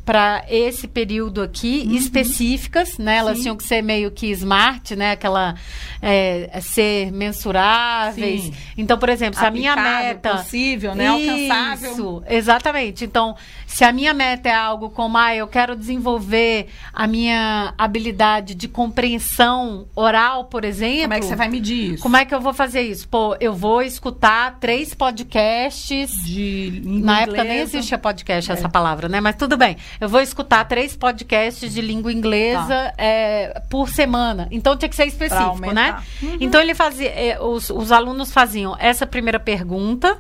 para 0.06 0.44
esse 0.50 0.88
período 0.88 1.42
aqui 1.42 1.84
uhum. 1.86 1.96
específicas, 1.96 2.98
né? 2.98 3.18
Elas 3.18 3.38
Sim. 3.38 3.44
tinham 3.44 3.58
que 3.58 3.64
ser 3.64 3.82
meio 3.84 4.10
que 4.10 4.28
smart, 4.32 4.96
né? 4.96 5.12
Aquela 5.12 5.56
é, 6.02 6.60
ser 6.62 7.12
mensuráveis. 7.12 8.44
Sim. 8.44 8.54
Então, 8.78 8.98
por 8.98 9.10
exemplo, 9.10 9.40
se 9.40 9.46
Aplicável, 9.46 9.84
a 9.84 9.86
minha 9.86 10.04
meta 10.04 10.38
possível, 10.38 10.96
né? 10.96 11.20
Isso, 11.20 11.54
Alcançável. 11.54 12.24
Exatamente. 12.28 13.06
Então, 13.06 13.36
se 13.68 13.84
a 13.84 13.92
minha 13.92 14.14
meta 14.14 14.50
é 14.50 14.56
algo 14.56 14.90
como, 14.90 15.18
ah, 15.18 15.36
eu 15.36 15.48
quero 15.48 15.76
desenvolver 15.76 16.68
a 16.92 17.06
minha 17.06 17.74
habilidade 17.78 18.56
de 18.56 18.68
compreensão 18.68 19.86
oral, 19.96 20.46
por 20.46 20.66
exemplo. 20.66 21.04
Como 21.04 21.14
é 21.14 21.20
que 21.20 21.26
você 21.26 21.36
vai 21.36 21.50
medir 21.50 21.94
isso? 21.94 22.04
Como 22.04 22.18
é 22.18 22.26
que 22.26 22.34
eu 22.34 22.42
vou 22.42 22.54
fazer 22.54 22.82
isso? 22.82 23.08
Pô, 23.08 23.36
eu 23.40 23.54
vou 23.54 23.84
escutar 23.84 24.58
três 24.60 24.96
podcasts 24.96 26.12
de 26.26 26.82
na 27.20 27.34
época 27.34 27.44
nem 27.44 27.60
existia 27.60 27.98
podcast, 27.98 28.52
é. 28.52 28.54
essa 28.54 28.70
palavra, 28.70 29.08
né? 29.10 29.20
Mas 29.20 29.36
tudo 29.36 29.58
bem. 29.58 29.78
Eu 30.00 30.10
vou 30.10 30.22
escutar 30.22 30.64
três 30.66 30.96
podcasts 30.96 31.74
de 31.74 31.82
língua 31.82 32.12
inglesa 32.12 32.68
tá. 32.68 32.94
é, 32.98 33.62
por 33.70 33.90
semana. 33.90 34.48
Então 34.52 34.78
tinha 34.78 34.90
que 34.90 34.96
ser 34.96 35.08
específico, 35.08 35.72
né? 35.72 36.02
Uhum. 36.22 36.38
Então 36.40 36.62
ele 36.62 36.74
fazia. 36.74 37.10
É, 37.10 37.40
os, 37.40 37.70
os 37.70 37.92
alunos 37.92 38.32
faziam 38.32 38.76
essa 38.80 39.06
primeira 39.06 39.40
pergunta. 39.40 40.18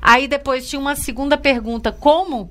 Aí 0.00 0.26
depois 0.26 0.68
tinha 0.68 0.80
uma 0.80 0.96
segunda 0.96 1.36
pergunta: 1.36 1.92
como 1.92 2.50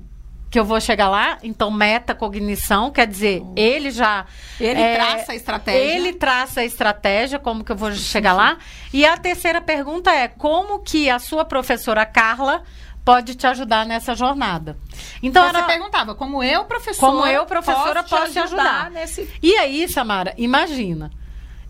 que 0.52 0.58
eu 0.58 0.64
vou 0.66 0.78
chegar 0.78 1.08
lá. 1.08 1.38
Então, 1.42 1.70
metacognição, 1.70 2.90
quer 2.90 3.06
dizer, 3.06 3.42
ele 3.56 3.90
já. 3.90 4.26
Ele 4.60 4.80
é, 4.80 4.94
traça 4.94 5.32
a 5.32 5.34
estratégia. 5.34 5.96
Ele 5.96 6.12
traça 6.12 6.60
a 6.60 6.64
estratégia, 6.64 7.38
como 7.38 7.64
que 7.64 7.72
eu 7.72 7.76
vou 7.76 7.90
chegar 7.92 8.34
lá. 8.34 8.58
E 8.92 9.06
a 9.06 9.16
terceira 9.16 9.62
pergunta 9.62 10.12
é: 10.12 10.28
como 10.28 10.80
que 10.80 11.08
a 11.08 11.18
sua 11.18 11.42
professora 11.42 12.04
Carla 12.04 12.62
pode 13.04 13.34
te 13.34 13.46
ajudar 13.46 13.86
nessa 13.86 14.14
jornada. 14.14 14.76
Então, 15.22 15.44
então 15.44 15.44
era... 15.46 15.60
você 15.60 15.66
perguntava, 15.66 16.14
como 16.14 16.42
eu, 16.42 16.64
professora, 16.64 17.12
como 17.12 17.26
eu, 17.26 17.46
professora, 17.46 18.02
posso, 18.02 18.16
posso 18.16 18.32
te 18.32 18.38
ajudar, 18.38 18.62
ajudar 18.62 18.90
nesse... 18.90 19.28
E 19.42 19.56
aí, 19.56 19.88
Samara, 19.88 20.34
imagina, 20.36 21.10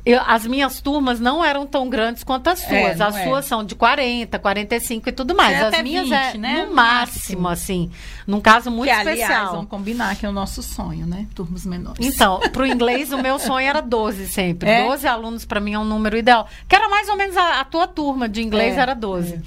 eu, 0.05 0.21
as 0.27 0.45
minhas 0.47 0.81
turmas 0.81 1.21
não 1.21 1.45
eram 1.45 1.65
tão 1.65 1.89
grandes 1.89 2.25
quanto 2.25 2.49
as 2.49 2.63
é, 2.65 2.67
suas. 2.67 3.01
É, 3.01 3.05
as 3.05 3.17
é. 3.17 3.25
suas 3.25 3.45
são 3.45 3.65
de 3.65 3.77
40, 3.77 4.37
45 4.39 5.09
e 5.09 5.13
tudo 5.13 5.35
mais. 5.35 5.57
É 5.57 5.67
as 5.67 5.83
minhas 5.83 6.09
20, 6.09 6.13
é 6.13 6.39
né? 6.39 6.67
no 6.67 6.75
máximo, 6.75 7.49
assim. 7.49 7.91
Num 8.27 8.41
caso 8.41 8.71
muito 8.71 8.91
que, 8.91 8.97
especial. 8.97 9.31
Aliás, 9.31 9.51
vamos 9.51 9.69
combinar 9.69 10.17
que 10.17 10.27
é 10.27 10.29
o 10.29 10.33
nosso 10.33 10.63
sonho, 10.63 11.07
né? 11.07 11.27
Turmas 11.35 11.65
menores. 11.65 12.05
Então, 12.05 12.41
para 12.41 12.63
o 12.63 12.67
inglês, 12.67 13.13
o 13.13 13.19
meu 13.19 13.39
sonho 13.39 13.67
era 13.67 13.81
12 13.81 14.27
sempre. 14.27 14.69
É? 14.69 14.87
12 14.87 15.07
alunos 15.07 15.45
para 15.45 15.61
mim 15.61 15.75
é 15.75 15.79
um 15.79 15.85
número 15.85 16.17
ideal. 16.17 16.49
Que 16.69 16.75
era 16.75 16.89
mais 16.89 17.09
ou 17.09 17.17
menos 17.17 17.37
a, 17.37 17.61
a 17.61 17.65
tua 17.65 17.87
turma 17.87 18.29
de 18.29 18.43
inglês 18.43 18.77
é, 18.77 18.81
era 18.81 18.95
12. 18.95 19.41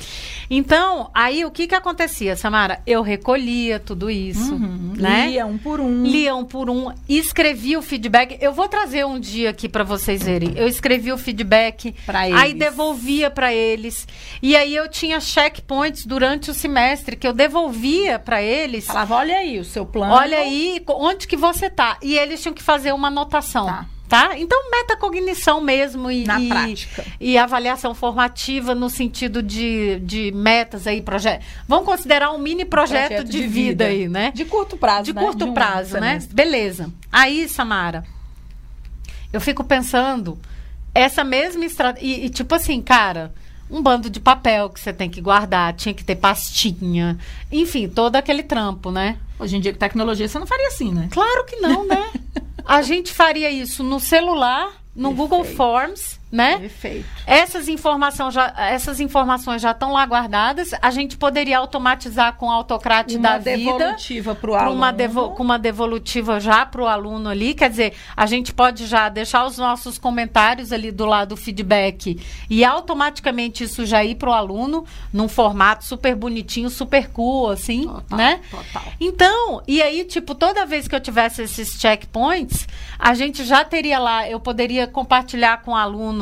Então, 0.49 1.09
aí 1.13 1.43
o 1.43 1.51
que 1.51 1.67
que 1.67 1.75
acontecia, 1.75 2.35
Samara? 2.35 2.79
Eu 2.85 3.01
recolhia 3.01 3.79
tudo 3.79 4.09
isso, 4.09 4.53
uhum, 4.53 4.93
né? 4.95 5.27
Lia 5.27 5.45
um 5.45 5.57
por 5.57 5.79
um. 5.81 6.03
Lia 6.03 6.35
um 6.35 6.45
por 6.45 6.69
um, 6.69 6.93
escrevia 7.09 7.79
o 7.79 7.81
feedback. 7.81 8.37
Eu 8.39 8.53
vou 8.53 8.67
trazer 8.67 9.05
um 9.05 9.19
dia 9.19 9.49
aqui 9.49 9.67
para 9.67 9.83
vocês 9.83 10.21
verem. 10.23 10.44
Eu 10.55 10.67
escrevi 10.67 11.11
o 11.11 11.17
feedback, 11.17 11.93
para 12.05 12.27
eles. 12.27 12.41
aí 12.41 12.53
devolvia 12.53 13.29
para 13.29 13.53
eles. 13.53 14.07
E 14.41 14.55
aí 14.55 14.75
eu 14.75 14.89
tinha 14.89 15.19
checkpoints 15.19 16.05
durante 16.05 16.51
o 16.51 16.53
semestre 16.53 17.15
que 17.15 17.27
eu 17.27 17.33
devolvia 17.33 18.19
para 18.19 18.41
eles. 18.41 18.85
Falava, 18.85 19.15
olha 19.15 19.37
aí 19.37 19.59
o 19.59 19.65
seu 19.65 19.85
plano. 19.85 20.13
Olha 20.13 20.37
aí 20.39 20.83
onde 20.89 21.27
que 21.27 21.37
você 21.37 21.69
tá. 21.69 21.97
E 22.01 22.17
eles 22.17 22.41
tinham 22.41 22.53
que 22.53 22.63
fazer 22.63 22.93
uma 22.93 23.07
anotação. 23.07 23.65
Tá. 23.65 23.85
Tá? 24.07 24.37
Então, 24.37 24.69
metacognição 24.69 25.59
mesmo 25.59 26.11
e, 26.11 26.25
Na 26.25 26.39
e, 26.39 26.47
prática. 26.47 27.03
e 27.19 27.37
avaliação 27.37 27.95
formativa 27.95 28.75
no 28.75 28.87
sentido 28.89 29.41
de, 29.41 29.99
de 30.01 30.31
metas 30.31 30.85
aí, 30.85 31.01
projeto. 31.01 31.43
Vamos 31.67 31.85
considerar 31.85 32.31
um 32.31 32.37
mini 32.37 32.65
projeto, 32.65 33.07
projeto 33.07 33.27
de, 33.27 33.41
de 33.41 33.47
vida, 33.47 33.85
vida, 33.85 33.85
aí, 33.85 34.07
né? 34.07 34.31
De 34.33 34.45
curto 34.45 34.77
prazo, 34.77 35.05
De 35.05 35.13
né? 35.13 35.21
curto 35.21 35.37
de 35.39 35.43
um 35.45 35.53
prazo, 35.53 35.99
né? 35.99 36.19
Beleza. 36.31 36.91
Aí, 37.11 37.49
Samara, 37.49 38.03
eu 39.35 39.41
fico 39.41 39.65
pensando, 39.65 40.39
essa 40.93 41.21
mesma 41.21 41.65
estratégia. 41.65 42.25
E, 42.25 42.29
tipo 42.29 42.55
assim, 42.55 42.81
cara, 42.81 43.33
um 43.69 43.81
bando 43.81 44.09
de 44.09 44.21
papel 44.21 44.69
que 44.69 44.79
você 44.79 44.93
tem 44.93 45.09
que 45.09 45.19
guardar, 45.19 45.73
tinha 45.73 45.93
que 45.93 46.05
ter 46.05 46.15
pastinha. 46.15 47.17
Enfim, 47.51 47.89
todo 47.89 48.15
aquele 48.15 48.43
trampo, 48.43 48.91
né? 48.91 49.17
Hoje 49.37 49.57
em 49.57 49.59
dia, 49.59 49.73
com 49.73 49.79
tecnologia, 49.79 50.25
você 50.25 50.39
não 50.39 50.47
faria 50.47 50.69
assim, 50.69 50.89
né? 50.93 51.09
Claro 51.11 51.45
que 51.45 51.57
não, 51.57 51.85
né? 51.85 52.11
A 52.63 52.81
gente 52.81 53.11
faria 53.11 53.51
isso 53.51 53.83
no 53.83 53.99
celular, 53.99 54.71
no 54.95 55.09
Perfeito. 55.09 55.15
Google 55.17 55.43
Forms 55.43 56.17
né? 56.31 56.57
Perfeito. 56.57 57.05
Essas, 57.25 57.67
informação 57.67 58.29
já, 58.31 58.53
essas 58.57 58.99
informações 58.99 59.61
já 59.61 59.71
estão 59.71 59.91
lá 59.91 60.05
guardadas. 60.05 60.71
A 60.81 60.91
gente 60.91 61.17
poderia 61.17 61.57
automatizar 61.59 62.33
com 62.33 62.47
o 62.47 62.51
autocrate 62.51 63.17
uma 63.17 63.29
da 63.29 63.37
vida. 63.37 63.57
devolutiva 63.57 64.35
para 64.35 64.51
o 64.51 64.55
aluno. 64.55 64.75
Uma 64.75 64.91
devo, 64.91 65.29
com 65.31 65.43
uma 65.43 65.59
devolutiva 65.59 66.39
já 66.39 66.65
para 66.65 66.81
o 66.81 66.87
aluno 66.87 67.29
ali. 67.29 67.53
Quer 67.53 67.69
dizer, 67.69 67.93
a 68.15 68.25
gente 68.25 68.53
pode 68.53 68.85
já 68.85 69.09
deixar 69.09 69.45
os 69.45 69.57
nossos 69.57 69.97
comentários 69.97 70.71
ali 70.71 70.91
do 70.91 71.05
lado 71.05 71.25
do 71.25 71.37
feedback 71.37 72.19
e 72.49 72.63
automaticamente 72.63 73.63
isso 73.63 73.85
já 73.85 74.03
ir 74.03 74.15
para 74.15 74.29
o 74.29 74.33
aluno 74.33 74.85
num 75.11 75.27
formato 75.27 75.83
super 75.83 76.15
bonitinho, 76.15 76.69
super 76.69 77.09
cool, 77.09 77.49
assim, 77.49 77.83
total, 77.83 78.17
né? 78.17 78.41
Total. 78.51 78.83
Então, 78.99 79.63
e 79.67 79.81
aí, 79.81 80.03
tipo, 80.03 80.35
toda 80.35 80.65
vez 80.65 80.87
que 80.87 80.95
eu 80.95 80.99
tivesse 80.99 81.41
esses 81.41 81.79
checkpoints, 81.79 82.67
a 82.99 83.13
gente 83.13 83.43
já 83.43 83.63
teria 83.63 83.97
lá, 83.99 84.29
eu 84.29 84.39
poderia 84.39 84.85
compartilhar 84.85 85.61
com 85.61 85.71
o 85.71 85.75
aluno 85.75 86.14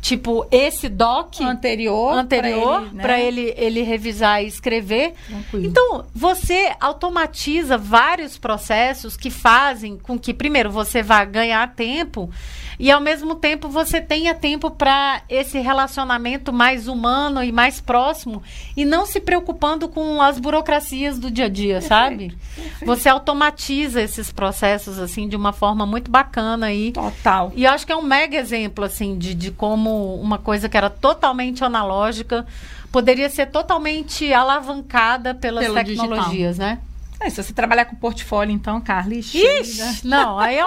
tipo 0.00 0.46
esse 0.50 0.88
doc 0.88 1.40
anterior 1.40 2.12
anterior 2.12 2.90
para 3.00 3.18
ele, 3.18 3.42
né? 3.42 3.54
ele, 3.54 3.54
ele 3.56 3.82
revisar 3.82 4.42
e 4.42 4.46
escrever. 4.46 5.14
Tranquilo. 5.26 5.66
Então, 5.66 6.04
você 6.14 6.72
automatiza 6.80 7.78
vários 7.78 8.36
processos 8.36 9.16
que 9.16 9.30
fazem 9.30 9.96
com 9.96 10.18
que 10.18 10.34
primeiro 10.34 10.70
você 10.70 11.02
vá 11.02 11.24
ganhar 11.24 11.74
tempo 11.74 12.30
e 12.78 12.90
ao 12.90 13.00
mesmo 13.00 13.34
tempo 13.34 13.68
você 13.68 14.00
tenha 14.00 14.34
tempo 14.34 14.70
para 14.70 15.22
esse 15.28 15.58
relacionamento 15.58 16.52
mais 16.52 16.88
humano 16.88 17.42
e 17.42 17.52
mais 17.52 17.80
próximo 17.80 18.42
e 18.76 18.84
não 18.84 19.06
se 19.06 19.20
preocupando 19.20 19.88
com 19.88 20.20
as 20.20 20.38
burocracias 20.38 21.18
do 21.18 21.30
dia 21.30 21.46
a 21.46 21.48
dia, 21.48 21.80
Perfeito. 21.80 21.88
sabe? 21.88 22.36
Perfeito. 22.54 22.86
Você 22.86 23.08
automatiza 23.08 24.00
esses 24.02 24.32
processos 24.32 24.98
assim 24.98 25.28
de 25.28 25.36
uma 25.36 25.52
forma 25.52 25.86
muito 25.86 26.10
bacana 26.10 26.66
aí. 26.66 26.92
Total. 26.92 27.52
E 27.54 27.64
eu 27.64 27.70
acho 27.70 27.86
que 27.86 27.92
é 27.92 27.96
um 27.96 28.02
mega 28.02 28.36
exemplo 28.36 28.84
assim 28.84 29.16
de, 29.16 29.34
de 29.34 29.50
como 29.50 30.14
uma 30.16 30.38
coisa 30.38 30.68
que 30.68 30.76
era 30.76 30.90
totalmente 30.90 31.64
analógica 31.64 32.46
poderia 32.90 33.28
ser 33.28 33.46
totalmente 33.46 34.32
alavancada 34.32 35.34
pelas 35.34 35.64
Pelo 35.64 35.74
tecnologias, 35.74 36.56
digital. 36.56 36.76
né? 36.76 36.78
É, 37.24 37.30
se 37.30 37.42
você 37.42 37.54
trabalhar 37.54 37.86
com 37.86 37.96
portfólio, 37.96 38.52
então, 38.52 38.78
Carly, 38.82 39.20
Ixi, 39.20 40.04
não, 40.04 40.38
aí 40.38 40.58
é, 40.58 40.64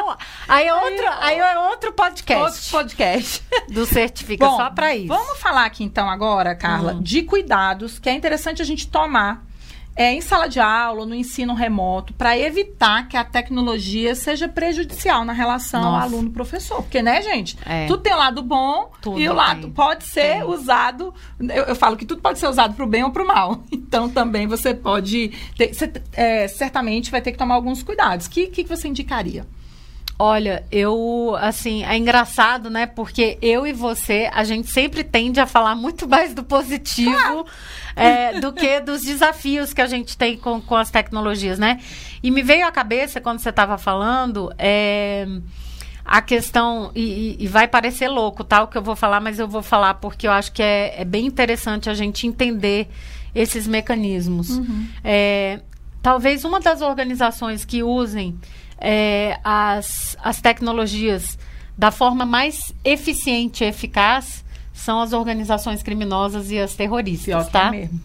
aí 0.47 0.67
é 0.67 0.73
outro, 0.73 1.05
aí 1.19 1.37
é 1.37 1.59
outro 1.59 1.93
podcast. 1.93 2.43
Outro 2.43 2.71
podcast. 2.71 3.43
Do 3.69 3.85
Certifica 3.85 4.43
Bom, 4.43 4.57
só 4.57 4.71
para 4.71 4.95
isso. 4.95 5.07
Vamos 5.07 5.37
falar 5.37 5.65
aqui, 5.65 5.83
então, 5.83 6.09
agora, 6.09 6.55
Carla, 6.55 6.93
uhum. 6.93 7.01
de 7.03 7.21
cuidados 7.21 7.99
que 7.99 8.09
é 8.09 8.13
interessante 8.13 8.59
a 8.59 8.65
gente 8.65 8.87
tomar 8.87 9.46
é, 9.97 10.13
em 10.13 10.21
sala 10.21 10.47
de 10.47 10.59
aula, 10.59 11.07
no 11.07 11.15
ensino 11.15 11.55
remoto, 11.55 12.13
para 12.13 12.37
evitar 12.37 13.07
que 13.07 13.17
a 13.17 13.23
tecnologia 13.23 14.13
seja 14.13 14.47
prejudicial 14.47 15.25
na 15.25 15.33
relação 15.33 15.95
aluno-professor. 15.95 16.83
Porque, 16.83 17.01
né, 17.01 17.19
gente? 17.23 17.57
É. 17.65 17.87
Tudo 17.87 18.03
tem 18.03 18.13
o 18.13 18.17
lado 18.17 18.43
bom 18.43 18.91
tudo 19.01 19.19
e 19.19 19.27
o 19.27 19.33
lado 19.33 19.61
tem. 19.61 19.71
pode 19.71 20.05
ser 20.05 20.45
usado. 20.45 21.11
Eu, 21.39 21.63
eu, 21.63 21.75
falo 21.75 21.97
que 21.97 22.05
tudo 22.05 22.21
pode 22.21 22.37
ser 22.37 22.47
usado 22.47 22.75
para 22.75 22.85
o 22.85 22.87
bem 22.87 23.03
ou 23.03 23.09
para 23.11 23.23
o 23.23 23.27
mal. 23.27 23.63
Então, 23.87 24.09
também 24.09 24.47
você 24.47 24.73
pode. 24.73 25.31
Ter, 25.57 25.73
você, 25.73 25.89
é, 26.11 26.45
certamente 26.49 27.09
vai 27.09 27.21
ter 27.21 27.31
que 27.31 27.37
tomar 27.37 27.55
alguns 27.55 27.81
cuidados. 27.81 28.25
O 28.25 28.29
que, 28.29 28.47
que 28.47 28.63
você 28.65 28.89
indicaria? 28.89 29.47
Olha, 30.19 30.63
eu, 30.71 31.35
assim, 31.39 31.83
é 31.85 31.95
engraçado, 31.95 32.71
né? 32.71 32.87
Porque 32.87 33.37
eu 33.39 33.67
e 33.67 33.73
você, 33.73 34.27
a 34.33 34.43
gente 34.43 34.71
sempre 34.71 35.03
tende 35.03 35.39
a 35.39 35.45
falar 35.45 35.75
muito 35.75 36.07
mais 36.07 36.33
do 36.33 36.43
positivo 36.43 37.45
é, 37.95 38.39
do 38.39 38.51
que 38.51 38.79
dos 38.79 39.03
desafios 39.03 39.73
que 39.73 39.81
a 39.81 39.85
gente 39.85 40.17
tem 40.17 40.35
com, 40.35 40.59
com 40.59 40.75
as 40.75 40.89
tecnologias, 40.89 41.59
né? 41.59 41.79
E 42.23 42.31
me 42.31 42.41
veio 42.41 42.65
à 42.65 42.71
cabeça, 42.71 43.21
quando 43.21 43.37
você 43.39 43.49
estava 43.49 43.77
falando, 43.77 44.51
é, 44.57 45.27
a 46.03 46.19
questão, 46.19 46.91
e, 46.95 47.35
e, 47.39 47.47
vai 47.47 47.67
parecer 47.67 48.07
louco, 48.07 48.43
tá? 48.43 48.63
O 48.63 48.67
que 48.67 48.77
eu 48.77 48.81
vou 48.81 48.95
falar, 48.95 49.19
mas 49.19 49.37
eu 49.37 49.47
vou 49.47 49.61
falar 49.61 49.95
porque 49.95 50.25
eu 50.25 50.31
acho 50.31 50.51
que 50.51 50.63
é, 50.63 50.99
é 50.99 51.05
bem 51.05 51.27
interessante 51.27 51.91
a 51.91 51.93
gente 51.93 52.25
entender 52.25 52.87
esses 53.35 53.67
mecanismos. 53.67 54.49
Uhum. 54.49 54.87
É, 55.03 55.59
talvez 56.01 56.43
uma 56.43 56.59
das 56.59 56.81
organizações 56.81 57.63
que 57.63 57.83
usem 57.83 58.35
é, 58.79 59.39
as, 59.43 60.17
as 60.23 60.41
tecnologias 60.41 61.37
da 61.77 61.91
forma 61.91 62.25
mais 62.25 62.73
eficiente 62.83 63.63
e 63.63 63.67
eficaz 63.67 64.43
são 64.73 64.99
as 64.99 65.13
organizações 65.13 65.81
criminosas 65.83 66.51
e 66.51 66.59
as 66.59 66.75
terroristas, 66.75 67.25
Pior 67.25 67.49
tá? 67.49 67.71
mesmo. 67.71 67.99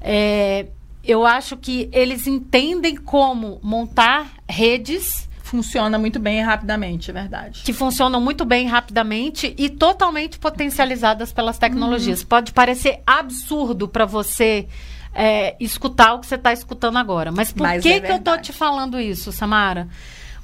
É, 0.00 0.66
eu 1.04 1.24
acho 1.24 1.56
que 1.56 1.88
eles 1.92 2.26
entendem 2.26 2.96
como 2.96 3.58
montar 3.62 4.30
redes 4.48 5.28
funciona 5.48 5.98
muito 5.98 6.18
bem 6.18 6.40
e 6.40 6.42
rapidamente, 6.42 7.10
é 7.10 7.14
verdade. 7.14 7.62
Que 7.64 7.72
funcionam 7.72 8.20
muito 8.20 8.44
bem 8.44 8.66
rapidamente 8.66 9.54
e 9.56 9.70
totalmente 9.70 10.38
potencializadas 10.38 11.32
pelas 11.32 11.56
tecnologias. 11.56 12.20
Uhum. 12.20 12.26
Pode 12.26 12.52
parecer 12.52 13.02
absurdo 13.06 13.88
para 13.88 14.04
você 14.04 14.68
é, 15.18 15.56
escutar 15.58 16.14
o 16.14 16.20
que 16.20 16.28
você 16.28 16.36
está 16.36 16.52
escutando 16.52 16.96
agora. 16.96 17.32
Mas 17.32 17.50
por 17.50 17.64
Mas 17.64 17.82
que, 17.82 17.88
é 17.88 18.00
que 18.00 18.12
eu 18.12 18.20
tô 18.20 18.38
te 18.38 18.52
falando 18.52 19.00
isso, 19.00 19.32
Samara? 19.32 19.88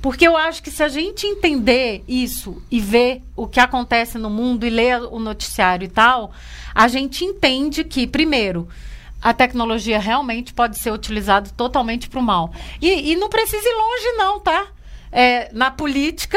Porque 0.03 0.27
eu 0.27 0.37
acho 0.37 0.61
que 0.61 0.71
se 0.71 0.83
a 0.83 0.89
gente 0.89 1.25
entender 1.25 2.03
isso 2.09 2.61
e 2.69 2.81
ver 2.81 3.23
o 3.37 3.47
que 3.47 3.61
acontece 3.61 4.19
no 4.19 4.29
mundo 4.29 4.67
e 4.67 4.71
ler 4.71 5.01
o 5.01 5.21
noticiário 5.21 5.85
e 5.87 5.89
tal, 5.89 6.33
a 6.75 6.89
gente 6.89 7.25
entende 7.25 7.85
que, 7.85 8.05
primeiro, 8.05 8.69
a 9.23 9.33
tecnologia 9.33 10.01
realmente 10.01 10.53
pode 10.53 10.77
ser 10.77 10.91
utilizada 10.91 11.49
totalmente 11.57 12.09
para 12.09 12.19
o 12.19 12.23
mal. 12.23 12.53
E, 12.83 13.13
e, 13.13 13.17
não 13.17 13.29
precisa 13.29 13.67
ir 13.67 13.75
longe, 13.75 14.19
não, 14.19 14.41
tá? 14.41 14.67
É, 15.13 15.49
na 15.53 15.71
política, 15.71 16.37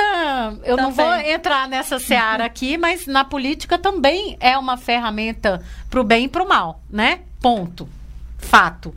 eu 0.64 0.76
também. 0.76 0.84
não 0.84 0.92
vou 0.92 1.14
entrar 1.16 1.68
nessa 1.68 1.98
seara 1.98 2.46
aqui, 2.46 2.78
mas 2.78 3.08
na 3.08 3.26
política 3.26 3.80
também 3.80 4.38
é 4.40 4.56
uma 4.56 4.78
ferramenta 4.78 5.60
para 5.90 6.00
o 6.00 6.04
bem 6.04 6.26
e 6.26 6.30
para 6.30 6.44
o 6.44 6.48
mal, 6.48 6.80
né? 6.88 7.22
Ponto. 7.42 7.90
Fato. 8.38 8.94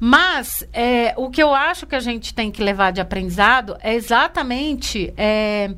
Mas 0.00 0.66
é, 0.72 1.14
o 1.16 1.30
que 1.30 1.42
eu 1.42 1.54
acho 1.54 1.86
que 1.86 1.94
a 1.94 2.00
gente 2.00 2.34
tem 2.34 2.50
que 2.50 2.62
levar 2.62 2.90
de 2.90 3.00
aprendizado 3.00 3.76
é 3.80 3.94
exatamente 3.94 5.12
é, 5.16 5.74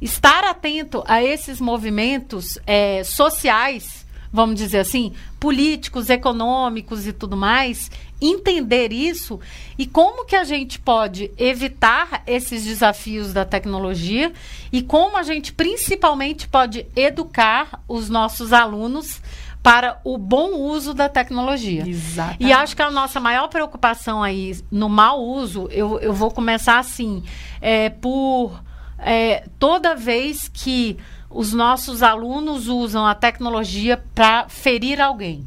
estar 0.00 0.44
atento 0.44 1.02
a 1.06 1.22
esses 1.22 1.60
movimentos 1.60 2.58
é, 2.66 3.02
sociais 3.04 4.06
vamos 4.36 4.56
dizer 4.56 4.80
assim, 4.80 5.14
políticos, 5.40 6.10
econômicos 6.10 7.06
e 7.06 7.12
tudo 7.12 7.36
mais, 7.36 7.90
entender 8.20 8.92
isso 8.92 9.40
e 9.78 9.86
como 9.86 10.26
que 10.26 10.36
a 10.36 10.44
gente 10.44 10.78
pode 10.78 11.30
evitar 11.38 12.22
esses 12.26 12.64
desafios 12.64 13.32
da 13.32 13.44
tecnologia 13.44 14.32
e 14.70 14.82
como 14.82 15.16
a 15.16 15.22
gente 15.22 15.52
principalmente 15.52 16.48
pode 16.48 16.86
educar 16.94 17.82
os 17.88 18.08
nossos 18.08 18.52
alunos 18.52 19.20
para 19.66 19.98
o 20.04 20.16
bom 20.16 20.52
uso 20.54 20.94
da 20.94 21.08
tecnologia. 21.08 21.82
Exatamente. 21.84 22.44
E 22.44 22.52
acho 22.52 22.76
que 22.76 22.82
a 22.82 22.88
nossa 22.88 23.18
maior 23.18 23.48
preocupação 23.48 24.22
aí 24.22 24.56
no 24.70 24.88
mau 24.88 25.20
uso, 25.20 25.66
eu, 25.72 25.98
eu 25.98 26.12
vou 26.12 26.30
começar 26.30 26.78
assim, 26.78 27.24
é, 27.60 27.90
por 27.90 28.62
é, 28.96 29.44
toda 29.58 29.96
vez 29.96 30.46
que 30.46 30.96
os 31.28 31.52
nossos 31.52 32.00
alunos 32.00 32.68
usam 32.68 33.04
a 33.04 33.12
tecnologia 33.12 34.00
para 34.14 34.48
ferir 34.48 35.00
alguém, 35.00 35.44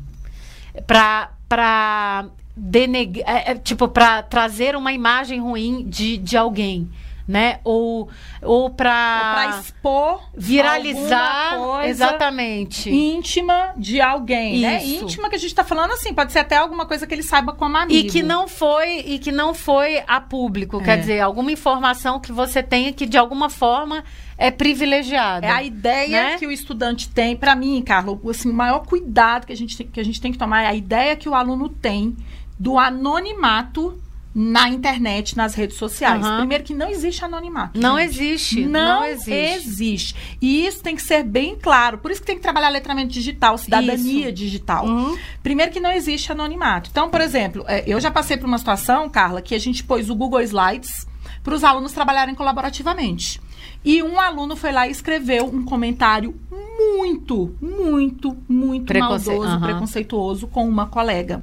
para 0.86 2.26
denegar, 2.57 3.24
é, 3.26 3.51
é, 3.51 3.55
tipo, 3.55 3.88
para 3.88 4.22
trazer 4.22 4.76
uma 4.76 4.91
imagem 4.91 5.39
ruim 5.39 5.86
de, 5.88 6.17
de 6.17 6.36
alguém 6.36 6.89
né? 7.30 7.60
Ou, 7.64 8.10
ou 8.42 8.72
para 8.72 9.60
expor, 9.60 10.20
viralizar, 10.36 11.86
exatamente, 11.86 12.90
íntima 12.90 13.72
de 13.78 14.02
alguém, 14.02 14.62
né? 14.62 14.84
Isso. 14.84 14.96
né? 14.96 15.02
Íntima 15.04 15.30
que 15.30 15.36
a 15.36 15.38
gente 15.38 15.52
está 15.52 15.64
falando 15.64 15.92
assim, 15.92 16.12
pode 16.12 16.32
ser 16.32 16.40
até 16.40 16.58
alguma 16.58 16.88
coisa 16.88 17.06
que 17.06 17.14
ele 17.14 17.22
saiba 17.22 17.54
como 17.54 17.78
amigo. 17.78 17.94
E 17.94 18.10
que 18.10 18.24
não 18.24 18.48
foi 18.48 19.02
e 19.06 19.20
que 19.20 19.32
não 19.32 19.54
foi 19.54 20.04
a 20.08 20.20
público, 20.20 20.82
é. 20.82 20.84
quer 20.84 20.98
dizer, 20.98 21.20
alguma 21.20 21.52
informação 21.52 22.20
que 22.20 22.32
você 22.32 22.64
tenha 22.64 22.92
que 22.92 23.06
de 23.06 23.16
alguma 23.16 23.48
forma 23.48 24.04
é 24.36 24.50
privilegiada. 24.50 25.46
É 25.46 25.52
a 25.52 25.62
ideia 25.62 26.24
né? 26.24 26.38
que 26.40 26.48
o 26.48 26.52
estudante 26.52 27.10
tem, 27.10 27.36
para 27.36 27.56
mim, 27.56 27.80
Carlos, 27.86 28.18
assim, 28.28 28.50
o 28.50 28.54
maior 28.54 28.80
cuidado 28.80 29.46
que 29.46 29.54
a 29.54 29.56
gente 29.56 29.78
tem, 29.78 29.86
que 29.86 30.00
a 30.00 30.04
gente 30.04 30.20
tem 30.20 30.32
que 30.32 30.38
tomar 30.40 30.64
é 30.64 30.68
a 30.68 30.74
ideia 30.74 31.16
que 31.16 31.30
o 31.30 31.36
aluno 31.36 31.70
tem 31.70 32.18
do 32.58 32.80
anonimato 32.80 34.02
na 34.34 34.70
internet, 34.70 35.36
nas 35.36 35.56
redes 35.56 35.78
sociais. 35.78 36.26
Uhum. 36.26 36.38
Primeiro 36.38 36.64
que 36.64 36.74
não 36.74 36.90
existe 36.90 37.26
anonimato. 37.26 37.80
Não 37.80 37.98
gente. 37.98 38.10
existe. 38.10 38.66
Não, 38.66 39.00
não 39.00 39.06
existe. 39.06 39.68
existe. 39.68 40.16
E 40.42 40.66
isso 40.66 40.84
tem 40.84 40.96
que 40.96 41.02
ser 41.02 41.24
bem 41.24 41.56
claro. 41.56 41.98
Por 41.98 42.12
isso 42.12 42.22
que 42.22 42.28
tem 42.28 42.36
que 42.36 42.42
trabalhar 42.42 42.70
letramento 42.70 43.10
digital, 43.10 43.58
cidadania 43.58 44.26
isso. 44.28 44.34
digital. 44.34 44.86
Uhum. 44.86 45.18
Primeiro 45.42 45.72
que 45.72 45.80
não 45.80 45.92
existe 45.92 46.32
anonimato. 46.32 46.90
Então, 46.92 47.10
por 47.10 47.22
exemplo, 47.22 47.66
é, 47.68 47.84
eu 47.88 48.00
já 48.00 48.12
passei 48.12 48.38
por 48.38 48.46
uma 48.46 48.58
situação, 48.58 49.10
Carla, 49.10 49.42
que 49.42 49.56
a 49.56 49.60
gente 49.60 49.84
pôs 49.84 50.10
o 50.10 50.16
Google 50.16 50.42
Slides 50.42 51.08
para 51.44 51.56
os 51.56 51.64
alunos 51.64 51.92
trabalharem 51.92 52.36
colaborativamente. 52.36 53.42
E 53.84 54.04
um 54.04 54.20
aluno 54.20 54.56
foi 54.56 54.72
lá 54.72 54.88
e 54.88 54.92
escreveu 54.92 55.46
um 55.46 55.64
comentário 55.64 56.36
muito, 56.52 57.56
muito, 57.62 58.38
muito 58.48 58.86
Preconce... 58.86 59.30
maldoso, 59.30 59.54
uhum. 59.56 59.62
preconceituoso 59.62 60.48
com 60.48 60.68
uma 60.68 60.86
colega. 60.88 61.42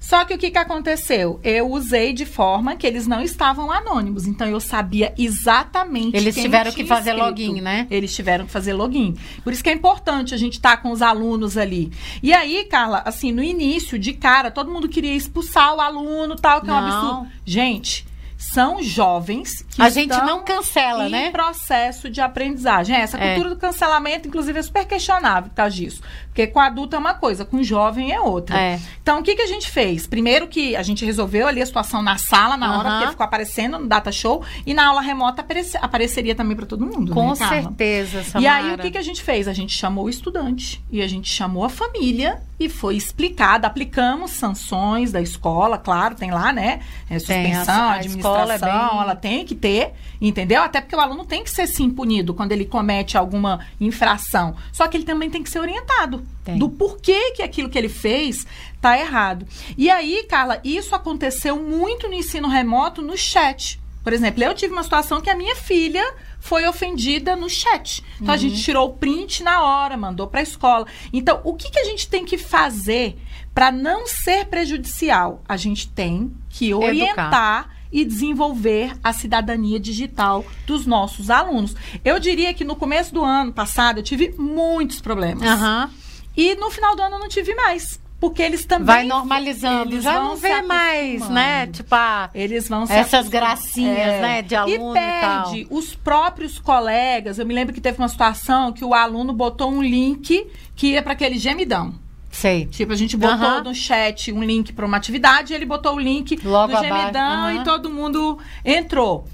Só 0.00 0.24
que 0.24 0.34
o 0.34 0.38
que, 0.38 0.50
que 0.50 0.58
aconteceu? 0.58 1.40
Eu 1.42 1.70
usei 1.70 2.12
de 2.12 2.24
forma 2.24 2.76
que 2.76 2.86
eles 2.86 3.06
não 3.06 3.22
estavam 3.22 3.70
anônimos. 3.70 4.26
Então 4.26 4.46
eu 4.46 4.60
sabia 4.60 5.12
exatamente. 5.18 6.16
Eles 6.16 6.34
tiveram 6.36 6.70
que 6.72 6.84
fazer 6.84 7.10
escrito. 7.10 7.26
login, 7.26 7.60
né? 7.60 7.86
Eles 7.90 8.14
tiveram 8.14 8.46
que 8.46 8.52
fazer 8.52 8.72
login. 8.72 9.16
Por 9.42 9.52
isso 9.52 9.64
que 9.64 9.70
é 9.70 9.72
importante 9.72 10.34
a 10.34 10.36
gente 10.36 10.54
estar 10.54 10.76
tá 10.76 10.82
com 10.82 10.90
os 10.90 11.02
alunos 11.02 11.56
ali. 11.56 11.90
E 12.22 12.32
aí, 12.32 12.64
Carla, 12.64 13.02
assim, 13.04 13.32
no 13.32 13.42
início, 13.42 13.98
de 13.98 14.12
cara, 14.12 14.50
todo 14.50 14.70
mundo 14.70 14.88
queria 14.88 15.14
expulsar 15.14 15.74
o 15.74 15.80
aluno, 15.80 16.36
tal, 16.36 16.60
que 16.60 16.68
não. 16.68 16.78
é 16.78 16.80
um 16.80 16.84
absurdo. 16.84 17.32
Gente 17.44 18.05
são 18.52 18.82
jovens 18.82 19.62
que 19.68 19.82
a 19.82 19.88
gente 19.88 20.16
não 20.22 20.42
cancela, 20.42 21.06
em 21.06 21.10
né? 21.10 21.30
processo 21.30 22.08
de 22.08 22.20
aprendizagem. 22.20 22.96
É, 22.96 23.00
essa 23.00 23.18
é. 23.18 23.34
cultura 23.34 23.54
do 23.54 23.56
cancelamento, 23.56 24.28
inclusive, 24.28 24.58
é 24.58 24.62
super 24.62 24.86
questionável 24.86 25.50
por 25.50 25.56
causa 25.56 25.74
disso. 25.74 26.02
Porque 26.26 26.46
com 26.46 26.60
adulto 26.60 26.94
é 26.94 26.98
uma 26.98 27.14
coisa, 27.14 27.44
com 27.44 27.62
jovem 27.62 28.12
é 28.12 28.20
outra. 28.20 28.58
É. 28.58 28.80
Então, 29.02 29.20
o 29.20 29.22
que, 29.22 29.34
que 29.34 29.42
a 29.42 29.46
gente 29.46 29.70
fez? 29.70 30.06
Primeiro 30.06 30.46
que 30.46 30.76
a 30.76 30.82
gente 30.82 31.04
resolveu 31.04 31.46
ali 31.46 31.62
a 31.62 31.66
situação 31.66 32.02
na 32.02 32.18
sala, 32.18 32.56
na 32.56 32.78
hora, 32.78 32.90
porque 32.90 33.10
ficou 33.10 33.24
aparecendo 33.24 33.78
no 33.78 33.86
data 33.86 34.12
show, 34.12 34.44
e 34.66 34.74
na 34.74 34.86
aula 34.86 35.00
remota 35.00 35.40
aparece, 35.40 35.76
apareceria 35.78 36.34
também 36.34 36.56
para 36.56 36.66
todo 36.66 36.84
mundo. 36.84 37.12
Com 37.12 37.30
né, 37.30 37.34
certeza, 37.36 38.22
Samara. 38.22 38.40
E 38.42 38.46
aí, 38.46 38.74
o 38.74 38.78
que, 38.78 38.90
que 38.90 38.98
a 38.98 39.02
gente 39.02 39.22
fez? 39.22 39.48
A 39.48 39.52
gente 39.52 39.72
chamou 39.72 40.04
o 40.04 40.10
estudante 40.10 40.84
e 40.90 41.02
a 41.02 41.08
gente 41.08 41.28
chamou 41.32 41.64
a 41.64 41.68
família 41.68 42.40
e 42.58 42.68
foi 42.68 42.96
explicado. 42.96 43.66
Aplicamos 43.66 44.32
sanções 44.32 45.12
da 45.12 45.20
escola, 45.20 45.78
claro, 45.78 46.14
tem 46.14 46.30
lá, 46.30 46.52
né? 46.52 46.80
É, 47.08 47.18
suspensão, 47.18 47.98
tem, 47.98 48.08
é 48.38 48.58
bem... 48.58 48.68
ela 49.02 49.16
tem 49.16 49.44
que 49.44 49.54
ter, 49.54 49.92
entendeu? 50.20 50.62
Até 50.62 50.80
porque 50.80 50.96
o 50.96 51.00
aluno 51.00 51.24
tem 51.24 51.42
que 51.42 51.50
ser 51.50 51.66
sim 51.66 51.90
punido 51.90 52.34
quando 52.34 52.52
ele 52.52 52.64
comete 52.64 53.16
alguma 53.16 53.66
infração. 53.80 54.56
Só 54.72 54.86
que 54.88 54.96
ele 54.96 55.04
também 55.04 55.30
tem 55.30 55.42
que 55.42 55.50
ser 55.50 55.58
orientado 55.58 56.22
tem. 56.44 56.58
do 56.58 56.68
porquê 56.68 57.32
que 57.32 57.42
aquilo 57.42 57.68
que 57.68 57.78
ele 57.78 57.88
fez 57.88 58.46
tá 58.80 58.98
errado. 58.98 59.46
E 59.76 59.90
aí, 59.90 60.24
Carla, 60.28 60.60
isso 60.62 60.94
aconteceu 60.94 61.60
muito 61.60 62.08
no 62.08 62.14
ensino 62.14 62.48
remoto 62.48 63.02
no 63.02 63.16
chat. 63.16 63.80
Por 64.06 64.12
exemplo, 64.12 64.44
eu 64.44 64.54
tive 64.54 64.72
uma 64.72 64.84
situação 64.84 65.20
que 65.20 65.28
a 65.28 65.34
minha 65.34 65.56
filha 65.56 66.14
foi 66.38 66.64
ofendida 66.64 67.34
no 67.34 67.50
chat. 67.50 68.04
Então 68.14 68.28
uhum. 68.28 68.34
a 68.34 68.36
gente 68.36 68.54
uhum. 68.54 68.62
tirou 68.62 68.88
o 68.88 68.92
print 68.94 69.42
na 69.42 69.64
hora, 69.64 69.96
mandou 69.96 70.28
para 70.28 70.38
a 70.38 70.42
escola. 70.44 70.86
Então, 71.12 71.40
o 71.42 71.54
que, 71.54 71.68
que 71.68 71.80
a 71.80 71.84
gente 71.84 72.08
tem 72.08 72.24
que 72.24 72.38
fazer 72.38 73.18
para 73.52 73.72
não 73.72 74.06
ser 74.06 74.46
prejudicial? 74.46 75.42
A 75.48 75.56
gente 75.56 75.88
tem 75.88 76.32
que 76.48 76.72
orientar 76.72 77.64
Educar. 77.64 77.75
E 77.90 78.04
desenvolver 78.04 78.96
a 79.02 79.12
cidadania 79.12 79.78
digital 79.78 80.44
dos 80.66 80.86
nossos 80.86 81.30
alunos. 81.30 81.74
Eu 82.04 82.18
diria 82.18 82.52
que 82.54 82.64
no 82.64 82.76
começo 82.76 83.12
do 83.12 83.24
ano 83.24 83.52
passado 83.52 83.98
eu 83.98 84.02
tive 84.02 84.34
muitos 84.38 85.00
problemas. 85.00 85.48
Uhum. 85.48 85.90
E 86.36 86.54
no 86.56 86.70
final 86.70 86.94
do 86.94 87.02
ano 87.02 87.16
eu 87.16 87.20
não 87.20 87.28
tive 87.28 87.54
mais. 87.54 87.98
Porque 88.18 88.42
eles 88.42 88.64
também. 88.64 88.86
Vai 88.86 89.04
normalizando. 89.04 89.92
Eles 89.92 90.04
já 90.04 90.20
não 90.20 90.36
vê 90.36 90.62
mais, 90.62 91.28
né? 91.28 91.66
Tipo, 91.66 91.94
ah, 91.94 92.30
eles 92.34 92.66
vão 92.66 92.84
essas 92.88 93.28
gracinhas, 93.28 93.98
é. 93.98 94.20
né? 94.20 94.42
De 94.42 94.54
aluno 94.54 94.90
e 94.90 94.94
perde 94.94 95.60
e 95.60 95.66
os 95.70 95.94
próprios 95.94 96.58
colegas. 96.58 97.38
Eu 97.38 97.44
me 97.44 97.52
lembro 97.52 97.74
que 97.74 97.80
teve 97.80 97.98
uma 97.98 98.08
situação 98.08 98.72
que 98.72 98.84
o 98.84 98.94
aluno 98.94 99.34
botou 99.34 99.70
um 99.70 99.82
link 99.82 100.46
que 100.74 100.88
ia 100.88 101.02
para 101.02 101.12
aquele 101.12 101.38
gemidão. 101.38 101.94
Sei. 102.36 102.66
Tipo, 102.66 102.92
a 102.92 102.96
gente 102.96 103.16
botou 103.16 103.48
uhum. 103.48 103.62
no 103.64 103.74
chat 103.74 104.30
um 104.30 104.42
link 104.42 104.70
para 104.74 104.84
uma 104.84 104.98
atividade, 104.98 105.54
ele 105.54 105.64
botou 105.64 105.94
o 105.94 105.98
link 105.98 106.38
Logo 106.44 106.70
do 106.70 106.78
gemidão 106.82 107.44
uhum. 107.44 107.62
e 107.62 107.64
todo 107.64 107.88
mundo 107.88 108.38
entrou. 108.62 109.26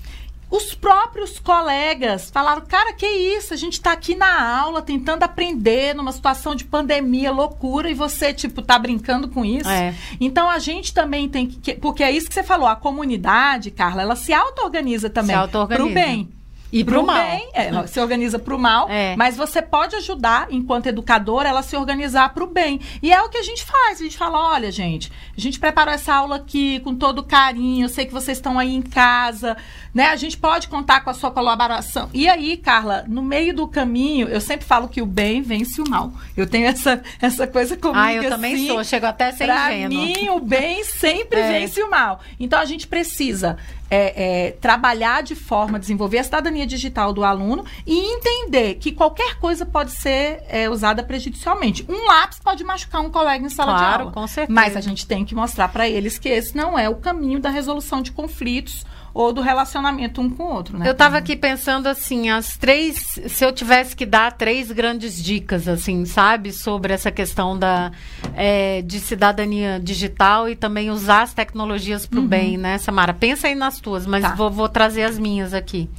Os 0.49 0.73
próprios 0.73 1.41
colegas 1.41 2.31
falaram: 2.31 2.63
cara, 2.63 2.93
que 2.93 3.07
isso? 3.07 3.53
A 3.53 3.57
gente 3.57 3.73
está 3.73 3.91
aqui 3.91 4.15
na 4.15 4.61
aula 4.61 4.81
tentando 4.81 5.25
aprender 5.25 5.97
numa 5.97 6.13
situação 6.13 6.55
de 6.55 6.65
pandemia, 6.65 7.33
loucura, 7.33 7.91
e 7.91 7.95
você, 7.95 8.33
tipo, 8.33 8.63
tá 8.63 8.79
brincando 8.79 9.29
com 9.29 9.45
isso. 9.45 9.69
É. 9.69 9.93
Então 10.21 10.49
a 10.49 10.61
gente 10.61 10.95
também 10.95 11.29
tem 11.29 11.49
que. 11.49 11.75
Porque 11.75 12.05
é 12.05 12.11
isso 12.13 12.29
que 12.29 12.35
você 12.35 12.45
falou, 12.45 12.69
a 12.69 12.77
comunidade, 12.77 13.73
Carla, 13.73 14.03
ela 14.03 14.15
se 14.15 14.33
auto-organiza 14.33 15.11
também. 15.11 15.35
Se 15.35 15.41
auto-organiza. 15.41 15.87
Pro 15.87 15.93
bem. 15.93 16.29
E 16.73 16.83
pro, 16.83 16.95
pro 16.95 17.07
mal. 17.07 17.23
bem, 17.23 17.51
é, 17.53 17.87
se 17.87 18.01
organiza 18.01 18.39
pro 18.39 18.59
mal, 18.59 18.89
é. 18.89 19.15
mas 19.15 19.37
você 19.37 19.61
pode 19.61 19.95
ajudar, 19.97 20.47
enquanto 20.51 20.87
educadora, 20.87 21.49
ela 21.49 21.63
se 21.63 21.77
organizar 21.77 22.33
pro 22.33 22.47
bem. 22.47 22.81
E 23.03 23.13
é 23.13 23.21
o 23.21 23.29
que 23.29 23.37
a 23.37 23.43
gente 23.43 23.63
faz. 23.65 24.01
A 24.01 24.03
gente 24.03 24.17
fala: 24.17 24.53
olha, 24.55 24.73
gente, 24.73 25.13
a 25.37 25.41
gente 25.41 25.61
preparou 25.61 25.93
essa 25.93 26.15
aula 26.15 26.37
aqui 26.37 26.81
com 26.81 26.95
todo 26.95 27.23
carinho, 27.23 27.85
eu 27.85 27.89
sei 27.91 28.07
que 28.07 28.13
vocês 28.13 28.39
estão 28.39 28.59
aí 28.59 28.75
em 28.75 28.81
casa, 28.81 29.57
né? 29.95 30.07
A 30.07 30.17
gente 30.17 30.39
pode 30.39 30.69
contar 30.69 31.03
com 31.03 31.11
a 31.11 31.15
sua 31.15 31.31
colaboração. 31.31 32.09
E 32.15 32.27
aí, 32.29 32.57
Carla, 32.57 33.05
no 33.07 33.23
meio 33.23 33.55
do 33.55 33.69
caminho, 33.69 34.29
eu 34.29 34.41
sempre 34.41 34.65
falo 34.65 34.89
que 34.89 35.03
o 35.03 35.07
bem 35.07 35.43
vence 35.43 35.81
o 35.81 35.89
mal. 35.89 36.13
Eu 36.35 36.47
tenho 36.47 36.67
essa, 36.67 37.03
essa 37.21 37.47
coisa 37.47 37.77
comigo. 37.77 37.99
Ah, 37.99 38.15
eu 38.15 38.21
assim, 38.21 38.31
também 38.31 38.67
sou, 38.67 38.83
chego 38.83 39.07
até 39.07 39.31
sem 39.33 39.47
Pra 39.47 39.69
mim, 39.89 40.31
o 40.31 40.41
bem 40.41 40.83
sempre 40.85 41.39
é. 41.39 41.61
vence 41.61 41.83
o 41.83 41.91
mal. 41.91 42.21
Então 42.41 42.59
a 42.59 42.65
gente 42.65 42.87
precisa 42.87 43.59
é, 43.93 44.47
é, 44.47 44.51
trabalhar 44.53 45.23
de 45.23 45.35
forma 45.35 45.77
a 45.77 45.79
desenvolver 45.81 46.17
a 46.17 46.25
cidadania 46.25 46.67
digital 46.67 47.13
do 47.13 47.23
aluno 47.23 47.63
e 47.87 48.15
entender 48.15 48.77
que 48.77 48.91
qualquer 48.91 49.39
coisa 49.39 49.67
pode 49.67 49.91
ser 49.91 50.43
é, 50.49 50.71
usada 50.71 51.03
prejudicialmente. 51.03 51.85
Um 51.87 52.07
lápis 52.07 52.39
pode 52.39 52.65
machucar 52.65 53.03
um 53.03 53.11
colega 53.11 53.45
em 53.45 53.51
sala 53.51 53.73
claro, 53.73 53.97
de 53.97 54.01
aula. 54.05 54.13
com 54.13 54.27
certeza. 54.27 54.55
Mas 54.59 54.79
a 54.79 54.81
gente 54.81 55.07
tem 55.07 55.27
que 55.27 55.35
mostrar 55.35 55.69
para 55.69 55.87
eles 55.87 56.17
que 56.17 56.31
esse 56.31 56.57
não 56.57 56.79
é 56.79 56.89
o 56.89 56.95
caminho 56.95 57.39
da 57.39 57.51
resolução 57.51 58.01
de 58.01 58.11
conflitos 58.13 58.87
ou 59.15 59.33
do 59.33 59.41
relacionamento 59.41 60.21
um 60.21 60.31
com 60.31 60.45
o 60.45 60.55
outro, 60.55 60.79
né? 60.79 60.89
Eu 60.89 60.93
estava 60.93 61.19
aqui 61.19 61.37
pensando 61.37 61.87
assim, 61.87 62.31
as 62.31 62.57
três, 62.57 63.19
se 63.27 63.45
eu 63.45 63.53
tivesse 63.53 63.95
que 63.95 64.07
dar 64.07 64.33
três 64.33 64.73
grandes 64.73 65.23
dicas, 65.23 65.69
assim, 65.69 66.05
sabe, 66.05 66.53
sobre 66.53 66.93
essa 66.93 67.11
questão 67.11 67.59
da 67.59 67.93
é, 68.35 68.81
de 68.83 68.99
cidadania 69.01 69.79
digital 69.83 70.49
e 70.49 70.57
também 70.57 70.91
usar 70.91 71.23
as 71.23 71.35
tecnologias 71.35 72.07
para 72.07 72.19
o 72.19 72.23
uhum. 72.23 72.29
bem, 72.29 72.57
né, 72.57 72.79
Samara? 72.79 73.13
Pensa 73.13 73.49
aí 73.49 73.55
nas 73.55 73.81
tuas, 73.81 74.07
mas 74.07 74.23
tá. 74.23 74.35
vou, 74.35 74.51
vou 74.51 74.69
trazer 74.69 75.03
as 75.03 75.19
minhas 75.19 75.53
aqui. 75.53 75.91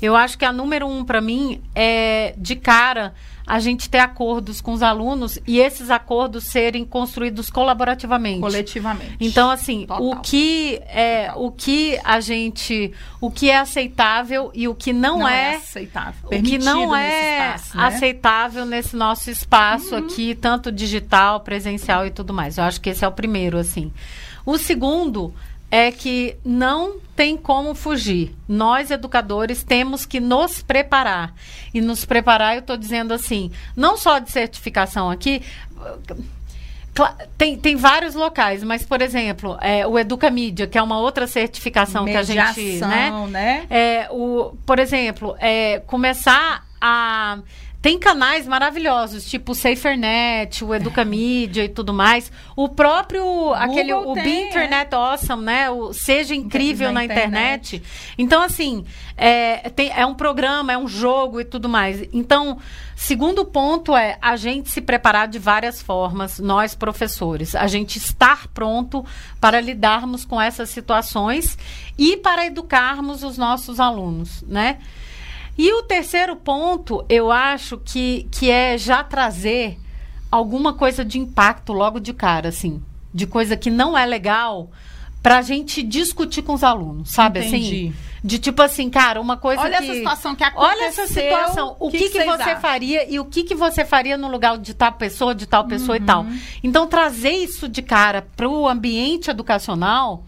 Eu 0.00 0.16
acho 0.16 0.36
que 0.36 0.44
a 0.44 0.52
número 0.52 0.86
um 0.86 1.04
para 1.04 1.20
mim 1.20 1.62
é 1.74 2.34
de 2.36 2.56
cara 2.56 3.14
a 3.46 3.58
gente 3.58 3.90
ter 3.90 3.98
acordos 3.98 4.60
com 4.60 4.72
os 4.72 4.82
alunos 4.82 5.38
e 5.46 5.58
esses 5.58 5.90
acordos 5.90 6.44
serem 6.44 6.84
construídos 6.84 7.50
colaborativamente. 7.50 8.40
Coletivamente. 8.40 9.16
Então, 9.20 9.50
assim, 9.50 9.86
Total. 9.86 10.02
o 10.02 10.20
que 10.20 10.80
é 10.86 11.32
o 11.34 11.50
que 11.50 11.98
a 12.04 12.20
gente. 12.20 12.92
O 13.20 13.30
que 13.30 13.50
é 13.50 13.58
aceitável 13.58 14.50
e 14.54 14.66
o 14.66 14.74
que 14.74 14.92
não, 14.92 15.20
não 15.20 15.28
é, 15.28 15.52
é 15.52 15.56
aceitável. 15.56 16.28
O 16.28 16.42
que 16.42 16.58
não 16.58 16.94
é 16.94 17.46
espaço, 17.56 17.76
né? 17.76 17.84
aceitável 17.84 18.66
nesse 18.66 18.96
nosso 18.96 19.30
espaço 19.30 19.94
uhum. 19.94 20.04
aqui, 20.04 20.34
tanto 20.34 20.72
digital, 20.72 21.40
presencial 21.40 22.06
e 22.06 22.10
tudo 22.10 22.32
mais. 22.32 22.58
Eu 22.58 22.64
acho 22.64 22.80
que 22.80 22.90
esse 22.90 23.04
é 23.04 23.08
o 23.08 23.12
primeiro, 23.12 23.58
assim. 23.58 23.92
O 24.44 24.58
segundo 24.58 25.32
é 25.72 25.90
que 25.90 26.36
não 26.44 27.00
tem 27.16 27.34
como 27.34 27.74
fugir. 27.74 28.36
Nós, 28.46 28.90
educadores, 28.90 29.64
temos 29.64 30.04
que 30.04 30.20
nos 30.20 30.60
preparar. 30.60 31.34
E 31.72 31.80
nos 31.80 32.04
preparar, 32.04 32.54
eu 32.54 32.60
estou 32.60 32.76
dizendo 32.76 33.14
assim, 33.14 33.50
não 33.74 33.96
só 33.96 34.18
de 34.18 34.30
certificação 34.30 35.10
aqui. 35.10 35.40
Tem, 37.38 37.56
tem 37.56 37.74
vários 37.74 38.14
locais, 38.14 38.62
mas, 38.62 38.84
por 38.84 39.00
exemplo, 39.00 39.56
é, 39.62 39.86
o 39.86 39.98
Educamídia, 39.98 40.66
que 40.66 40.76
é 40.76 40.82
uma 40.82 40.98
outra 40.98 41.26
certificação 41.26 42.04
Mediação, 42.04 42.34
que 42.34 42.38
a 42.38 42.52
gente. 42.52 42.80
Né? 42.80 43.26
né? 43.30 43.66
É, 43.70 44.08
o, 44.10 44.54
por 44.66 44.78
exemplo, 44.78 45.34
é, 45.40 45.80
começar 45.86 46.66
a 46.78 47.38
tem 47.82 47.98
canais 47.98 48.46
maravilhosos, 48.46 49.24
tipo 49.24 49.50
o 49.50 49.54
SaferNet, 49.56 50.64
o 50.64 50.72
Educamídia 50.72 51.64
e 51.64 51.68
tudo 51.68 51.92
mais. 51.92 52.30
O 52.54 52.68
próprio, 52.68 53.24
Google 53.24 53.54
aquele, 53.54 53.92
o 53.92 54.14
tem, 54.14 54.22
Be. 54.22 54.48
Internet 54.48 54.92
é. 54.92 54.96
Awesome, 54.96 55.42
né? 55.42 55.68
O 55.68 55.92
Seja 55.92 56.32
Incrível 56.32 56.88
na, 56.88 57.00
na 57.00 57.04
internet. 57.04 57.76
internet. 57.76 58.14
Então, 58.16 58.40
assim, 58.40 58.84
é, 59.16 59.68
tem, 59.70 59.90
é 59.90 60.06
um 60.06 60.14
programa, 60.14 60.72
é 60.72 60.78
um 60.78 60.86
jogo 60.86 61.40
e 61.40 61.44
tudo 61.44 61.68
mais. 61.68 62.06
Então, 62.12 62.56
segundo 62.94 63.44
ponto 63.44 63.96
é 63.96 64.16
a 64.22 64.36
gente 64.36 64.70
se 64.70 64.80
preparar 64.80 65.26
de 65.26 65.40
várias 65.40 65.82
formas, 65.82 66.38
nós 66.38 66.76
professores. 66.76 67.56
A 67.56 67.66
gente 67.66 67.98
estar 67.98 68.46
pronto 68.54 69.04
para 69.40 69.60
lidarmos 69.60 70.24
com 70.24 70.40
essas 70.40 70.70
situações 70.70 71.58
e 71.98 72.16
para 72.16 72.46
educarmos 72.46 73.24
os 73.24 73.36
nossos 73.36 73.80
alunos, 73.80 74.40
né? 74.42 74.78
E 75.56 75.72
o 75.72 75.82
terceiro 75.82 76.36
ponto, 76.36 77.04
eu 77.08 77.30
acho 77.30 77.78
que, 77.78 78.26
que 78.30 78.50
é 78.50 78.78
já 78.78 79.04
trazer 79.04 79.78
alguma 80.30 80.72
coisa 80.72 81.04
de 81.04 81.18
impacto 81.18 81.72
logo 81.72 82.00
de 82.00 82.14
cara, 82.14 82.48
assim, 82.48 82.82
de 83.12 83.26
coisa 83.26 83.56
que 83.56 83.70
não 83.70 83.96
é 83.96 84.06
legal 84.06 84.70
para 85.22 85.38
a 85.38 85.42
gente 85.42 85.82
discutir 85.82 86.42
com 86.42 86.54
os 86.54 86.64
alunos, 86.64 87.10
sabe 87.10 87.40
assim? 87.40 87.56
Entendi. 87.56 87.88
assim? 87.88 88.12
De 88.24 88.38
tipo 88.38 88.62
assim, 88.62 88.88
cara, 88.88 89.20
uma 89.20 89.36
coisa 89.36 89.62
olha 89.62 89.78
que... 89.78 89.84
essa 89.84 89.94
situação 89.94 90.34
que 90.34 90.44
aconteceu. 90.44 90.76
Olha 90.76 90.84
essa 90.86 91.06
situação. 91.06 91.76
O 91.78 91.90
que, 91.90 91.98
que, 91.98 92.08
que, 92.10 92.18
que 92.18 92.24
você 92.24 92.56
faria 92.56 93.10
e 93.10 93.20
o 93.20 93.24
que, 93.24 93.42
que 93.44 93.54
você 93.54 93.84
faria 93.84 94.16
no 94.16 94.28
lugar 94.28 94.58
de 94.58 94.74
tal 94.74 94.92
pessoa, 94.92 95.34
de 95.34 95.46
tal 95.46 95.66
pessoa 95.66 95.96
uhum. 95.98 96.02
e 96.02 96.06
tal. 96.06 96.26
Então, 96.62 96.86
trazer 96.86 97.32
isso 97.32 97.68
de 97.68 97.82
cara 97.82 98.26
para 98.36 98.48
o 98.48 98.68
ambiente 98.68 99.28
educacional 99.28 100.24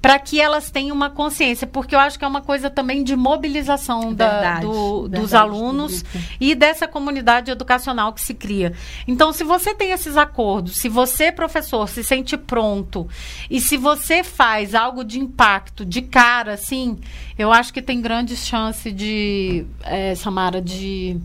para 0.00 0.18
que 0.18 0.40
elas 0.40 0.70
tenham 0.70 0.94
uma 0.94 1.10
consciência, 1.10 1.66
porque 1.66 1.94
eu 1.94 1.98
acho 1.98 2.18
que 2.18 2.24
é 2.24 2.28
uma 2.28 2.40
coisa 2.40 2.70
também 2.70 3.02
de 3.02 3.16
mobilização 3.16 4.14
verdade, 4.14 4.42
da, 4.42 4.60
do, 4.60 5.02
verdade, 5.02 5.22
dos 5.22 5.34
alunos 5.34 6.04
e 6.40 6.54
dessa 6.54 6.86
comunidade 6.86 7.50
educacional 7.50 8.12
que 8.12 8.20
se 8.20 8.34
cria. 8.34 8.72
Então, 9.08 9.32
se 9.32 9.42
você 9.42 9.74
tem 9.74 9.90
esses 9.90 10.16
acordos, 10.16 10.76
se 10.76 10.88
você, 10.88 11.32
professor, 11.32 11.88
se 11.88 12.04
sente 12.04 12.36
pronto 12.36 13.08
e 13.50 13.60
se 13.60 13.76
você 13.76 14.22
faz 14.22 14.74
algo 14.74 15.02
de 15.02 15.18
impacto 15.18 15.84
de 15.84 16.02
cara, 16.02 16.52
assim, 16.52 16.98
eu 17.38 17.52
acho 17.52 17.72
que 17.72 17.82
tem 17.82 18.00
grandes 18.00 18.46
chances 18.46 18.94
de, 18.94 19.66
é, 19.82 20.14
Samara, 20.14 20.60
de 20.62 21.18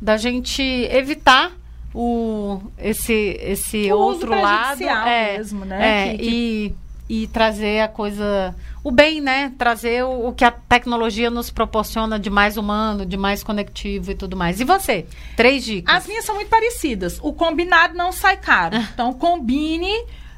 da 0.00 0.16
gente 0.16 0.60
evitar 0.90 1.52
o 1.94 2.60
esse 2.76 3.38
esse 3.40 3.92
o 3.92 3.98
outro 3.98 4.30
lado 4.30 4.82
é, 4.82 5.36
mesmo, 5.36 5.64
né? 5.64 6.10
É, 6.10 6.16
que, 6.16 6.18
que... 6.18 6.28
e 6.28 6.81
e 7.12 7.26
trazer 7.26 7.80
a 7.80 7.88
coisa, 7.88 8.56
o 8.82 8.90
bem, 8.90 9.20
né? 9.20 9.52
Trazer 9.58 10.02
o, 10.02 10.28
o, 10.28 10.32
que 10.32 10.46
a 10.46 10.50
tecnologia 10.50 11.28
nos 11.28 11.50
proporciona 11.50 12.18
de 12.18 12.30
mais 12.30 12.56
humano, 12.56 13.04
de 13.04 13.18
mais 13.18 13.42
conectivo 13.42 14.12
e 14.12 14.14
tudo 14.14 14.34
mais. 14.34 14.60
E 14.60 14.64
você? 14.64 15.04
Três 15.36 15.62
dicas. 15.62 15.94
As 15.94 16.06
minhas 16.06 16.24
são 16.24 16.34
muito 16.34 16.48
parecidas. 16.48 17.18
O 17.22 17.34
combinado 17.34 17.94
não 17.94 18.12
sai 18.12 18.38
caro. 18.38 18.78
Então, 18.94 19.12
combine 19.12 19.92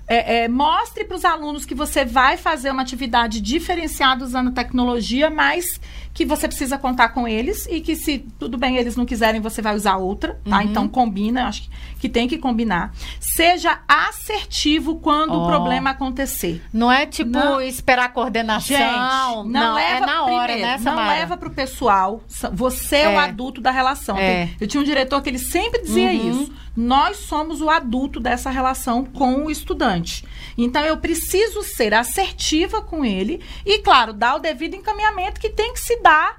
é, 0.08 0.42
é, 0.42 0.48
mostre 0.48 1.04
para 1.04 1.16
os 1.16 1.24
alunos 1.24 1.64
que 1.64 1.76
você 1.76 2.04
vai 2.04 2.36
fazer 2.36 2.72
uma 2.72 2.82
atividade 2.82 3.40
diferenciada 3.40 4.24
usando 4.24 4.50
tecnologia, 4.50 5.30
mas 5.30 5.80
que 6.14 6.24
você 6.24 6.46
precisa 6.46 6.78
contar 6.78 7.08
com 7.08 7.26
eles 7.26 7.66
e 7.66 7.80
que 7.80 7.96
se 7.96 8.24
tudo 8.38 8.56
bem 8.56 8.76
eles 8.76 8.94
não 8.94 9.04
quiserem, 9.04 9.40
você 9.40 9.60
vai 9.60 9.74
usar 9.74 9.96
outra, 9.96 10.40
tá? 10.48 10.58
Uhum. 10.58 10.62
Então 10.62 10.88
combina, 10.88 11.48
acho 11.48 11.62
que, 11.62 11.70
que, 12.02 12.08
tem 12.08 12.28
que 12.28 12.38
combinar. 12.38 12.94
Seja 13.18 13.80
assertivo 13.88 14.94
quando 15.00 15.32
oh. 15.32 15.42
o 15.42 15.48
problema 15.48 15.90
acontecer. 15.90 16.62
Não 16.72 16.90
é 16.90 17.04
tipo 17.04 17.30
não. 17.30 17.60
esperar 17.60 18.12
coordenação. 18.12 18.76
Gente, 18.76 18.92
não, 18.92 19.44
não 19.44 19.76
é 19.78 19.98
na 19.98 20.24
hora, 20.24 20.52
primeiro, 20.52 20.70
né, 20.70 20.78
Samara? 20.78 21.02
Não 21.02 21.14
leva 21.16 21.36
para 21.36 21.48
o 21.48 21.52
pessoal. 21.52 22.22
Você 22.52 22.96
é. 22.96 23.02
é. 23.02 23.16
o 23.16 23.18
adulto 23.18 23.60
da 23.60 23.72
relação. 23.72 24.16
É. 24.16 24.50
Eu 24.60 24.68
tinha 24.68 24.80
um 24.80 24.84
diretor 24.84 25.20
que 25.20 25.28
ele 25.28 25.38
sempre 25.38 25.82
dizia 25.82 26.10
uhum. 26.10 26.30
isso. 26.30 26.52
Nós 26.76 27.18
somos 27.18 27.60
o 27.60 27.70
adulto 27.70 28.20
dessa 28.20 28.50
relação 28.50 29.04
com 29.04 29.46
o 29.46 29.50
estudante. 29.50 30.24
Então 30.56 30.84
eu 30.84 30.96
preciso 30.96 31.62
ser 31.62 31.94
assertiva 31.94 32.80
com 32.80 33.04
ele 33.04 33.40
e, 33.64 33.78
claro, 33.78 34.12
dar 34.12 34.36
o 34.36 34.38
devido 34.38 34.74
encaminhamento 34.74 35.40
que 35.40 35.50
tem 35.50 35.72
que 35.72 35.80
se 35.80 35.96
dar. 36.04 36.36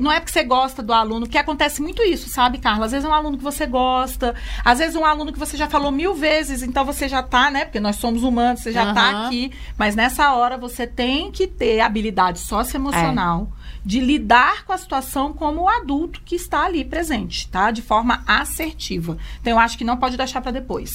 Não 0.00 0.12
é 0.12 0.20
porque 0.20 0.32
você 0.32 0.44
gosta 0.44 0.82
do 0.82 0.92
aluno, 0.92 1.26
que 1.26 1.36
acontece 1.36 1.82
muito 1.82 2.02
isso, 2.02 2.30
sabe, 2.30 2.58
Carla? 2.58 2.86
Às 2.86 2.92
vezes 2.92 3.04
é 3.04 3.08
um 3.08 3.12
aluno 3.12 3.36
que 3.36 3.44
você 3.44 3.66
gosta, 3.66 4.34
às 4.64 4.78
vezes 4.78 4.94
é 4.94 4.98
um 4.98 5.04
aluno 5.04 5.32
que 5.32 5.38
você 5.38 5.54
já 5.56 5.68
falou 5.68 5.90
mil 5.90 6.14
vezes, 6.14 6.62
então 6.62 6.82
você 6.84 7.08
já 7.08 7.22
tá, 7.22 7.50
né? 7.50 7.64
Porque 7.64 7.80
nós 7.80 7.96
somos 7.96 8.22
humanos, 8.22 8.62
você 8.62 8.72
já 8.72 8.86
uhum. 8.86 8.94
tá 8.94 9.26
aqui. 9.26 9.52
Mas 9.76 9.94
nessa 9.94 10.32
hora 10.32 10.56
você 10.56 10.86
tem 10.86 11.30
que 11.30 11.46
ter 11.46 11.80
habilidade 11.80 12.38
socioemocional. 12.38 13.52
É 13.62 13.66
de 13.86 14.00
lidar 14.00 14.64
com 14.64 14.72
a 14.72 14.78
situação 14.78 15.32
como 15.32 15.62
o 15.62 15.68
adulto 15.68 16.20
que 16.24 16.34
está 16.34 16.64
ali 16.64 16.84
presente, 16.84 17.48
tá? 17.48 17.70
De 17.70 17.80
forma 17.80 18.24
assertiva. 18.26 19.16
Então 19.40 19.52
eu 19.52 19.58
acho 19.60 19.78
que 19.78 19.84
não 19.84 19.96
pode 19.96 20.16
deixar 20.16 20.40
para 20.40 20.50
depois. 20.50 20.90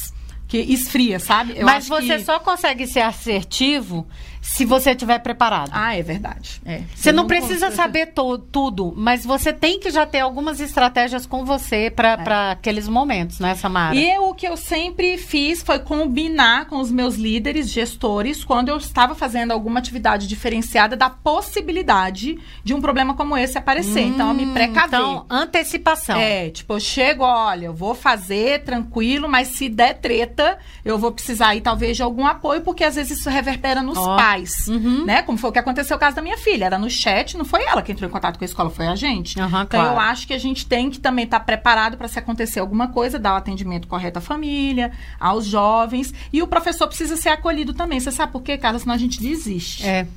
Que 0.46 0.58
esfria, 0.58 1.18
sabe? 1.18 1.54
Eu 1.56 1.66
Mas 1.66 1.88
você 1.88 2.18
que... 2.18 2.26
só 2.26 2.38
consegue 2.38 2.86
ser 2.86 3.00
assertivo 3.00 4.06
se 4.42 4.66
você 4.66 4.92
estiver 4.92 5.20
preparado. 5.20 5.70
Ah, 5.72 5.96
é 5.96 6.02
verdade. 6.02 6.60
É. 6.66 6.82
Você 6.96 7.12
não, 7.12 7.24
não 7.24 7.28
precisa 7.28 7.70
saber 7.70 8.08
to, 8.08 8.39
tudo, 8.39 8.92
mas 8.98 9.24
você 9.24 9.54
tem 9.54 9.80
que 9.80 9.92
já 9.92 10.06
ter 10.06 10.20
algumas 10.20 10.60
estratégias 10.60 11.28
com 11.28 11.46
você 11.46 11.92
para 11.92 12.50
é. 12.50 12.52
aqueles 12.52 12.88
momentos, 12.88 13.39
né, 13.39 13.54
Samara? 13.54 13.96
E 13.96 14.18
o 14.18 14.34
que 14.34 14.48
eu 14.48 14.58
sempre 14.58 15.18
fiz 15.20 15.62
foi 15.62 15.78
combinar 15.78 16.66
com 16.66 16.78
os 16.78 16.92
meus 16.92 17.16
líderes, 17.16 17.70
gestores, 17.70 18.44
quando 18.44 18.70
eu 18.70 18.78
estava 18.78 19.14
fazendo 19.14 19.52
alguma 19.52 19.80
atividade 19.80 20.28
diferenciada, 20.28 20.98
da 20.98 21.10
possibilidade 21.10 22.39
de 22.64 22.74
um 22.74 22.82
problema 22.82 23.14
como 23.14 23.38
esse 23.38 23.58
aparecer. 23.58 24.06
Hum, 24.06 24.14
então, 24.16 24.28
eu 24.30 24.34
me 24.34 24.46
hum, 24.46 24.54
precaver. 24.54 25.00
Então, 25.00 25.26
antecipação. 25.30 26.18
É, 26.18 26.50
tipo, 26.50 26.74
eu 26.74 26.80
chego, 26.80 27.24
olha, 27.24 27.68
eu 27.68 27.74
vou 27.74 27.94
fazer 27.94 28.64
tranquilo, 28.64 29.30
mas 29.30 29.50
se 29.50 29.70
der 29.70 30.00
treta, 30.00 30.58
eu 30.84 30.98
vou 30.98 31.12
precisar 31.12 31.50
aí 31.50 31.62
talvez 31.62 31.96
de 31.96 32.02
algum 32.02 32.26
apoio, 32.26 32.62
porque 32.62 32.84
às 32.84 32.96
vezes 32.96 33.20
isso 33.20 33.30
reverbera 33.30 33.84
nos 33.84 33.98
oh. 33.98 34.16
pais 34.16 34.31
pais, 34.32 34.68
uhum. 34.68 35.06
né? 35.06 35.22
Como 35.22 35.38
foi 35.38 35.50
o 35.50 35.54
que 35.54 35.60
aconteceu 35.60 35.96
no 35.96 36.00
caso 36.00 36.16
da 36.16 36.22
minha 36.22 36.38
filha. 36.38 36.66
Era 36.66 36.78
no 36.78 36.90
chat, 36.90 37.38
não 37.38 37.44
foi 37.44 37.64
ela 37.64 37.82
que 37.82 37.92
entrou 37.92 38.10
em 38.10 38.12
contato 38.12 38.38
com 38.38 38.44
a 38.44 38.48
escola, 38.48 38.70
foi 38.70 38.88
a 38.88 38.96
gente. 38.96 39.38
Uhum, 39.40 39.46
então 39.48 39.68
claro. 39.68 39.94
eu 39.94 40.00
acho 40.00 40.26
que 40.26 40.34
a 40.34 40.38
gente 40.38 40.66
tem 40.66 40.90
que 40.90 41.00
também 41.00 41.26
estar 41.26 41.40
tá 41.40 41.46
preparado 41.46 41.98
para 41.98 42.08
se 42.08 42.18
acontecer 42.18 42.60
alguma 42.60 42.88
coisa, 42.88 43.20
dar 43.20 43.34
o 43.34 43.38
atendimento 43.38 43.88
correto 43.88 44.20
à 44.20 44.22
família, 44.22 44.92
aos 45.20 45.46
jovens. 45.46 46.14
E 46.32 46.42
o 46.42 46.48
professor 46.48 46.88
precisa 46.88 47.18
ser 47.18 47.30
acolhido 47.30 47.74
também. 47.74 48.00
Você 48.00 48.12
sabe 48.12 48.32
por 48.32 48.42
quê, 48.42 48.58
Carla? 48.58 48.80
Senão 48.80 48.96
a 48.96 48.98
gente 48.98 49.20
desiste. 49.20 49.86
É. 49.86 50.08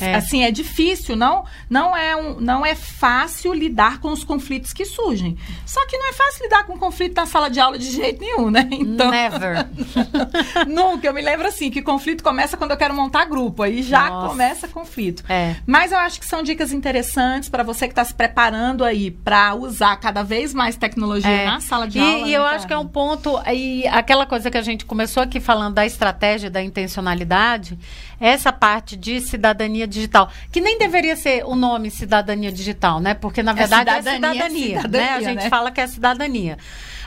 É. 0.00 0.14
Assim, 0.14 0.42
é 0.42 0.50
difícil, 0.50 1.16
não, 1.16 1.44
não, 1.68 1.96
é 1.96 2.14
um, 2.16 2.40
não 2.40 2.64
é 2.64 2.74
fácil 2.74 3.52
lidar 3.52 3.98
com 3.98 4.12
os 4.12 4.24
conflitos 4.24 4.72
que 4.72 4.84
surgem. 4.84 5.36
Só 5.66 5.84
que 5.86 5.96
não 5.96 6.08
é 6.08 6.12
fácil 6.12 6.44
lidar 6.44 6.64
com 6.64 6.78
conflito 6.78 7.16
na 7.16 7.26
sala 7.26 7.50
de 7.50 7.58
aula 7.58 7.78
de 7.78 7.90
jeito 7.90 8.20
nenhum, 8.20 8.50
né? 8.50 8.68
Então, 8.84 9.10
Never. 9.10 9.66
nunca. 10.68 11.06
Eu 11.06 11.14
me 11.14 11.22
lembro 11.22 11.48
assim 11.48 11.70
que 11.70 11.80
conflito 11.80 12.22
começa 12.22 12.56
quando 12.56 12.72
eu 12.72 12.76
quero 12.76 12.94
montar 12.94 13.24
grupo, 13.24 13.62
aí 13.62 13.82
já 13.82 14.08
Nossa. 14.08 14.28
começa 14.28 14.68
conflito. 14.68 15.24
É. 15.28 15.56
Mas 15.66 15.90
eu 15.90 15.98
acho 15.98 16.20
que 16.20 16.26
são 16.26 16.42
dicas 16.42 16.72
interessantes 16.72 17.48
para 17.48 17.62
você 17.62 17.86
que 17.86 17.92
está 17.92 18.04
se 18.04 18.14
preparando 18.14 18.84
aí 18.84 19.10
para 19.10 19.54
usar 19.54 19.96
cada 19.96 20.22
vez 20.22 20.52
mais 20.52 20.76
tecnologia 20.76 21.30
é. 21.30 21.46
na 21.46 21.60
sala 21.60 21.88
de 21.88 21.98
e, 21.98 22.00
aula. 22.00 22.28
E 22.28 22.34
eu 22.34 22.44
acho 22.44 22.66
que 22.66 22.72
é 22.72 22.78
um 22.78 22.86
ponto 22.86 23.40
e 23.52 23.86
aquela 23.88 24.26
coisa 24.26 24.50
que 24.50 24.58
a 24.58 24.62
gente 24.62 24.84
começou 24.84 25.22
aqui 25.22 25.40
falando 25.40 25.74
da 25.74 25.86
estratégia 25.86 26.50
da 26.50 26.62
intencionalidade, 26.62 27.78
essa 28.20 28.52
parte 28.52 28.96
de 28.96 29.20
cidadania 29.20 29.63
digital, 29.86 30.30
que 30.50 30.60
nem 30.60 30.78
deveria 30.78 31.16
ser 31.16 31.44
o 31.44 31.54
nome 31.54 31.90
cidadania 31.90 32.52
digital, 32.52 33.00
né? 33.00 33.14
Porque 33.14 33.42
na 33.42 33.52
é 33.52 33.54
verdade 33.54 33.90
é 33.90 33.94
cidadania, 33.94 34.28
é 34.28 34.32
cidadania, 34.32 34.80
cidadania 34.80 35.06
né? 35.06 35.16
A 35.16 35.20
gente 35.20 35.44
né? 35.44 35.48
fala 35.48 35.70
que 35.70 35.80
é 35.80 35.86
cidadania. 35.86 36.58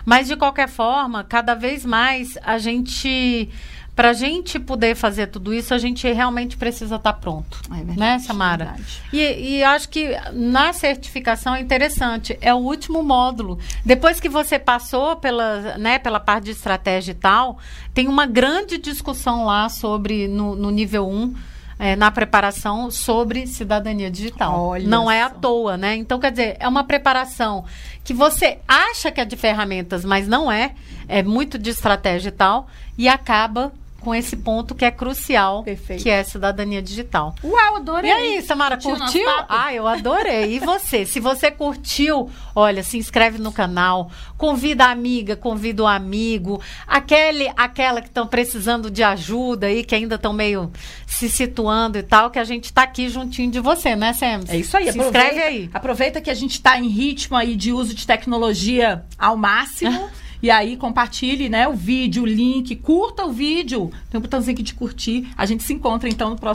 Mas 0.06 0.28
de 0.28 0.36
qualquer 0.36 0.70
forma, 0.70 1.24
cada 1.24 1.54
vez 1.54 1.86
mais 1.86 2.38
a 2.44 2.58
gente 2.58 3.50
para 3.98 4.12
a 4.12 4.14
gente 4.14 4.60
poder 4.60 4.96
fazer 4.96 5.26
tudo 5.26 5.52
isso, 5.52 5.74
a 5.74 5.80
gente 5.80 6.08
realmente 6.08 6.56
precisa 6.56 6.98
estar 6.98 7.14
tá 7.14 7.20
pronto. 7.20 7.60
É 7.72 7.78
verdade, 7.78 8.00
né, 8.00 8.20
Samara? 8.20 8.76
É 9.12 9.16
e, 9.16 9.58
e 9.58 9.64
acho 9.64 9.90
que 9.90 10.16
na 10.34 10.72
certificação 10.72 11.56
é 11.56 11.62
interessante, 11.62 12.38
é 12.40 12.54
o 12.54 12.58
último 12.58 13.02
módulo. 13.02 13.58
Depois 13.84 14.20
que 14.20 14.30
você 14.30 14.60
passou 14.60 15.16
pela, 15.16 15.80
né, 15.80 15.98
pela 15.98 16.20
parte 16.20 16.44
de 16.44 16.52
estratégia 16.52 17.14
e 17.14 17.16
tal, 17.16 17.58
tem 17.92 18.08
uma 18.08 18.28
grande 18.28 18.78
discussão 18.78 19.46
lá 19.46 19.68
sobre, 19.68 20.28
no, 20.28 20.56
no 20.56 20.70
nível 20.70 21.10
1, 21.10 21.34
é, 21.80 21.96
na 21.96 22.10
preparação 22.10 22.90
sobre 22.90 23.46
cidadania 23.48 24.10
digital. 24.10 24.60
Olha 24.60 24.88
Não 24.88 25.10
é 25.10 25.22
à 25.22 25.30
toa, 25.30 25.78
né? 25.78 25.96
Então, 25.96 26.20
quer 26.20 26.32
dizer, 26.32 26.58
é 26.60 26.68
uma 26.68 26.84
preparação 26.84 27.66
que 28.04 28.14
você 28.14 28.60
acha 28.68 29.12
que 29.12 29.22
é 29.22 29.26
de 29.26 29.36
ferramentas, 29.36 30.04
mas 30.04 30.28
não 30.28 30.52
é. 30.52 30.74
É 31.08 31.22
muito 31.24 31.58
de 31.58 31.70
estratégia 31.70 32.30
e 32.30 32.32
tal. 32.32 32.68
E 32.98 33.08
acaba 33.08 33.72
com 34.08 34.16
esse 34.16 34.38
ponto 34.38 34.74
que 34.74 34.86
é 34.86 34.90
crucial, 34.90 35.64
Perfeito. 35.64 36.02
que 36.02 36.10
é 36.10 36.22
a 36.22 36.24
cidadania 36.24 36.82
digital. 36.82 37.36
Uau, 37.44 37.76
adorei. 37.76 38.10
E 38.10 38.14
aí, 38.14 38.42
Samara, 38.42 38.78
curtiu? 38.78 38.98
curtiu? 38.98 39.30
Ah, 39.50 39.74
eu 39.74 39.86
adorei. 39.86 40.56
E 40.56 40.60
você? 40.60 41.06
Se 41.06 41.20
você 41.20 41.52
curtiu, 41.52 42.30
olha, 42.56 42.84
se 42.84 42.98
inscreve 42.98 43.38
no 43.38 43.52
canal, 43.52 44.10
convida 44.38 44.86
a 44.86 44.92
amiga, 44.92 45.36
convida 45.36 45.84
o 45.84 45.88
amigo, 45.88 46.62
aquele, 46.88 47.52
aquela 47.58 48.02
que 48.02 48.08
estão 48.08 48.26
precisando 48.26 48.90
de 48.90 49.04
ajuda 49.04 49.68
aí, 49.68 49.84
que 49.84 49.94
ainda 49.94 50.16
estão 50.16 50.32
meio 50.32 50.72
se 51.06 51.28
situando 51.28 51.98
e 51.98 52.04
tal, 52.04 52.32
que 52.32 52.40
a 52.40 52.46
gente 52.46 52.64
está 52.64 52.84
aqui 52.84 53.10
juntinho 53.10 53.52
de 53.52 53.60
você, 53.60 53.94
né, 53.94 54.14
Sam? 54.14 54.46
É 54.48 54.56
isso 54.56 54.78
aí. 54.78 54.84
Se 54.86 54.90
aproveita, 54.92 55.18
inscreve 55.18 55.42
aí. 55.42 55.70
Aproveita 55.74 56.22
que 56.22 56.30
a 56.30 56.34
gente 56.34 56.54
está 56.54 56.80
em 56.80 56.88
ritmo 56.88 57.36
aí 57.36 57.58
de 57.58 57.74
uso 57.74 57.94
de 57.94 58.08
tecnologia 58.08 59.04
ao 59.20 59.36
máximo. 59.36 60.10
E 60.42 60.50
aí 60.50 60.78
compartilhe, 60.78 61.50
né, 61.50 61.68
o 61.68 61.74
vídeo, 61.74 62.24
o 62.24 62.26
link, 62.26 62.76
curta 62.76 63.26
o 63.26 63.32
vídeo. 63.32 63.92
Tem 64.10 64.20
um 64.20 64.22
botãozinho 64.22 64.54
aqui 64.54 64.64
de 64.64 64.74
curtir. 64.74 65.28
A 65.38 65.46
gente 65.46 65.64
se 65.64 65.74
encontra 65.74 66.08
então 66.10 66.30
no 66.30 66.36
próximo 66.36 66.48